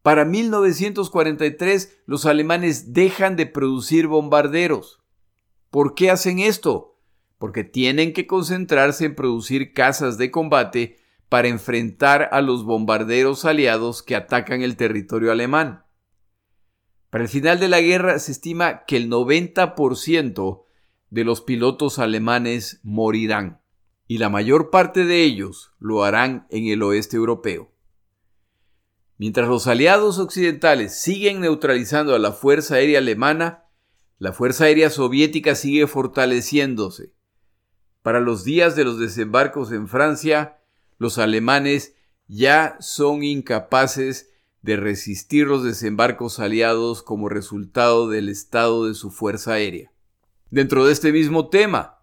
Para 0.00 0.24
1943 0.24 1.98
los 2.06 2.24
alemanes 2.24 2.94
dejan 2.94 3.36
de 3.36 3.44
producir 3.44 4.06
bombarderos. 4.06 5.02
¿Por 5.68 5.94
qué 5.94 6.10
hacen 6.10 6.38
esto? 6.38 6.98
Porque 7.36 7.62
tienen 7.62 8.14
que 8.14 8.26
concentrarse 8.26 9.04
en 9.04 9.16
producir 9.16 9.74
casas 9.74 10.16
de 10.16 10.30
combate 10.30 10.96
para 11.28 11.48
enfrentar 11.48 12.30
a 12.32 12.40
los 12.40 12.64
bombarderos 12.64 13.44
aliados 13.44 14.02
que 14.02 14.16
atacan 14.16 14.62
el 14.62 14.78
territorio 14.78 15.30
alemán. 15.30 15.84
Para 17.10 17.24
el 17.24 17.28
final 17.28 17.60
de 17.60 17.68
la 17.68 17.82
guerra 17.82 18.18
se 18.18 18.32
estima 18.32 18.86
que 18.86 18.96
el 18.96 19.10
90% 19.10 20.64
de 21.10 21.24
los 21.24 21.42
pilotos 21.42 21.98
alemanes 21.98 22.80
morirán, 22.82 23.57
y 24.08 24.18
la 24.18 24.30
mayor 24.30 24.70
parte 24.70 25.04
de 25.04 25.22
ellos 25.22 25.70
lo 25.78 26.02
harán 26.02 26.46
en 26.50 26.66
el 26.66 26.82
oeste 26.82 27.16
europeo. 27.16 27.70
Mientras 29.18 29.48
los 29.48 29.66
aliados 29.66 30.18
occidentales 30.18 30.98
siguen 30.98 31.40
neutralizando 31.40 32.14
a 32.14 32.18
la 32.18 32.32
Fuerza 32.32 32.76
Aérea 32.76 33.00
Alemana, 33.00 33.64
la 34.18 34.32
Fuerza 34.32 34.64
Aérea 34.64 34.88
Soviética 34.90 35.54
sigue 35.54 35.86
fortaleciéndose. 35.86 37.12
Para 38.02 38.20
los 38.20 38.44
días 38.44 38.74
de 38.76 38.84
los 38.84 38.98
desembarcos 38.98 39.72
en 39.72 39.88
Francia, 39.88 40.58
los 40.96 41.18
alemanes 41.18 41.94
ya 42.28 42.76
son 42.80 43.22
incapaces 43.22 44.30
de 44.62 44.76
resistir 44.76 45.46
los 45.46 45.64
desembarcos 45.64 46.40
aliados 46.40 47.02
como 47.02 47.28
resultado 47.28 48.08
del 48.08 48.28
estado 48.28 48.86
de 48.86 48.94
su 48.94 49.10
fuerza 49.10 49.52
aérea. 49.54 49.92
Dentro 50.50 50.86
de 50.86 50.92
este 50.92 51.12
mismo 51.12 51.48
tema, 51.48 51.97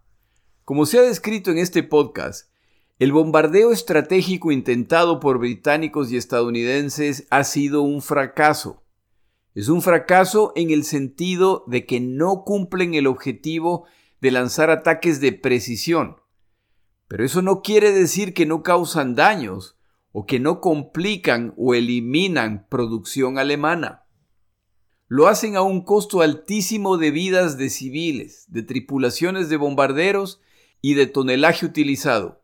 como 0.65 0.87
se 0.87 0.97
ha 0.97 1.03
descrito 1.03 1.51
en 1.51 1.59
este 1.59 1.83
podcast, 1.83 2.49
el 2.97 3.11
bombardeo 3.11 3.71
estratégico 3.71 4.51
intentado 4.51 5.19
por 5.19 5.37
británicos 5.37 6.11
y 6.11 6.17
estadounidenses 6.17 7.27
ha 7.29 7.43
sido 7.43 7.83
un 7.83 8.01
fracaso. 8.01 8.83
Es 9.53 9.69
un 9.69 9.83
fracaso 9.83 10.53
en 10.55 10.71
el 10.71 10.83
sentido 10.83 11.65
de 11.67 11.85
que 11.85 11.99
no 11.99 12.43
cumplen 12.43 12.95
el 12.95 13.05
objetivo 13.05 13.85
de 14.21 14.31
lanzar 14.31 14.71
ataques 14.71 15.21
de 15.21 15.33
precisión, 15.33 16.17
pero 17.07 17.23
eso 17.23 17.43
no 17.43 17.61
quiere 17.61 17.91
decir 17.91 18.33
que 18.33 18.47
no 18.47 18.63
causan 18.63 19.13
daños 19.13 19.77
o 20.13 20.25
que 20.25 20.39
no 20.39 20.61
complican 20.61 21.53
o 21.57 21.75
eliminan 21.75 22.65
producción 22.69 23.37
alemana. 23.37 24.07
Lo 25.07 25.27
hacen 25.27 25.57
a 25.57 25.61
un 25.61 25.83
costo 25.83 26.21
altísimo 26.21 26.97
de 26.97 27.11
vidas 27.11 27.59
de 27.59 27.69
civiles, 27.69 28.45
de 28.47 28.63
tripulaciones 28.63 29.47
de 29.49 29.57
bombarderos 29.57 30.41
y 30.85 30.93
de 30.93 31.07
tonelaje 31.07 31.65
utilizado. 31.65 32.43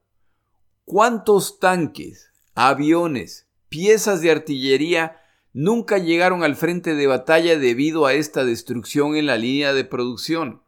¿Cuántos 0.83 1.59
tanques, 1.59 2.31
aviones, 2.55 3.47
piezas 3.69 4.21
de 4.21 4.31
artillería 4.31 5.21
nunca 5.53 5.99
llegaron 5.99 6.43
al 6.43 6.55
frente 6.55 6.95
de 6.95 7.05
batalla 7.05 7.59
debido 7.59 8.07
a 8.07 8.13
esta 8.13 8.43
destrucción 8.43 9.15
en 9.15 9.27
la 9.27 9.37
línea 9.37 9.73
de 9.73 9.85
producción? 9.85 10.63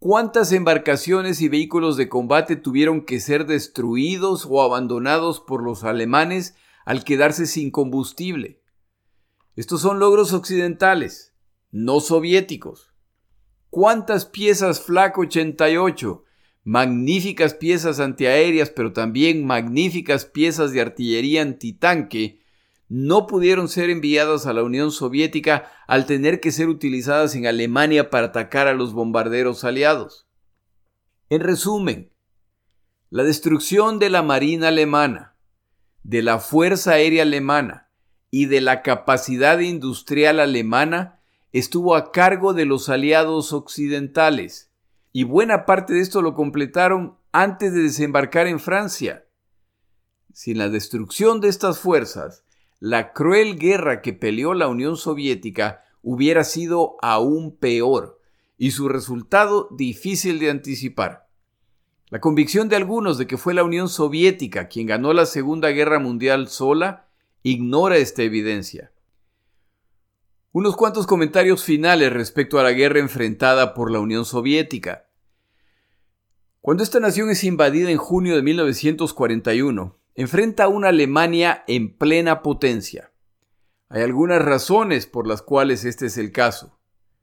¿Cuántas 0.00 0.50
embarcaciones 0.50 1.40
y 1.40 1.48
vehículos 1.48 1.96
de 1.96 2.08
combate 2.08 2.56
tuvieron 2.56 3.04
que 3.04 3.20
ser 3.20 3.46
destruidos 3.46 4.44
o 4.50 4.60
abandonados 4.60 5.38
por 5.38 5.62
los 5.62 5.84
alemanes 5.84 6.56
al 6.84 7.04
quedarse 7.04 7.46
sin 7.46 7.70
combustible? 7.70 8.60
Estos 9.54 9.82
son 9.82 10.00
logros 10.00 10.32
occidentales, 10.32 11.32
no 11.70 12.00
soviéticos. 12.00 12.92
¿Cuántas 13.70 14.26
piezas 14.26 14.80
Flak 14.80 15.16
88, 15.16 16.24
magníficas 16.64 17.54
piezas 17.54 18.00
antiaéreas, 18.00 18.70
pero 18.70 18.92
también 18.92 19.46
magníficas 19.46 20.24
piezas 20.24 20.72
de 20.72 20.80
artillería 20.80 21.42
antitanque, 21.42 22.40
no 22.88 23.26
pudieron 23.26 23.68
ser 23.68 23.90
enviadas 23.90 24.46
a 24.46 24.52
la 24.52 24.62
Unión 24.62 24.90
Soviética 24.90 25.70
al 25.86 26.06
tener 26.06 26.40
que 26.40 26.52
ser 26.52 26.68
utilizadas 26.68 27.34
en 27.34 27.46
Alemania 27.46 28.10
para 28.10 28.28
atacar 28.28 28.66
a 28.66 28.74
los 28.74 28.92
bombarderos 28.94 29.64
aliados. 29.64 30.26
En 31.28 31.40
resumen, 31.40 32.10
la 33.10 33.22
destrucción 33.22 33.98
de 33.98 34.10
la 34.10 34.22
Marina 34.22 34.68
alemana, 34.68 35.36
de 36.02 36.22
la 36.22 36.38
Fuerza 36.38 36.92
Aérea 36.92 37.22
alemana 37.22 37.90
y 38.30 38.46
de 38.46 38.60
la 38.60 38.82
capacidad 38.82 39.58
industrial 39.58 40.40
alemana 40.40 41.20
estuvo 41.52 41.96
a 41.96 42.12
cargo 42.12 42.54
de 42.54 42.64
los 42.64 42.88
aliados 42.88 43.52
occidentales, 43.52 44.67
y 45.18 45.24
buena 45.24 45.66
parte 45.66 45.94
de 45.94 46.00
esto 46.00 46.22
lo 46.22 46.34
completaron 46.34 47.16
antes 47.32 47.72
de 47.74 47.82
desembarcar 47.82 48.46
en 48.46 48.60
Francia. 48.60 49.26
Sin 50.32 50.58
la 50.58 50.68
destrucción 50.68 51.40
de 51.40 51.48
estas 51.48 51.80
fuerzas, 51.80 52.44
la 52.78 53.12
cruel 53.12 53.58
guerra 53.58 54.00
que 54.00 54.12
peleó 54.12 54.54
la 54.54 54.68
Unión 54.68 54.96
Soviética 54.96 55.82
hubiera 56.02 56.44
sido 56.44 56.98
aún 57.02 57.56
peor 57.56 58.20
y 58.58 58.70
su 58.70 58.88
resultado 58.88 59.66
difícil 59.76 60.38
de 60.38 60.50
anticipar. 60.50 61.26
La 62.10 62.20
convicción 62.20 62.68
de 62.68 62.76
algunos 62.76 63.18
de 63.18 63.26
que 63.26 63.38
fue 63.38 63.54
la 63.54 63.64
Unión 63.64 63.88
Soviética 63.88 64.68
quien 64.68 64.86
ganó 64.86 65.12
la 65.12 65.26
Segunda 65.26 65.70
Guerra 65.70 65.98
Mundial 65.98 66.46
sola 66.46 67.08
ignora 67.42 67.96
esta 67.96 68.22
evidencia. 68.22 68.92
Unos 70.52 70.76
cuantos 70.76 71.08
comentarios 71.08 71.64
finales 71.64 72.12
respecto 72.12 72.60
a 72.60 72.62
la 72.62 72.70
guerra 72.70 73.00
enfrentada 73.00 73.74
por 73.74 73.90
la 73.90 73.98
Unión 73.98 74.24
Soviética. 74.24 75.07
Cuando 76.60 76.82
esta 76.82 76.98
nación 76.98 77.30
es 77.30 77.44
invadida 77.44 77.90
en 77.90 77.98
junio 77.98 78.34
de 78.34 78.42
1941, 78.42 79.96
enfrenta 80.16 80.64
a 80.64 80.68
una 80.68 80.88
Alemania 80.88 81.62
en 81.68 81.96
plena 81.96 82.42
potencia. 82.42 83.12
Hay 83.88 84.02
algunas 84.02 84.42
razones 84.42 85.06
por 85.06 85.28
las 85.28 85.40
cuales 85.40 85.84
este 85.84 86.06
es 86.06 86.18
el 86.18 86.32
caso. 86.32 86.78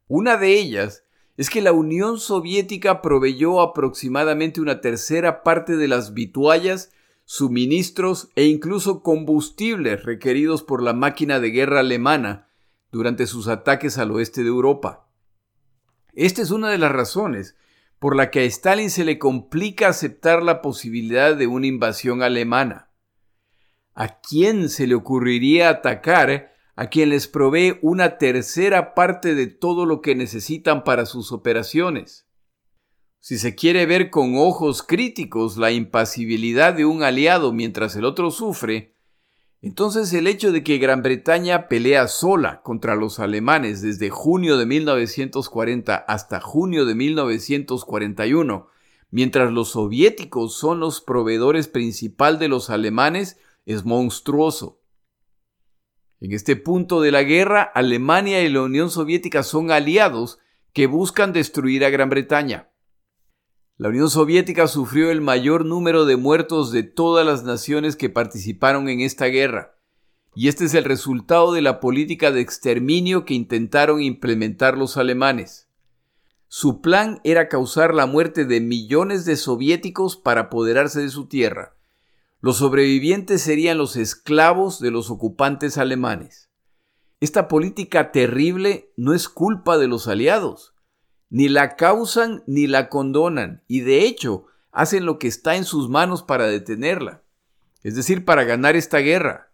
Una 0.07 0.37
de 0.37 0.53
ellas 0.57 1.03
es 1.35 1.49
que 1.49 1.61
la 1.61 1.73
Unión 1.73 2.17
Soviética 2.17 3.01
proveyó 3.01 3.59
aproximadamente 3.59 4.61
una 4.61 4.79
tercera 4.79 5.43
parte 5.43 5.75
de 5.75 5.89
las 5.89 6.13
vituallas, 6.13 6.93
suministros 7.25 8.29
e 8.35 8.45
incluso 8.45 9.03
combustibles 9.03 10.03
requeridos 10.05 10.63
por 10.63 10.81
la 10.81 10.93
máquina 10.93 11.41
de 11.41 11.49
guerra 11.49 11.81
alemana 11.81 12.47
durante 12.89 13.27
sus 13.27 13.49
ataques 13.49 13.97
al 13.97 14.11
oeste 14.11 14.43
de 14.43 14.47
Europa. 14.47 15.09
Esta 16.13 16.41
es 16.41 16.51
una 16.51 16.69
de 16.69 16.77
las 16.77 16.93
razones 16.93 17.57
por 18.05 18.15
la 18.15 18.29
que 18.29 18.41
a 18.41 18.43
Stalin 18.43 18.91
se 18.91 19.03
le 19.03 19.17
complica 19.17 19.87
aceptar 19.87 20.43
la 20.43 20.61
posibilidad 20.61 21.35
de 21.35 21.47
una 21.47 21.65
invasión 21.65 22.21
alemana. 22.21 22.91
¿A 23.95 24.19
quién 24.19 24.69
se 24.69 24.85
le 24.85 24.93
ocurriría 24.93 25.69
atacar 25.69 26.53
a 26.75 26.89
quien 26.91 27.09
les 27.09 27.27
provee 27.27 27.79
una 27.81 28.19
tercera 28.19 28.93
parte 28.93 29.33
de 29.33 29.47
todo 29.47 29.87
lo 29.87 30.01
que 30.01 30.13
necesitan 30.13 30.83
para 30.83 31.07
sus 31.07 31.31
operaciones. 31.31 32.27
Si 33.21 33.39
se 33.39 33.55
quiere 33.55 33.87
ver 33.87 34.11
con 34.11 34.37
ojos 34.37 34.83
críticos 34.83 35.57
la 35.57 35.71
impasibilidad 35.71 36.75
de 36.75 36.85
un 36.85 37.01
aliado 37.01 37.53
mientras 37.53 37.95
el 37.95 38.05
otro 38.05 38.29
sufre, 38.29 38.94
entonces 39.65 40.13
el 40.13 40.27
hecho 40.27 40.51
de 40.51 40.63
que 40.63 40.77
Gran 40.77 41.01
Bretaña 41.01 41.67
pelea 41.67 42.07
sola 42.07 42.61
contra 42.61 42.95
los 42.95 43.19
alemanes 43.19 43.81
desde 43.81 44.11
junio 44.11 44.57
de 44.57 44.67
1940 44.67 45.95
hasta 45.95 46.39
junio 46.39 46.85
de 46.85 46.93
1941, 46.93 48.67
mientras 49.09 49.51
los 49.51 49.69
soviéticos 49.69 50.55
son 50.55 50.79
los 50.79 51.01
proveedores 51.01 51.67
principal 51.67 52.37
de 52.37 52.47
los 52.47 52.69
alemanes, 52.69 53.39
es 53.65 53.85
monstruoso. 53.85 54.83
En 56.19 56.31
este 56.31 56.55
punto 56.55 57.01
de 57.01 57.11
la 57.11 57.23
guerra, 57.23 57.63
Alemania 57.63 58.43
y 58.43 58.49
la 58.49 58.61
Unión 58.61 58.91
Soviética 58.91 59.41
son 59.41 59.71
aliados 59.71 60.37
que 60.73 60.85
buscan 60.85 61.33
destruir 61.33 61.83
a 61.85 61.89
Gran 61.89 62.11
Bretaña. 62.11 62.69
La 63.77 63.89
Unión 63.89 64.09
Soviética 64.09 64.67
sufrió 64.67 65.11
el 65.11 65.19
mayor 65.19 65.65
número 65.65 66.05
de 66.05 66.15
muertos 66.15 66.71
de 66.71 66.83
todas 66.83 67.25
las 67.25 67.43
naciones 67.43 67.97
que 67.97 68.09
participaron 68.09 68.87
en 68.87 69.01
esta 69.01 69.25
guerra, 69.25 69.75
y 70.33 70.47
este 70.47 70.63
es 70.63 70.73
el 70.75 70.85
resultado 70.85 71.51
de 71.51 71.61
la 71.61 71.81
política 71.81 72.31
de 72.31 72.39
exterminio 72.39 73.25
que 73.25 73.33
intentaron 73.33 74.01
implementar 74.01 74.77
los 74.77 74.95
alemanes. 74.95 75.67
Su 76.47 76.79
plan 76.79 77.19
era 77.25 77.49
causar 77.49 77.93
la 77.93 78.05
muerte 78.05 78.45
de 78.45 78.61
millones 78.61 79.25
de 79.25 79.35
soviéticos 79.35 80.15
para 80.15 80.41
apoderarse 80.41 81.01
de 81.01 81.09
su 81.09 81.27
tierra. 81.27 81.75
Los 82.39 82.57
sobrevivientes 82.57 83.41
serían 83.41 83.77
los 83.77 83.97
esclavos 83.97 84.79
de 84.79 84.91
los 84.91 85.09
ocupantes 85.09 85.77
alemanes. 85.77 86.49
Esta 87.19 87.49
política 87.49 88.13
terrible 88.13 88.93
no 88.95 89.13
es 89.13 89.27
culpa 89.27 89.77
de 89.77 89.89
los 89.89 90.07
aliados. 90.07 90.74
Ni 91.29 91.49
la 91.49 91.75
causan 91.75 92.43
ni 92.47 92.67
la 92.67 92.89
condonan, 92.89 93.63
y 93.67 93.81
de 93.81 94.05
hecho 94.05 94.45
hacen 94.71 95.05
lo 95.05 95.19
que 95.19 95.27
está 95.27 95.55
en 95.55 95.63
sus 95.63 95.89
manos 95.89 96.23
para 96.23 96.47
detenerla, 96.47 97.23
es 97.83 97.95
decir, 97.95 98.25
para 98.25 98.43
ganar 98.43 98.75
esta 98.75 98.99
guerra. 98.99 99.51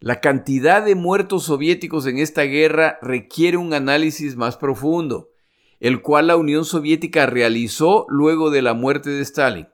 La 0.00 0.20
cantidad 0.20 0.84
de 0.84 0.96
muertos 0.96 1.44
soviéticos 1.44 2.06
en 2.06 2.18
esta 2.18 2.42
guerra 2.42 2.98
requiere 3.02 3.56
un 3.56 3.72
análisis 3.72 4.34
más 4.34 4.56
profundo, 4.56 5.30
el 5.78 6.02
cual 6.02 6.28
la 6.28 6.36
Unión 6.36 6.64
Soviética 6.64 7.26
realizó 7.26 8.06
luego 8.08 8.50
de 8.50 8.62
la 8.62 8.74
muerte 8.74 9.10
de 9.10 9.22
Stalin. 9.22 9.68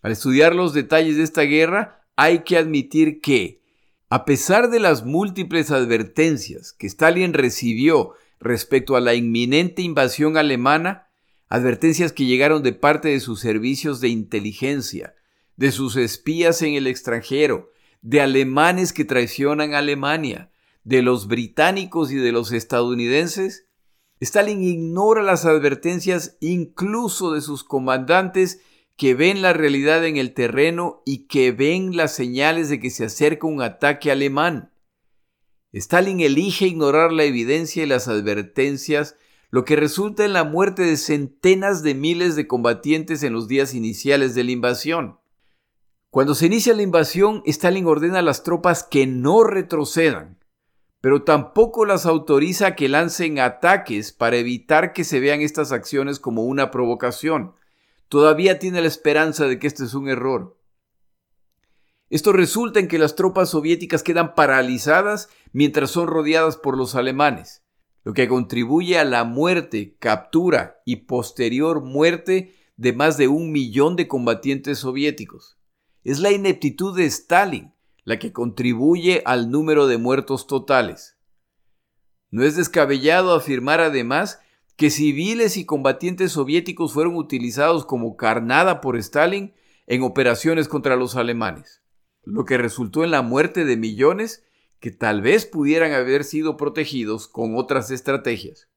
Al 0.00 0.12
estudiar 0.12 0.54
los 0.54 0.74
detalles 0.74 1.16
de 1.16 1.22
esta 1.22 1.42
guerra, 1.42 2.04
hay 2.16 2.40
que 2.40 2.56
admitir 2.56 3.20
que, 3.20 3.62
a 4.10 4.24
pesar 4.24 4.68
de 4.68 4.78
las 4.80 5.04
múltiples 5.04 5.70
advertencias 5.70 6.72
que 6.72 6.86
Stalin 6.86 7.32
recibió 7.32 8.14
respecto 8.42 8.96
a 8.96 9.00
la 9.00 9.14
inminente 9.14 9.82
invasión 9.82 10.36
alemana, 10.36 11.08
advertencias 11.48 12.12
que 12.12 12.26
llegaron 12.26 12.62
de 12.62 12.72
parte 12.72 13.08
de 13.08 13.20
sus 13.20 13.40
servicios 13.40 14.00
de 14.00 14.08
inteligencia, 14.08 15.14
de 15.56 15.70
sus 15.70 15.96
espías 15.96 16.62
en 16.62 16.74
el 16.74 16.86
extranjero, 16.86 17.70
de 18.00 18.20
alemanes 18.20 18.92
que 18.92 19.04
traicionan 19.04 19.74
a 19.74 19.78
Alemania, 19.78 20.50
de 20.82 21.02
los 21.02 21.28
británicos 21.28 22.10
y 22.10 22.16
de 22.16 22.32
los 22.32 22.52
estadounidenses, 22.52 23.68
Stalin 24.20 24.62
ignora 24.62 25.22
las 25.22 25.44
advertencias 25.44 26.36
incluso 26.40 27.32
de 27.32 27.40
sus 27.40 27.64
comandantes 27.64 28.60
que 28.96 29.14
ven 29.14 29.42
la 29.42 29.52
realidad 29.52 30.04
en 30.04 30.16
el 30.16 30.32
terreno 30.34 31.02
y 31.04 31.26
que 31.26 31.50
ven 31.52 31.96
las 31.96 32.14
señales 32.14 32.68
de 32.68 32.78
que 32.78 32.90
se 32.90 33.04
acerca 33.04 33.46
un 33.46 33.62
ataque 33.62 34.10
alemán. 34.10 34.71
Stalin 35.72 36.20
elige 36.20 36.66
ignorar 36.66 37.12
la 37.12 37.24
evidencia 37.24 37.82
y 37.82 37.86
las 37.86 38.08
advertencias, 38.08 39.16
lo 39.50 39.64
que 39.64 39.76
resulta 39.76 40.24
en 40.24 40.32
la 40.32 40.44
muerte 40.44 40.82
de 40.82 40.96
centenas 40.96 41.82
de 41.82 41.94
miles 41.94 42.36
de 42.36 42.46
combatientes 42.46 43.22
en 43.22 43.32
los 43.32 43.48
días 43.48 43.74
iniciales 43.74 44.34
de 44.34 44.44
la 44.44 44.52
invasión. 44.52 45.18
Cuando 46.10 46.34
se 46.34 46.46
inicia 46.46 46.74
la 46.74 46.82
invasión, 46.82 47.42
Stalin 47.46 47.86
ordena 47.86 48.18
a 48.18 48.22
las 48.22 48.42
tropas 48.42 48.82
que 48.82 49.06
no 49.06 49.44
retrocedan, 49.44 50.38
pero 51.00 51.22
tampoco 51.22 51.84
las 51.84 52.06
autoriza 52.06 52.68
a 52.68 52.76
que 52.76 52.88
lancen 52.88 53.38
ataques 53.38 54.12
para 54.12 54.36
evitar 54.36 54.92
que 54.92 55.04
se 55.04 55.20
vean 55.20 55.40
estas 55.40 55.72
acciones 55.72 56.20
como 56.20 56.44
una 56.44 56.70
provocación 56.70 57.54
todavía 58.12 58.58
tiene 58.58 58.82
la 58.82 58.88
esperanza 58.88 59.46
de 59.46 59.58
que 59.58 59.66
este 59.66 59.84
es 59.84 59.94
un 59.94 60.06
error. 60.06 60.54
Esto 62.12 62.34
resulta 62.34 62.78
en 62.78 62.88
que 62.88 62.98
las 62.98 63.16
tropas 63.16 63.48
soviéticas 63.48 64.02
quedan 64.02 64.34
paralizadas 64.34 65.30
mientras 65.54 65.92
son 65.92 66.08
rodeadas 66.08 66.58
por 66.58 66.76
los 66.76 66.94
alemanes, 66.94 67.64
lo 68.04 68.12
que 68.12 68.28
contribuye 68.28 68.98
a 68.98 69.04
la 69.04 69.24
muerte, 69.24 69.96
captura 69.98 70.82
y 70.84 71.06
posterior 71.06 71.82
muerte 71.82 72.54
de 72.76 72.92
más 72.92 73.16
de 73.16 73.28
un 73.28 73.50
millón 73.50 73.96
de 73.96 74.08
combatientes 74.08 74.80
soviéticos. 74.80 75.56
Es 76.04 76.20
la 76.20 76.30
ineptitud 76.30 76.94
de 76.94 77.06
Stalin 77.06 77.72
la 78.04 78.18
que 78.18 78.30
contribuye 78.30 79.22
al 79.24 79.50
número 79.50 79.86
de 79.86 79.96
muertos 79.96 80.46
totales. 80.46 81.16
No 82.30 82.44
es 82.44 82.56
descabellado 82.56 83.34
afirmar 83.34 83.80
además 83.80 84.38
que 84.76 84.90
civiles 84.90 85.56
y 85.56 85.64
combatientes 85.64 86.32
soviéticos 86.32 86.92
fueron 86.92 87.16
utilizados 87.16 87.86
como 87.86 88.18
carnada 88.18 88.82
por 88.82 88.98
Stalin 88.98 89.54
en 89.86 90.02
operaciones 90.02 90.68
contra 90.68 90.96
los 90.96 91.16
alemanes, 91.16 91.81
lo 92.24 92.44
que 92.44 92.58
resultó 92.58 93.04
en 93.04 93.10
la 93.10 93.22
muerte 93.22 93.64
de 93.64 93.76
millones 93.76 94.44
que 94.80 94.90
tal 94.90 95.22
vez 95.22 95.46
pudieran 95.46 95.92
haber 95.92 96.24
sido 96.24 96.56
protegidos 96.56 97.28
con 97.28 97.56
otras 97.56 97.90
estrategias. 97.90 98.68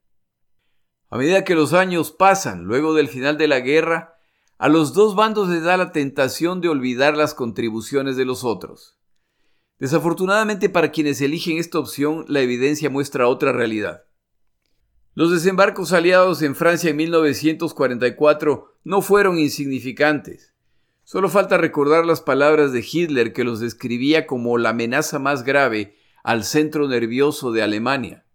A 1.10 1.18
medida 1.18 1.44
que 1.44 1.56
los 1.56 1.74
años 1.74 2.12
pasan, 2.12 2.66
luego 2.66 2.94
del 2.94 3.08
final 3.08 3.38
de 3.38 3.48
la 3.48 3.60
guerra, 3.60 4.18
a 4.58 4.70
los 4.70 4.94
dos 4.94 5.16
bandos 5.16 5.50
les 5.50 5.64
da 5.64 5.78
la 5.78 5.92
tentación 5.92 6.62
de 6.62 6.70
olvidar 6.70 7.18
las 7.18 7.34
contribuciones 7.34 8.16
de 8.16 8.26
los 8.26 8.44
otros. 8.44 8.98
Desafortunadamente 9.80 10.70
para 10.70 10.92
quienes 10.92 11.20
eligen 11.22 11.58
esta 11.58 11.80
opción, 11.80 12.26
la 12.28 12.42
evidencia 12.42 12.90
muestra 12.90 13.28
otra 13.28 13.52
realidad. 13.52 14.06
Los 15.14 15.32
desembarcos 15.32 15.94
aliados 15.94 16.42
en 16.42 16.56
Francia 16.56 16.90
en 16.90 16.98
1944 16.98 18.80
no 18.84 19.02
fueron 19.02 19.38
insignificantes. 19.38 20.55
Solo 21.06 21.30
falta 21.30 21.60
recordar 21.60 22.04
las 22.04 22.20
palabras 22.20 22.74
de 22.74 22.84
Hitler 22.84 23.32
que 23.32 23.44
los 23.44 23.60
describía 23.60 24.26
como 24.26 24.58
la 24.58 24.70
amenaza 24.70 25.20
más 25.20 25.44
grave 25.44 25.96
al 26.24 26.44
centro 26.44 26.88
nervioso 26.88 27.52
de 27.52 27.62
Alemania. 27.62 28.26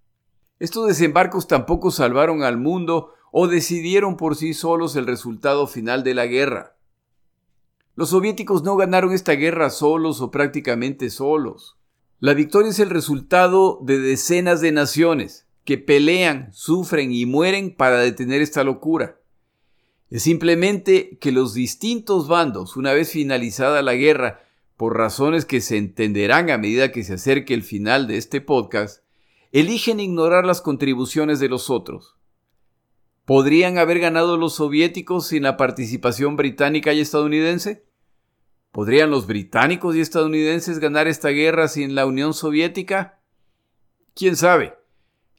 Estos 0.60 0.86
desembarcos 0.86 1.48
tampoco 1.48 1.90
salvaron 1.90 2.44
al 2.44 2.58
mundo 2.58 3.12
o 3.32 3.48
decidieron 3.48 4.16
por 4.16 4.36
sí 4.36 4.54
solos 4.54 4.94
el 4.94 5.08
resultado 5.08 5.66
final 5.66 6.04
de 6.04 6.14
la 6.14 6.26
guerra. 6.26 6.76
Los 7.96 8.10
soviéticos 8.10 8.62
no 8.62 8.76
ganaron 8.76 9.12
esta 9.12 9.32
guerra 9.32 9.68
solos 9.70 10.20
o 10.20 10.30
prácticamente 10.30 11.10
solos. 11.10 11.76
La 12.20 12.34
victoria 12.34 12.70
es 12.70 12.78
el 12.78 12.90
resultado 12.90 13.80
de 13.82 13.98
decenas 13.98 14.60
de 14.60 14.70
naciones, 14.70 15.48
que 15.64 15.76
pelean, 15.76 16.52
sufren 16.52 17.10
y 17.10 17.26
mueren 17.26 17.74
para 17.74 17.98
detener 17.98 18.42
esta 18.42 18.62
locura. 18.62 19.19
Es 20.10 20.24
simplemente 20.24 21.18
que 21.20 21.30
los 21.30 21.54
distintos 21.54 22.26
bandos, 22.26 22.76
una 22.76 22.92
vez 22.92 23.12
finalizada 23.12 23.80
la 23.80 23.94
guerra, 23.94 24.44
por 24.76 24.96
razones 24.96 25.44
que 25.44 25.60
se 25.60 25.76
entenderán 25.76 26.50
a 26.50 26.58
medida 26.58 26.90
que 26.90 27.04
se 27.04 27.14
acerque 27.14 27.54
el 27.54 27.62
final 27.62 28.08
de 28.08 28.16
este 28.16 28.40
podcast, 28.40 29.04
eligen 29.52 30.00
ignorar 30.00 30.44
las 30.44 30.60
contribuciones 30.60 31.38
de 31.38 31.48
los 31.48 31.70
otros. 31.70 32.16
¿Podrían 33.24 33.78
haber 33.78 34.00
ganado 34.00 34.36
los 34.36 34.54
soviéticos 34.54 35.28
sin 35.28 35.44
la 35.44 35.56
participación 35.56 36.34
británica 36.34 36.92
y 36.92 37.00
estadounidense? 37.00 37.84
¿Podrían 38.72 39.10
los 39.10 39.28
británicos 39.28 39.94
y 39.94 40.00
estadounidenses 40.00 40.80
ganar 40.80 41.06
esta 41.06 41.28
guerra 41.28 41.68
sin 41.68 41.94
la 41.94 42.06
Unión 42.06 42.34
Soviética? 42.34 43.20
¿Quién 44.14 44.34
sabe? 44.34 44.74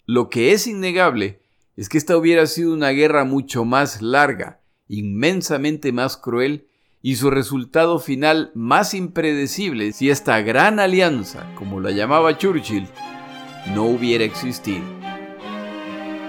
Lo 0.05 0.29
que 0.29 0.53
es 0.53 0.67
innegable 0.67 1.41
es 1.75 1.89
que 1.89 1.97
esta 1.97 2.15
hubiera 2.15 2.45
sido 2.45 2.73
una 2.73 2.89
guerra 2.89 3.25
mucho 3.25 3.65
más 3.65 4.01
larga, 4.01 4.60
inmensamente 4.91 5.93
más 5.93 6.17
cruel 6.17 6.67
y 7.01 7.15
su 7.15 7.31
resultado 7.31 7.97
final 7.99 8.51
más 8.53 8.93
impredecible 8.93 9.93
si 9.93 10.09
esta 10.09 10.41
gran 10.41 10.79
alianza, 10.79 11.49
como 11.55 11.79
la 11.79 11.91
llamaba 11.91 12.37
Churchill, 12.37 12.87
no 13.73 13.85
hubiera 13.85 14.25
existido. 14.25 14.83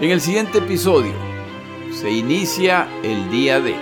En 0.00 0.10
el 0.10 0.20
siguiente 0.20 0.58
episodio, 0.58 1.12
se 1.92 2.10
inicia 2.10 2.88
el 3.02 3.30
día 3.30 3.60
de. 3.60 3.74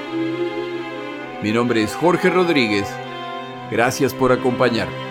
Mi 1.43 1.53
nombre 1.53 1.83
es 1.83 1.95
Jorge 1.95 2.31
Rodríguez. 2.31 2.89
Gracias 3.71 4.15
por 4.15 4.33
acompañarme. 4.33 5.11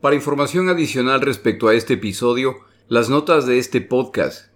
Para 0.00 0.14
información 0.14 0.68
adicional 0.68 1.20
respecto 1.20 1.68
a 1.68 1.74
este 1.74 1.94
episodio, 1.94 2.58
las 2.88 3.10
notas 3.10 3.46
de 3.46 3.58
este 3.58 3.80
podcast, 3.80 4.55